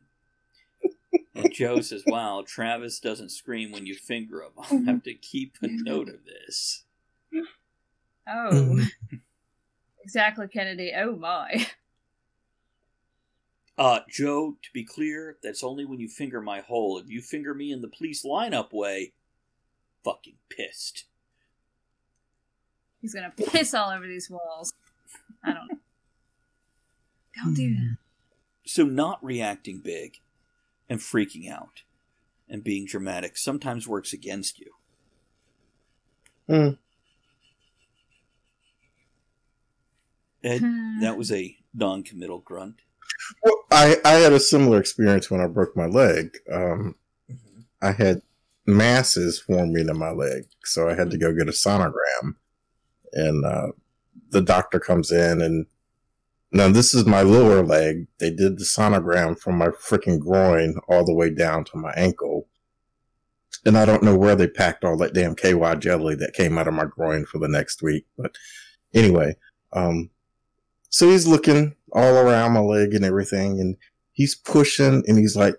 And 1.34 1.52
Joe 1.52 1.80
says, 1.80 2.02
Wow, 2.06 2.44
Travis 2.46 3.00
doesn't 3.00 3.30
scream 3.30 3.72
when 3.72 3.86
you 3.86 3.94
finger 3.94 4.42
him. 4.42 4.52
I'll 4.58 4.84
have 4.84 5.02
to 5.04 5.14
keep 5.14 5.56
a 5.62 5.68
note 5.68 6.08
of 6.08 6.24
this. 6.24 6.84
Oh. 8.28 8.80
exactly, 10.04 10.48
Kennedy. 10.48 10.92
Oh 10.96 11.16
my. 11.16 11.66
Uh, 13.78 14.00
Joe, 14.10 14.58
to 14.62 14.68
be 14.74 14.84
clear, 14.84 15.38
that's 15.42 15.64
only 15.64 15.86
when 15.86 16.00
you 16.00 16.08
finger 16.08 16.42
my 16.42 16.60
hole. 16.60 16.98
If 16.98 17.08
you 17.08 17.22
finger 17.22 17.54
me 17.54 17.72
in 17.72 17.80
the 17.80 17.88
police 17.88 18.22
lineup 18.22 18.74
way, 18.74 19.14
fucking 20.04 20.36
pissed. 20.50 21.06
He's 23.00 23.14
gonna 23.14 23.32
piss 23.34 23.72
all 23.72 23.88
over 23.88 24.06
these 24.06 24.28
walls. 24.28 24.74
I 25.42 25.54
don't 25.54 25.68
know. 25.72 25.78
Don't 27.36 27.54
do 27.54 27.74
that. 27.74 27.96
So, 28.66 28.84
not 28.84 29.22
reacting 29.24 29.80
big 29.80 30.18
and 30.88 31.00
freaking 31.00 31.50
out 31.50 31.82
and 32.48 32.62
being 32.64 32.84
dramatic 32.86 33.36
sometimes 33.36 33.86
works 33.88 34.12
against 34.12 34.58
you. 34.58 34.72
Hmm. 36.48 36.70
Ed, 40.42 40.60
Hmm. 40.60 41.00
that 41.00 41.16
was 41.16 41.30
a 41.30 41.56
non 41.74 42.02
committal 42.02 42.40
grunt. 42.40 42.76
Well, 43.42 43.54
I, 43.70 43.98
I 44.04 44.12
had 44.14 44.32
a 44.32 44.40
similar 44.40 44.80
experience 44.80 45.30
when 45.30 45.40
I 45.40 45.46
broke 45.46 45.76
my 45.76 45.86
leg. 45.86 46.36
Um, 46.50 46.94
I 47.82 47.92
had 47.92 48.22
masses 48.66 49.40
forming 49.40 49.88
in 49.88 49.98
my 49.98 50.10
leg, 50.10 50.44
so 50.64 50.88
I 50.88 50.94
had 50.94 51.10
to 51.10 51.18
go 51.18 51.34
get 51.34 51.48
a 51.48 51.52
sonogram. 51.52 52.34
And 53.12 53.44
uh, 53.44 53.68
the 54.30 54.40
doctor 54.40 54.80
comes 54.80 55.10
in, 55.10 55.40
and 55.40 55.66
now 56.52 56.68
this 56.68 56.94
is 56.94 57.06
my 57.06 57.22
lower 57.22 57.64
leg. 57.64 58.06
They 58.18 58.30
did 58.30 58.58
the 58.58 58.64
sonogram 58.64 59.38
from 59.38 59.58
my 59.58 59.68
freaking 59.68 60.18
groin 60.18 60.76
all 60.88 61.04
the 61.04 61.14
way 61.14 61.30
down 61.30 61.64
to 61.66 61.76
my 61.76 61.92
ankle. 61.96 62.48
And 63.64 63.76
I 63.76 63.84
don't 63.84 64.02
know 64.02 64.16
where 64.16 64.34
they 64.34 64.48
packed 64.48 64.84
all 64.84 64.96
that 64.98 65.14
damn 65.14 65.34
KY 65.34 65.76
jelly 65.76 66.14
that 66.16 66.34
came 66.34 66.56
out 66.58 66.66
of 66.66 66.74
my 66.74 66.86
groin 66.86 67.24
for 67.26 67.38
the 67.38 67.48
next 67.48 67.82
week. 67.82 68.06
But 68.16 68.36
anyway, 68.94 69.36
um, 69.72 70.10
so 70.88 71.08
he's 71.08 71.26
looking 71.26 71.76
all 71.92 72.16
around 72.16 72.52
my 72.52 72.60
leg 72.60 72.94
and 72.94 73.04
everything, 73.04 73.60
and 73.60 73.76
he's 74.12 74.34
pushing, 74.34 75.04
and 75.06 75.18
he's 75.18 75.36
like, 75.36 75.56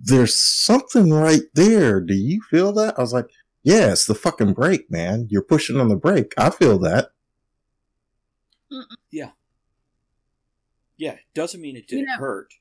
"There's 0.00 0.38
something 0.38 1.12
right 1.12 1.42
there. 1.54 2.00
Do 2.00 2.14
you 2.14 2.40
feel 2.50 2.72
that?" 2.74 2.98
I 2.98 3.02
was 3.02 3.12
like, 3.12 3.26
"Yeah, 3.62 3.92
it's 3.92 4.06
the 4.06 4.14
fucking 4.14 4.54
brake, 4.54 4.90
man. 4.90 5.28
You're 5.30 5.42
pushing 5.42 5.78
on 5.78 5.88
the 5.88 5.96
brake. 5.96 6.32
I 6.36 6.50
feel 6.50 6.78
that." 6.80 7.10
Yeah, 9.10 9.30
doesn't 11.34 11.60
mean 11.60 11.76
it 11.76 11.86
didn't 11.88 12.06
know- 12.06 12.16
hurt. 12.18 12.54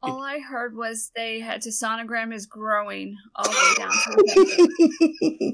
All 0.00 0.22
I 0.22 0.38
heard 0.38 0.76
was 0.76 1.10
they 1.16 1.40
had 1.40 1.60
to 1.62 1.70
sonogram 1.70 2.32
his 2.32 2.46
growing 2.46 3.16
all 3.34 3.44
the 3.44 3.50
way 3.50 3.74
down 3.76 3.90
to 3.90 4.10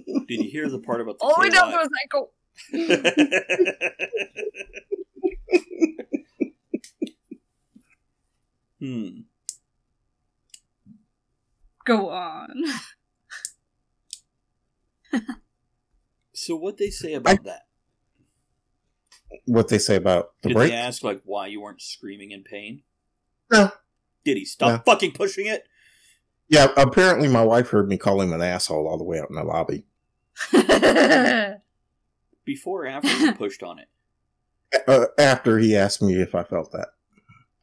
ankle. 0.04 0.24
Did 0.28 0.44
you 0.44 0.50
hear 0.50 0.68
the 0.68 0.80
part 0.80 1.00
about 1.00 1.18
the 1.18 1.24
All 1.24 1.34
the 1.36 1.40
way 1.40 1.48
down 1.48 1.70
to 1.72 1.78
his 1.78 1.88
ankle. 2.02 2.32
hmm. 8.80 9.20
Go 11.86 12.10
on. 12.10 12.48
So 16.36 16.56
what 16.56 16.76
they 16.76 16.90
say 16.90 17.14
about 17.14 17.44
that? 17.44 17.63
What 19.46 19.68
they 19.68 19.78
say 19.78 19.96
about 19.96 20.32
the 20.42 20.48
Did 20.50 20.54
brake? 20.54 20.70
they 20.70 20.76
ask 20.76 21.02
like 21.02 21.20
why 21.24 21.46
you 21.48 21.60
weren't 21.60 21.80
screaming 21.82 22.30
in 22.32 22.42
pain? 22.42 22.82
No. 23.52 23.70
Did 24.24 24.36
he 24.36 24.44
stop 24.44 24.68
No. 24.86 24.92
fucking 24.92 25.12
pushing 25.12 25.46
it? 25.46 25.66
Yeah, 26.48 26.68
apparently 26.76 27.28
my 27.28 27.42
wife 27.44 27.68
heard 27.68 27.88
me 27.88 27.96
call 27.96 28.20
him 28.20 28.32
an 28.32 28.42
asshole 28.42 28.86
all 28.86 28.98
the 28.98 29.04
way 29.04 29.18
out 29.20 29.30
in 29.30 29.36
the 29.36 29.44
lobby. 29.44 29.84
Before 32.44 32.84
or 32.84 32.86
after 32.86 33.08
you 33.18 33.32
pushed 33.36 33.62
on 33.62 33.78
it? 33.78 33.88
Uh, 34.86 35.06
after 35.18 35.58
he 35.58 35.76
asked 35.76 36.02
me 36.02 36.20
if 36.20 36.34
I 36.34 36.42
felt 36.42 36.72
that. 36.72 36.88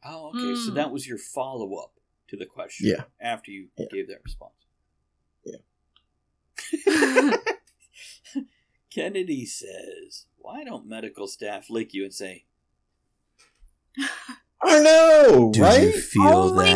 Oh, 0.04 0.30
okay. 0.30 0.54
So 0.56 0.70
Hmm. 0.70 0.74
that 0.74 0.90
was 0.90 1.06
your 1.06 1.18
follow 1.18 1.74
up 1.76 1.92
to 2.28 2.36
the 2.36 2.46
question. 2.46 2.88
Yeah. 2.88 3.04
After 3.20 3.50
you 3.52 3.68
Yeah. 3.76 3.86
gave 3.92 4.08
that 4.08 4.22
response. 4.24 4.54
Yeah. 5.44 5.58
Kennedy 8.90 9.46
says, 9.46 10.26
"Why 10.42 10.64
don't 10.64 10.86
medical 10.86 11.26
staff 11.26 11.70
lick 11.70 11.94
you 11.94 12.04
and 12.04 12.12
say, 12.14 12.44
I 14.62 14.80
know, 14.80 15.50
Do 15.52 15.62
right? 15.62 15.82
you 15.82 15.92
feel 16.00 16.22
Only 16.28 16.70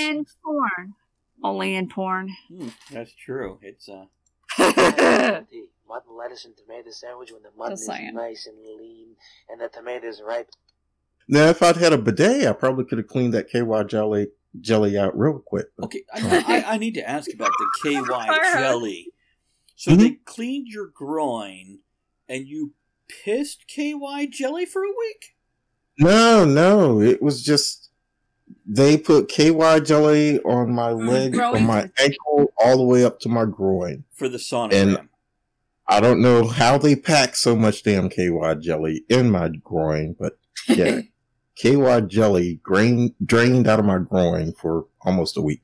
in 0.00 0.24
porn. 0.44 0.94
Only 1.42 1.74
in 1.74 1.88
porn. 1.88 2.34
Hmm, 2.48 2.68
that's 2.90 3.12
true. 3.14 3.58
It's 3.62 3.88
uh, 3.88 4.04
The 4.56 5.44
mutton, 5.88 6.16
lettuce, 6.16 6.44
and 6.44 6.56
tomato 6.56 6.90
sandwich 6.90 7.32
when 7.32 7.42
the 7.42 7.50
mutton 7.56 7.72
Just 7.72 7.82
is 7.82 7.86
saying. 7.88 8.14
nice 8.14 8.46
and 8.46 8.56
lean 8.78 9.08
and 9.50 9.60
the 9.60 9.68
tomatoes 9.68 10.22
ripe. 10.26 10.50
Now, 11.28 11.46
if 11.48 11.62
I'd 11.62 11.76
had 11.76 11.92
a 11.92 11.98
bidet, 11.98 12.46
I 12.46 12.52
probably 12.52 12.84
could 12.84 12.98
have 12.98 13.08
cleaned 13.08 13.34
that 13.34 13.48
KY 13.50 13.84
jelly 13.88 14.28
jelly 14.60 14.96
out 14.96 15.18
real 15.18 15.40
quick. 15.40 15.66
but- 15.76 15.86
okay. 15.86 16.02
I, 16.14 16.62
I, 16.64 16.74
I 16.74 16.78
need 16.78 16.94
to 16.94 17.08
ask 17.08 17.32
about 17.34 17.50
the 17.58 17.66
KY 17.82 18.02
jelly. 18.54 19.08
So 19.76 19.90
Mhm. 19.90 19.98
they 19.98 20.10
cleaned 20.24 20.68
your 20.68 20.86
groin, 20.86 21.80
and 22.28 22.46
you 22.46 22.72
pissed 23.08 23.66
KY 23.68 24.28
jelly 24.30 24.64
for 24.66 24.82
a 24.82 24.88
week. 24.88 25.36
No, 25.98 26.44
no, 26.44 27.00
it 27.00 27.22
was 27.22 27.42
just 27.42 27.90
they 28.66 28.96
put 28.96 29.28
KY 29.28 29.80
jelly 29.80 30.40
on 30.40 30.72
my 30.72 30.90
mm, 30.90 31.08
leg 31.08 31.32
growing 31.32 31.56
from 31.56 31.66
my 31.66 31.90
ankle 31.98 32.52
all 32.58 32.76
the 32.76 32.84
way 32.84 33.04
up 33.04 33.20
to 33.20 33.28
my 33.28 33.44
groin. 33.44 34.04
For 34.12 34.28
the 34.28 34.38
sonogram. 34.38 35.08
I 35.86 36.00
don't 36.00 36.22
know 36.22 36.48
how 36.48 36.78
they 36.78 36.96
pack 36.96 37.36
so 37.36 37.54
much 37.54 37.82
damn 37.82 38.08
KY 38.08 38.54
jelly 38.60 39.04
in 39.08 39.30
my 39.30 39.48
groin, 39.48 40.16
but 40.18 40.38
yeah, 40.66 41.02
KY 41.56 42.00
jelly 42.06 42.60
drained 42.64 43.14
drained 43.24 43.68
out 43.68 43.78
of 43.78 43.84
my 43.84 43.98
groin 43.98 44.54
for 44.54 44.86
almost 45.02 45.36
a 45.36 45.42
week. 45.42 45.62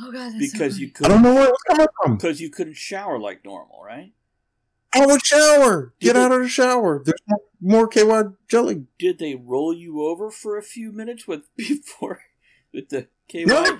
Oh 0.00 0.10
god, 0.10 0.32
that's 0.32 0.52
because 0.52 0.74
so 0.74 0.80
you 0.80 0.90
I 1.04 1.08
don't 1.08 1.18
couldn't 1.18 1.22
know 1.22 1.34
where 1.34 1.48
it 1.48 1.50
was 1.50 1.62
coming 1.68 1.86
from. 2.02 2.16
because 2.16 2.40
you 2.40 2.50
couldn't 2.50 2.76
shower 2.76 3.18
like 3.18 3.44
normal, 3.44 3.82
right? 3.84 4.12
I 4.94 5.06
would 5.06 5.24
shower. 5.24 5.92
Did 6.00 6.06
Get 6.08 6.12
they- 6.14 6.20
out 6.22 6.32
of 6.32 6.42
the 6.42 6.48
shower. 6.48 7.02
There's 7.04 7.20
more, 7.60 7.88
KY 7.88 8.22
jelly. 8.48 8.86
Did 8.98 9.18
they 9.18 9.34
roll 9.34 9.72
you 9.74 10.02
over 10.02 10.30
for 10.30 10.56
a 10.56 10.62
few 10.62 10.92
minutes 10.92 11.26
with 11.26 11.42
before 11.56 12.20
with 12.72 12.88
the 12.88 13.08
KY? 13.28 13.44
No. 13.44 13.78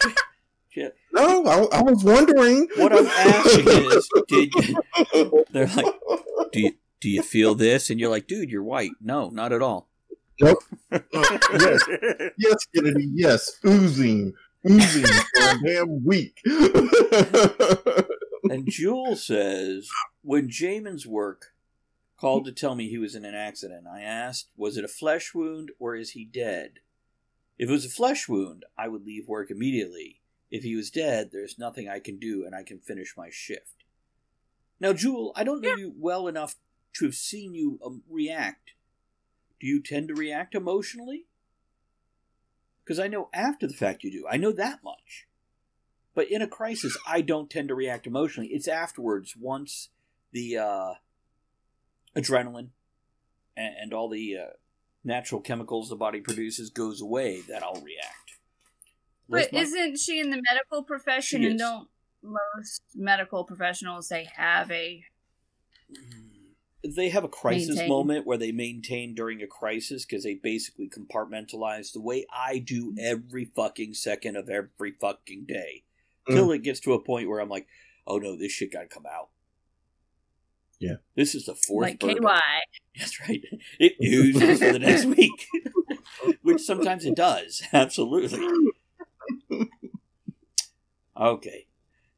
No, 1.13 1.45
I, 1.47 1.79
I 1.79 1.83
was 1.83 2.05
wondering. 2.05 2.69
What 2.77 2.93
I'm 2.93 3.07
asking 3.07 3.67
is, 3.69 4.09
did 4.29 4.53
you, 4.55 5.45
they're 5.51 5.67
like, 5.67 5.87
do 6.53 6.61
you 6.61 6.73
do 7.01 7.09
you 7.09 7.23
feel 7.23 7.57
this? 7.57 7.91
And 7.91 7.99
you're 7.99 8.11
like, 8.11 8.29
dude, 8.29 8.49
you're 8.51 8.63
white. 8.63 8.93
No, 9.01 9.29
not 9.31 9.53
at 9.53 9.61
all. 9.61 9.89
Nope. 10.41 10.59
yes, 10.93 11.81
yes, 12.39 12.67
Kennedy. 12.73 13.09
Yes, 13.13 13.59
oozing, 13.67 14.35
oozing 14.71 15.05
for 15.05 15.43
a 15.43 15.59
damn 15.65 16.05
week. 16.05 16.39
And 18.45 18.69
Jewel 18.71 19.17
says, 19.17 19.89
when 20.29 20.51
Jamin's 20.51 21.07
work 21.07 21.55
called 22.19 22.45
to 22.45 22.53
tell 22.53 22.75
me 22.75 22.87
he 22.87 22.99
was 22.99 23.15
in 23.15 23.25
an 23.25 23.35
accident, 23.35 23.87
I 23.91 24.03
asked, 24.03 24.51
was 24.59 24.77
it 24.77 24.85
a 24.85 24.89
flesh 24.89 25.33
wound 25.35 25.71
or 25.79 25.97
is 25.97 26.11
he 26.11 26.27
dead? 26.27 26.81
If 27.59 27.71
it 27.71 27.73
was 27.73 27.87
a 27.87 27.89
flesh 27.89 28.29
wound, 28.29 28.67
I 28.77 28.89
would 28.89 29.07
leave 29.07 29.27
work 29.27 29.51
immediately. 29.51 30.21
If 30.51 30.65
he 30.65 30.77
was 30.77 30.91
dead, 30.91 31.31
there's 31.33 31.59
nothing 31.59 31.89
I 31.89 31.99
can 31.99 32.19
do 32.19 32.45
and 32.45 32.55
I 32.55 32.63
can 32.63 32.79
finish 32.79 33.15
my 33.17 33.31
shift. 33.33 33.85
Now, 34.79 34.93
Jewel, 34.93 35.33
I 35.35 35.45
don't 35.45 35.63
know 35.63 35.75
you 35.75 35.95
well 35.97 36.29
enough 36.29 36.57
to 36.97 37.07
have 37.07 37.15
seen 37.15 37.55
you 37.55 37.81
um, 37.83 38.03
react. 38.07 38.73
Do 39.59 39.67
you 39.67 39.81
tend 39.81 40.09
to 40.09 40.15
react 40.15 40.55
emotionally? 40.55 41.25
Because 42.85 42.99
I 43.01 43.09
know 43.09 43.31
after 43.33 43.67
the 43.67 43.73
fact 43.73 44.05
you 44.05 44.13
do. 44.13 44.27
I 44.31 44.37
know 44.37 44.53
that 44.53 44.85
much. 44.85 45.27
But 46.15 46.31
in 46.31 46.43
a 46.43 46.47
crisis, 46.47 46.99
I 47.07 47.23
don't 47.23 47.49
tend 47.49 47.69
to 47.69 47.75
react 47.75 48.07
emotionally. 48.07 48.51
It's 48.51 48.69
afterwards, 48.69 49.35
once 49.35 49.89
the 50.33 50.59
uh, 50.59 50.95
adrenaline 52.17 52.71
and, 53.57 53.75
and 53.83 53.95
all 53.95 54.09
the 54.09 54.37
uh, 54.37 54.51
natural 55.05 55.41
chemicals 55.41 55.89
the 55.89 55.97
body 55.97 56.21
produces 56.21 56.71
goes 56.71 57.01
away, 57.01 57.43
that 57.49 57.63
I'll 57.63 57.81
react. 57.83 58.15
But 59.29 59.53
Liz, 59.53 59.73
isn't 59.73 59.99
she 59.99 60.21
in 60.21 60.31
the 60.31 60.43
medical 60.49 60.83
profession? 60.83 61.43
She 61.43 61.47
and 61.47 61.55
is. 61.57 61.61
don't 61.61 61.89
most 62.23 62.83
medical 62.95 63.45
professionals 63.45 64.09
they 64.09 64.27
have 64.35 64.71
a 64.71 65.05
they 66.85 67.09
have 67.09 67.25
a 67.25 67.29
crisis 67.29 67.77
Maintain. 67.77 67.89
moment 67.89 68.27
where 68.27 68.39
they 68.39 68.53
maintain 68.53 69.15
during 69.15 69.43
a 69.43 69.47
crisis 69.47 70.05
because 70.05 70.25
they 70.25 70.35
basically 70.35 70.89
compartmentalize 70.89 71.93
the 71.93 72.01
way 72.01 72.25
I 72.33 72.59
do 72.59 72.95
every 72.99 73.47
fucking 73.57 73.95
second 73.95 74.37
of 74.37 74.49
every 74.49 74.93
fucking 74.93 75.45
day. 75.47 75.85
Till 76.31 76.53
it 76.53 76.63
gets 76.63 76.81
to 76.81 76.93
a 76.93 77.03
point 77.03 77.29
where 77.29 77.41
I'm 77.41 77.49
like, 77.49 77.67
oh 78.07 78.19
no, 78.19 78.37
this 78.37 78.53
shit 78.53 78.73
gotta 78.73 78.87
come 78.87 79.07
out. 79.07 79.31
Yeah. 80.79 80.97
This 81.17 81.35
is 81.35 81.47
the 81.47 81.55
fourth 81.55 81.89
like 81.89 82.01
bourbon. 82.01 82.25
KY? 82.25 82.41
That's 82.99 83.21
right. 83.29 83.43
It 83.79 83.95
oozes 84.03 84.59
for 84.61 84.73
the 84.73 84.79
next 84.79 85.05
week. 85.17 85.47
Which 86.43 86.63
sometimes 86.63 87.05
it 87.05 87.15
does. 87.15 87.63
Absolutely. 87.73 88.41
Okay. 91.17 91.67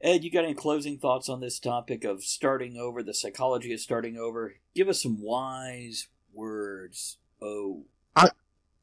Ed, 0.03 0.25
you 0.25 0.31
got 0.31 0.45
any 0.45 0.55
closing 0.55 0.99
thoughts 0.99 1.29
on 1.29 1.41
this 1.41 1.59
topic 1.59 2.05
of 2.05 2.23
starting 2.23 2.77
over, 2.77 3.03
the 3.03 3.13
psychology 3.15 3.73
of 3.73 3.81
starting 3.81 4.17
over? 4.17 4.55
Give 4.75 4.89
us 4.89 5.03
some 5.03 5.21
wise 5.21 6.09
words. 6.33 7.19
Oh, 7.43 7.85
I 8.17 8.31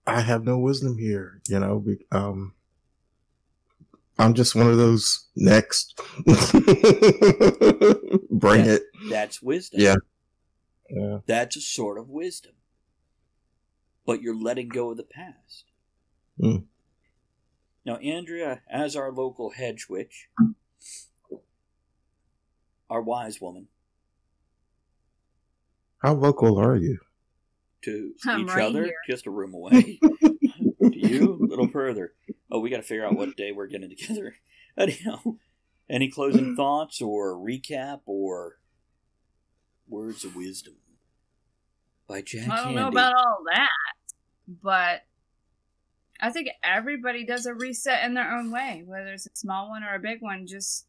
I 0.05 0.21
have 0.21 0.43
no 0.43 0.57
wisdom 0.57 0.97
here, 0.97 1.41
you 1.47 1.59
know. 1.59 1.80
Be, 1.80 2.05
um, 2.11 2.53
I'm 4.19 4.34
just 4.34 4.55
one 4.55 4.69
of 4.69 4.78
those 4.78 5.28
next. 5.36 5.99
Bring 8.40 8.66
Yeah. 8.66 8.72
it. 8.74 8.84
that's 9.10 9.42
wisdom. 9.42 9.82
Yeah. 9.82 9.96
Yeah. 10.90 11.20
That's 11.26 11.56
a 11.58 11.62
sort 11.62 11.98
of 11.98 12.10
wisdom. 12.10 12.54
But 14.06 14.22
you're 14.22 14.36
letting 14.36 14.70
go 14.70 14.92
of 14.92 14.98
the 14.98 15.04
past. 15.04 15.66
Mm. 16.42 16.66
Now, 17.86 17.96
Andrea, 17.98 18.62
as 18.70 18.96
our 18.96 19.12
local 19.12 19.52
hedge 19.52 19.88
witch, 19.90 20.30
our 22.90 23.02
wise 23.02 23.42
woman, 23.42 23.68
How 26.00 26.14
local 26.14 26.58
are 26.60 26.76
you? 26.76 27.00
to 27.84 28.14
I'm 28.26 28.42
each 28.42 28.48
right 28.50 28.64
other, 28.64 28.86
here. 28.86 28.94
just 29.08 29.28
a 29.28 29.32
room 29.32 29.54
away. 29.54 30.00
to 30.02 30.92
you, 30.94 31.34
a 31.42 31.46
little 31.46 31.68
further. 31.68 32.14
Oh, 32.52 32.60
we 32.60 32.70
got 32.70 32.78
to 32.78 32.84
figure 32.84 33.06
out 33.06 33.16
what 33.16 33.36
day 33.38 33.52
we're 33.52 33.68
getting 33.68 33.90
together. 33.90 34.36
Anyhow, 34.78 35.36
any 35.90 36.10
closing 36.10 36.56
thoughts 36.56 37.02
or 37.02 37.36
recap 37.36 38.02
or 38.06 38.58
words 39.88 40.24
of 40.26 40.36
wisdom 40.36 40.76
by 42.08 42.22
Jack 42.22 42.50
I 42.50 42.64
don't 42.64 42.74
Handey? 42.74 42.76
know 42.76 42.88
about 42.90 43.14
all 43.16 43.44
that, 43.46 43.70
but 44.62 45.04
I 46.20 46.32
think 46.32 46.50
everybody 46.64 47.26
does 47.26 47.46
a 47.46 47.54
reset 47.54 48.04
in 48.04 48.14
their 48.14 48.32
own 48.32 48.52
way, 48.52 48.84
whether 48.86 49.14
it's 49.14 49.28
a 49.28 49.36
small 49.36 49.70
one 49.70 49.84
or 49.84 49.94
a 49.96 50.00
big 50.00 50.22
one. 50.22 50.48
Just 50.48 50.86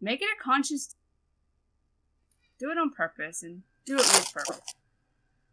make 0.00 0.22
it 0.22 0.28
a 0.38 0.42
conscious. 0.42 0.94
Do 2.58 2.70
it 2.70 2.78
on 2.78 2.90
purpose 2.90 3.42
and 3.42 3.62
do 3.84 3.94
it 3.94 3.98
with 3.98 4.32
purpose 4.32 4.74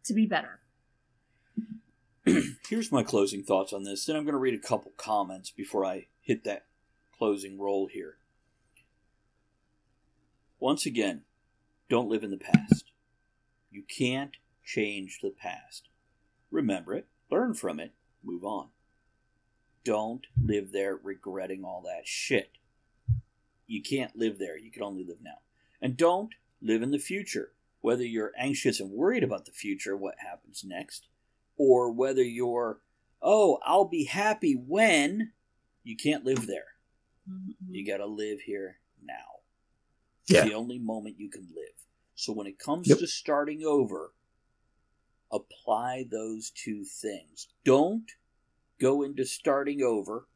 to 0.04 0.14
be 0.14 0.26
better. 0.26 0.60
Here's 2.68 2.90
my 2.90 3.04
closing 3.04 3.44
thoughts 3.44 3.72
on 3.72 3.84
this. 3.84 4.04
Then 4.04 4.16
I'm 4.16 4.24
going 4.24 4.32
to 4.32 4.38
read 4.38 4.54
a 4.54 4.58
couple 4.66 4.92
comments 4.96 5.50
before 5.50 5.84
I 5.84 6.06
hit 6.20 6.42
that 6.44 6.64
closing 7.18 7.58
role 7.58 7.88
here. 7.92 8.18
Once 10.58 10.86
again, 10.86 11.22
don't 11.88 12.08
live 12.08 12.24
in 12.24 12.30
the 12.30 12.36
past. 12.36 12.84
You 13.70 13.82
can't 13.82 14.36
change 14.64 15.20
the 15.22 15.30
past. 15.30 15.88
Remember 16.50 16.94
it, 16.94 17.06
learn 17.30 17.54
from 17.54 17.78
it, 17.78 17.92
move 18.24 18.44
on. 18.44 18.68
Don't 19.84 20.26
live 20.42 20.72
there 20.72 20.96
regretting 20.96 21.64
all 21.64 21.82
that 21.82 22.08
shit. 22.08 22.52
You 23.66 23.82
can't 23.82 24.16
live 24.16 24.38
there. 24.38 24.58
You 24.58 24.70
can 24.70 24.82
only 24.82 25.04
live 25.04 25.18
now. 25.22 25.38
And 25.80 25.96
don't 25.96 26.34
live 26.60 26.82
in 26.82 26.90
the 26.90 26.98
future. 26.98 27.52
Whether 27.80 28.04
you're 28.04 28.32
anxious 28.38 28.80
and 28.80 28.90
worried 28.90 29.22
about 29.22 29.44
the 29.44 29.52
future, 29.52 29.96
what 29.96 30.16
happens 30.18 30.64
next, 30.66 31.06
or 31.56 31.92
whether 31.92 32.22
you're, 32.22 32.80
oh, 33.22 33.58
I'll 33.64 33.84
be 33.84 34.04
happy 34.04 34.54
when, 34.54 35.32
you 35.84 35.96
can't 35.96 36.24
live 36.24 36.46
there. 36.46 36.75
Mm-hmm. 37.30 37.74
You 37.74 37.86
got 37.86 37.98
to 37.98 38.06
live 38.06 38.40
here 38.40 38.78
now. 39.02 39.14
Yeah. 40.28 40.40
It's 40.40 40.48
the 40.50 40.54
only 40.56 40.78
moment 40.78 41.16
you 41.18 41.30
can 41.30 41.48
live. 41.54 41.74
So 42.14 42.32
when 42.32 42.46
it 42.46 42.58
comes 42.58 42.88
Yep. 42.88 42.98
to 42.98 43.06
starting 43.06 43.62
over, 43.64 44.12
apply 45.30 46.06
those 46.10 46.50
two 46.50 46.84
things. 46.84 47.48
Don't 47.64 48.10
go 48.80 49.02
into 49.02 49.24
starting 49.24 49.82
over 49.82 50.26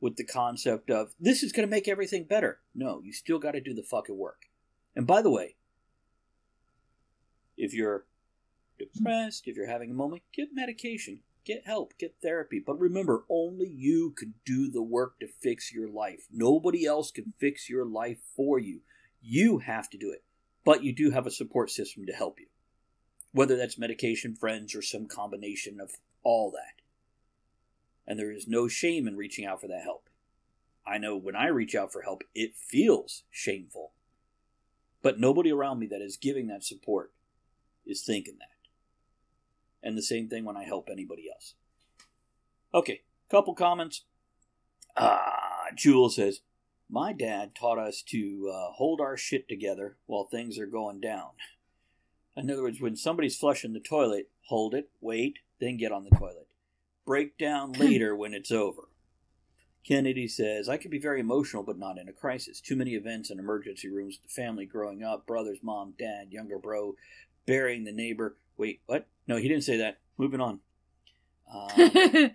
with 0.00 0.16
the 0.16 0.24
concept 0.24 0.90
of 0.90 1.14
this 1.18 1.42
is 1.42 1.52
going 1.52 1.66
to 1.66 1.70
make 1.70 1.88
everything 1.88 2.24
better. 2.24 2.60
No, 2.74 3.00
you 3.02 3.12
still 3.12 3.38
got 3.38 3.52
to 3.52 3.60
do 3.60 3.72
the 3.74 3.82
fucking 3.82 4.16
work. 4.18 4.42
And 4.94 5.06
by 5.06 5.22
the 5.22 5.30
way, 5.30 5.56
if 7.56 7.72
you're 7.72 8.06
depressed, 8.78 9.46
if 9.46 9.56
you're 9.56 9.68
having 9.70 9.90
a 9.90 9.94
moment, 9.94 10.22
get 10.34 10.48
medication, 10.52 11.20
get 11.46 11.64
help, 11.64 11.96
get 11.98 12.16
therapy. 12.20 12.62
But 12.64 12.78
remember, 12.78 13.24
only 13.30 13.68
you 13.68 14.10
can 14.10 14.34
do 14.44 14.70
the 14.70 14.82
work 14.82 15.20
to 15.20 15.28
fix 15.28 15.72
your 15.72 15.88
life. 15.88 16.26
Nobody 16.30 16.84
else 16.84 17.10
can 17.10 17.32
fix 17.38 17.70
your 17.70 17.86
life 17.86 18.18
for 18.34 18.58
you. 18.58 18.80
You 19.22 19.58
have 19.58 19.88
to 19.90 19.98
do 19.98 20.10
it. 20.10 20.24
But 20.64 20.82
you 20.82 20.92
do 20.92 21.12
have 21.12 21.26
a 21.26 21.30
support 21.30 21.70
system 21.70 22.04
to 22.06 22.12
help 22.12 22.40
you. 22.40 22.46
Whether 23.32 23.56
that's 23.56 23.78
medication, 23.78 24.34
friends, 24.34 24.74
or 24.74 24.82
some 24.82 25.06
combination 25.06 25.80
of 25.80 25.92
all 26.22 26.50
that. 26.50 26.82
And 28.06 28.18
there 28.18 28.32
is 28.32 28.48
no 28.48 28.66
shame 28.66 29.06
in 29.06 29.16
reaching 29.16 29.46
out 29.46 29.60
for 29.60 29.68
that 29.68 29.82
help. 29.82 30.08
I 30.86 30.98
know 30.98 31.16
when 31.16 31.36
I 31.36 31.48
reach 31.48 31.74
out 31.74 31.92
for 31.92 32.02
help, 32.02 32.22
it 32.34 32.54
feels 32.56 33.24
shameful. 33.30 33.92
But 35.02 35.20
nobody 35.20 35.52
around 35.52 35.78
me 35.78 35.86
that 35.88 36.02
is 36.02 36.16
giving 36.16 36.48
that 36.48 36.64
support 36.64 37.12
is 37.84 38.02
thinking 38.02 38.36
that. 38.38 38.55
And 39.86 39.96
the 39.96 40.02
same 40.02 40.28
thing 40.28 40.44
when 40.44 40.56
I 40.56 40.64
help 40.64 40.88
anybody 40.90 41.30
else. 41.32 41.54
Okay, 42.74 43.02
couple 43.30 43.54
comments. 43.54 44.02
Ah, 44.96 45.66
Jewel 45.76 46.10
says, 46.10 46.40
My 46.90 47.12
dad 47.12 47.54
taught 47.54 47.78
us 47.78 48.02
to 48.08 48.52
uh, 48.52 48.72
hold 48.72 49.00
our 49.00 49.16
shit 49.16 49.48
together 49.48 49.96
while 50.06 50.24
things 50.24 50.58
are 50.58 50.66
going 50.66 51.00
down. 51.00 51.28
In 52.36 52.50
other 52.50 52.64
words, 52.64 52.80
when 52.80 52.96
somebody's 52.96 53.36
flushing 53.36 53.74
the 53.74 53.78
toilet, 53.78 54.28
hold 54.48 54.74
it, 54.74 54.90
wait, 55.00 55.38
then 55.60 55.76
get 55.76 55.92
on 55.92 56.02
the 56.02 56.16
toilet. 56.16 56.48
Break 57.06 57.38
down 57.38 57.70
later 57.72 58.16
when 58.16 58.34
it's 58.34 58.50
over. 58.50 58.88
Kennedy 59.86 60.26
says, 60.26 60.68
I 60.68 60.78
can 60.78 60.90
be 60.90 60.98
very 60.98 61.20
emotional, 61.20 61.62
but 61.62 61.78
not 61.78 61.96
in 61.96 62.08
a 62.08 62.12
crisis. 62.12 62.60
Too 62.60 62.74
many 62.74 62.96
events 62.96 63.30
and 63.30 63.38
emergency 63.38 63.88
rooms 63.88 64.18
with 64.20 64.28
the 64.28 64.42
family 64.42 64.66
growing 64.66 65.04
up 65.04 65.28
brothers, 65.28 65.58
mom, 65.62 65.94
dad, 65.96 66.32
younger 66.32 66.58
bro, 66.58 66.96
burying 67.46 67.84
the 67.84 67.92
neighbor. 67.92 68.36
Wait, 68.56 68.80
what? 68.86 69.06
No, 69.26 69.36
he 69.36 69.48
didn't 69.48 69.64
say 69.64 69.78
that. 69.78 69.98
Moving 70.18 70.40
on. 70.40 70.60
Um, 71.48 72.30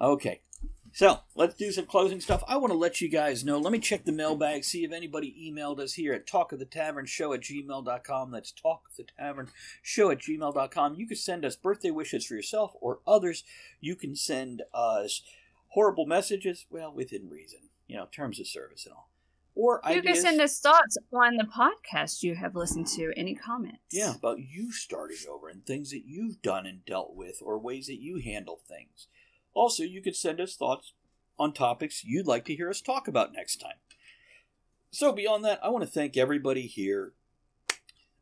okay. 0.00 0.40
So, 0.92 1.20
let's 1.36 1.54
do 1.54 1.70
some 1.70 1.84
closing 1.84 2.20
stuff. 2.20 2.42
I 2.48 2.56
want 2.56 2.72
to 2.72 2.78
let 2.78 3.00
you 3.02 3.08
guys 3.08 3.44
know. 3.44 3.58
Let 3.58 3.70
me 3.70 3.78
check 3.78 4.04
the 4.04 4.12
mailbag, 4.12 4.64
see 4.64 4.82
if 4.82 4.92
anybody 4.92 5.52
emailed 5.54 5.78
us 5.78 5.92
here 5.92 6.14
at 6.14 6.26
talkofthetavern.show 6.26 7.32
at 7.34 7.40
gmail.com. 7.42 8.30
That's 8.30 8.52
talkofthetavern.show 8.52 10.10
at 10.10 10.18
gmail.com. 10.18 10.94
You 10.94 11.06
can 11.06 11.16
send 11.16 11.44
us 11.44 11.54
birthday 11.54 11.90
wishes 11.90 12.26
for 12.26 12.34
yourself 12.34 12.72
or 12.80 13.00
others. 13.06 13.44
You 13.78 13.94
can 13.94 14.16
send 14.16 14.62
us 14.72 15.22
horrible 15.68 16.06
messages, 16.06 16.64
well, 16.70 16.92
within 16.92 17.28
reason, 17.28 17.60
you 17.86 17.96
know, 17.96 18.08
terms 18.10 18.40
of 18.40 18.48
service 18.48 18.86
and 18.86 18.94
all. 18.94 19.09
Or 19.54 19.80
you 19.84 19.98
ideas. 19.98 20.04
can 20.04 20.22
send 20.22 20.40
us 20.40 20.60
thoughts 20.60 20.96
on 21.12 21.36
the 21.36 21.44
podcast 21.44 22.22
you 22.22 22.34
have 22.36 22.54
listened 22.54 22.86
to. 22.88 23.12
Any 23.16 23.34
comments? 23.34 23.78
Yeah, 23.90 24.14
about 24.14 24.38
you 24.38 24.72
starting 24.72 25.18
over 25.30 25.48
and 25.48 25.66
things 25.66 25.90
that 25.90 26.04
you've 26.06 26.40
done 26.40 26.66
and 26.66 26.84
dealt 26.84 27.14
with, 27.14 27.42
or 27.42 27.58
ways 27.58 27.86
that 27.88 28.00
you 28.00 28.18
handle 28.18 28.60
things. 28.68 29.08
Also, 29.52 29.82
you 29.82 30.00
could 30.00 30.16
send 30.16 30.40
us 30.40 30.54
thoughts 30.54 30.92
on 31.38 31.52
topics 31.52 32.04
you'd 32.04 32.26
like 32.26 32.44
to 32.44 32.54
hear 32.54 32.70
us 32.70 32.80
talk 32.80 33.08
about 33.08 33.32
next 33.32 33.56
time. 33.56 33.78
So, 34.90 35.12
beyond 35.12 35.44
that, 35.44 35.60
I 35.64 35.68
want 35.68 35.84
to 35.84 35.90
thank 35.90 36.16
everybody 36.16 36.66
here. 36.66 37.12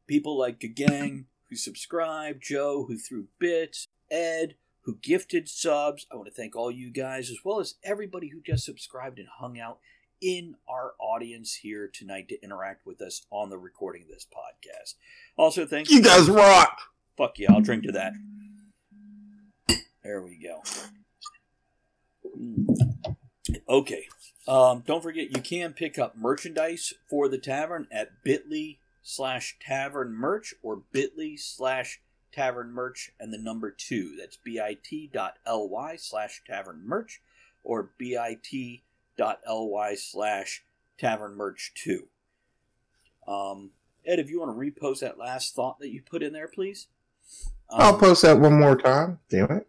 People 0.06 0.38
like 0.38 0.64
Gang, 0.74 1.26
who 1.50 1.56
subscribed, 1.56 2.42
Joe, 2.42 2.86
who 2.88 2.96
threw 2.96 3.26
bits, 3.38 3.88
Ed, 4.10 4.54
who 4.82 4.96
gifted 5.02 5.48
subs. 5.48 6.06
I 6.10 6.16
want 6.16 6.28
to 6.28 6.34
thank 6.34 6.56
all 6.56 6.70
you 6.70 6.90
guys, 6.90 7.30
as 7.30 7.38
well 7.44 7.60
as 7.60 7.74
everybody 7.82 8.28
who 8.28 8.40
just 8.40 8.64
subscribed 8.64 9.18
and 9.18 9.28
hung 9.28 9.58
out 9.58 9.78
in 10.20 10.56
our 10.68 10.92
audience 10.98 11.54
here 11.56 11.88
tonight 11.92 12.28
to 12.28 12.42
interact 12.42 12.86
with 12.86 13.00
us 13.00 13.26
on 13.30 13.50
the 13.50 13.58
recording 13.58 14.02
of 14.02 14.08
this 14.08 14.26
podcast. 14.26 14.94
Also, 15.36 15.66
thanks. 15.66 15.90
You 15.90 16.02
guys 16.02 16.28
rock. 16.28 16.78
Fuck 17.16 17.38
yeah, 17.38 17.52
I'll 17.52 17.60
drink 17.60 17.84
to 17.84 17.92
that. 17.92 18.12
There 20.02 20.22
we 20.22 20.36
go. 20.36 20.62
Mm. 22.38 23.16
Okay. 23.68 24.06
Um, 24.46 24.82
don't 24.86 25.02
forget, 25.02 25.36
you 25.36 25.42
can 25.42 25.74
pick 25.74 25.98
up 25.98 26.16
merchandise 26.16 26.94
for 27.10 27.28
the 27.28 27.38
tavern 27.38 27.86
at 27.92 28.22
bit.ly 28.24 28.78
slash 29.02 29.58
tavern 29.60 30.14
merch 30.14 30.54
or 30.62 30.82
bit.ly 30.92 31.36
slash 31.36 32.00
tavern 32.32 32.72
merch 32.72 33.10
and 33.20 33.32
the 33.32 33.38
number 33.38 33.70
two. 33.70 34.16
That's 34.18 34.36
bit.ly 34.36 35.96
slash 35.96 36.42
tavern 36.46 36.82
merch 36.86 37.20
or 37.62 37.90
bit.ly 37.98 38.82
slash 39.96 40.64
tavern 40.98 41.34
merch 41.36 41.72
two. 41.74 42.08
Um, 43.26 43.70
Ed, 44.06 44.18
if 44.18 44.30
you 44.30 44.40
want 44.40 44.52
to 44.52 44.58
repost 44.58 45.00
that 45.00 45.18
last 45.18 45.54
thought 45.54 45.78
that 45.80 45.90
you 45.90 46.02
put 46.02 46.22
in 46.22 46.32
there, 46.32 46.48
please. 46.48 46.86
I'll 47.70 47.94
Um, 47.94 48.00
post 48.00 48.22
that 48.22 48.40
one 48.40 48.58
more 48.58 48.76
time. 48.76 49.18
Damn 49.28 49.50
it. 49.50 49.68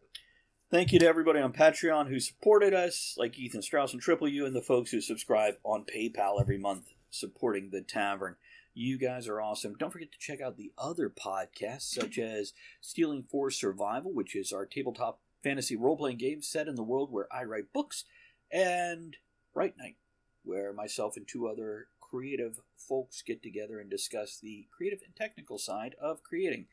Thank 0.72 0.93
you 0.93 1.00
to 1.00 1.08
everybody 1.08 1.39
on 1.39 1.52
Patreon 1.52 2.10
who 2.10 2.20
supported 2.20 2.74
us, 2.74 3.16
like 3.18 3.38
Ethan 3.38 3.62
Strauss 3.64 3.91
and 3.91 4.02
Triple 4.02 4.28
U, 4.30 4.45
and 4.45 4.56
the 4.56 4.62
folks 4.62 4.91
who 4.91 5.02
subscribe 5.02 5.56
on 5.64 5.84
PayPal 5.84 6.39
every 6.39 6.58
month 6.60 6.93
supporting 7.10 7.72
the 7.72 7.82
tavern. 7.82 8.36
You 8.76 8.97
guys 9.00 9.28
are 9.28 9.41
awesome. 9.41 9.76
Don't 9.78 9.91
forget 9.91 10.12
to 10.12 10.20
check 10.20 10.39
out 10.41 10.56
the 10.58 10.72
other 10.78 11.10
podcasts, 11.10 11.91
such 11.93 12.18
as 12.20 12.54
Stealing 12.82 13.24
for 13.24 13.50
Survival, 13.50 14.14
which 14.14 14.36
is 14.36 14.54
our 14.54 14.66
tabletop 14.66 15.20
fantasy 15.43 15.76
role 15.76 15.97
playing 15.97 16.18
game 16.18 16.41
set 16.43 16.68
in 16.68 16.76
the 16.76 16.84
world 16.84 17.12
where 17.12 17.28
I 17.34 17.43
write 17.43 17.74
books, 17.74 18.06
and 18.52 19.18
Right 19.54 19.74
Night, 19.78 19.95
where 20.43 20.74
myself 20.74 21.18
and 21.18 21.28
two 21.28 21.47
other 21.47 21.88
creative 22.00 22.60
folks 22.78 23.22
get 23.22 23.43
together 23.43 23.80
and 23.80 23.89
discuss 23.89 24.39
the 24.41 24.68
creative 24.76 25.00
and 25.06 25.16
technical 25.16 25.58
side 25.58 25.95
of 26.02 26.24
creating. 26.24 26.66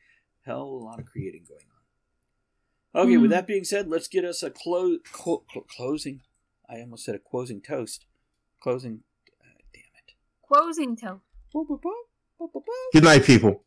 Hell, 0.45 0.63
a 0.63 0.83
lot 0.83 0.99
of 0.99 1.05
creating 1.05 1.43
going 1.47 1.61
on. 2.95 3.01
Okay, 3.03 3.17
with 3.17 3.29
Hmm. 3.29 3.33
that 3.33 3.47
being 3.47 3.63
said, 3.63 3.87
let's 3.89 4.07
get 4.07 4.25
us 4.25 4.41
a 4.41 4.49
clo- 4.49 4.97
clo- 5.11 5.43
clo- 5.51 5.65
closing. 5.69 6.21
I 6.69 6.79
almost 6.81 7.05
said 7.05 7.15
a 7.15 7.19
closing 7.19 7.61
toast. 7.61 8.05
Closing. 8.61 9.03
Uh, 9.41 9.59
damn 9.73 9.83
it. 9.83 10.13
Closing 10.47 10.95
toe. 10.95 11.21
Good 12.93 13.03
night, 13.03 13.23
people. 13.23 13.63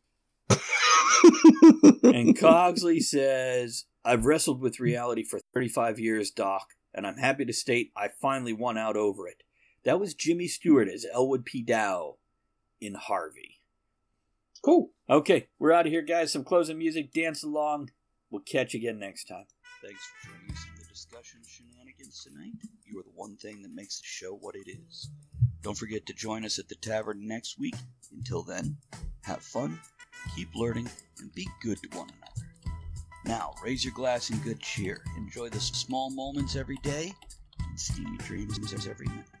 And 2.03 2.35
Cogsley 2.37 2.99
says, 3.01 3.85
I've 4.03 4.25
wrestled 4.25 4.59
with 4.61 4.79
reality 4.79 5.23
for 5.23 5.39
35 5.53 5.99
years, 5.99 6.31
Doc, 6.31 6.69
and 6.93 7.05
I'm 7.07 7.17
happy 7.17 7.45
to 7.45 7.53
state 7.53 7.91
I 7.95 8.09
finally 8.21 8.53
won 8.53 8.77
out 8.77 8.95
over 8.97 9.27
it. 9.27 9.43
That 9.83 9.99
was 9.99 10.13
Jimmy 10.13 10.47
Stewart 10.47 10.87
as 10.87 11.05
Elwood 11.11 11.45
P. 11.45 11.61
Dowd 11.63 12.15
in 12.79 12.95
Harvey. 12.95 13.59
cool. 14.63 14.91
Okay, 15.09 15.47
we're 15.59 15.71
out 15.71 15.85
of 15.87 15.91
here, 15.91 16.01
guys. 16.03 16.31
Some 16.31 16.43
closing 16.43 16.77
music. 16.77 17.11
Dance 17.13 17.43
along. 17.43 17.89
We'll 18.29 18.43
catch 18.43 18.73
you 18.73 18.79
again 18.79 18.99
next 18.99 19.25
time. 19.25 19.45
Thanks 19.83 20.05
for 20.05 20.29
joining 20.29 20.51
us 20.51 20.65
in 20.65 20.79
the 20.81 20.87
discussion 20.87 21.39
shenanigans 21.45 22.23
tonight. 22.23 22.53
You 22.85 22.99
are 22.99 23.03
the 23.03 23.09
one 23.15 23.35
thing 23.37 23.61
that 23.63 23.73
makes 23.73 23.99
the 23.99 24.05
show 24.05 24.33
what 24.35 24.55
it 24.55 24.69
is. 24.69 25.09
Don't 25.63 25.77
forget 25.77 26.05
to 26.05 26.13
join 26.13 26.45
us 26.45 26.59
at 26.59 26.69
the 26.69 26.75
tavern 26.75 27.27
next 27.27 27.59
week. 27.59 27.75
Until 28.13 28.43
then, 28.43 28.77
have 29.23 29.41
fun, 29.41 29.79
keep 30.35 30.49
learning, 30.55 30.89
and 31.19 31.33
be 31.33 31.47
good 31.61 31.77
to 31.83 31.97
one 31.97 32.09
another. 32.09 32.30
Now, 33.25 33.53
raise 33.63 33.85
your 33.85 33.93
glass 33.93 34.29
in 34.29 34.37
good 34.39 34.59
cheer. 34.59 35.03
Enjoy 35.17 35.49
the 35.49 35.59
small 35.59 36.09
moments 36.09 36.55
every 36.55 36.77
day 36.77 37.13
and 37.59 37.79
steamy 37.79 38.17
dreams 38.17 38.57
every 38.87 39.07
night. 39.07 39.40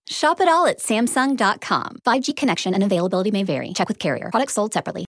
Shop 0.11 0.41
it 0.41 0.47
all 0.49 0.67
at 0.67 0.79
Samsung.com. 0.79 1.99
5G 2.05 2.35
connection 2.35 2.73
and 2.73 2.83
availability 2.83 3.31
may 3.31 3.43
vary. 3.43 3.71
Check 3.73 3.87
with 3.87 3.97
carrier. 3.97 4.29
Products 4.29 4.53
sold 4.53 4.73
separately. 4.73 5.05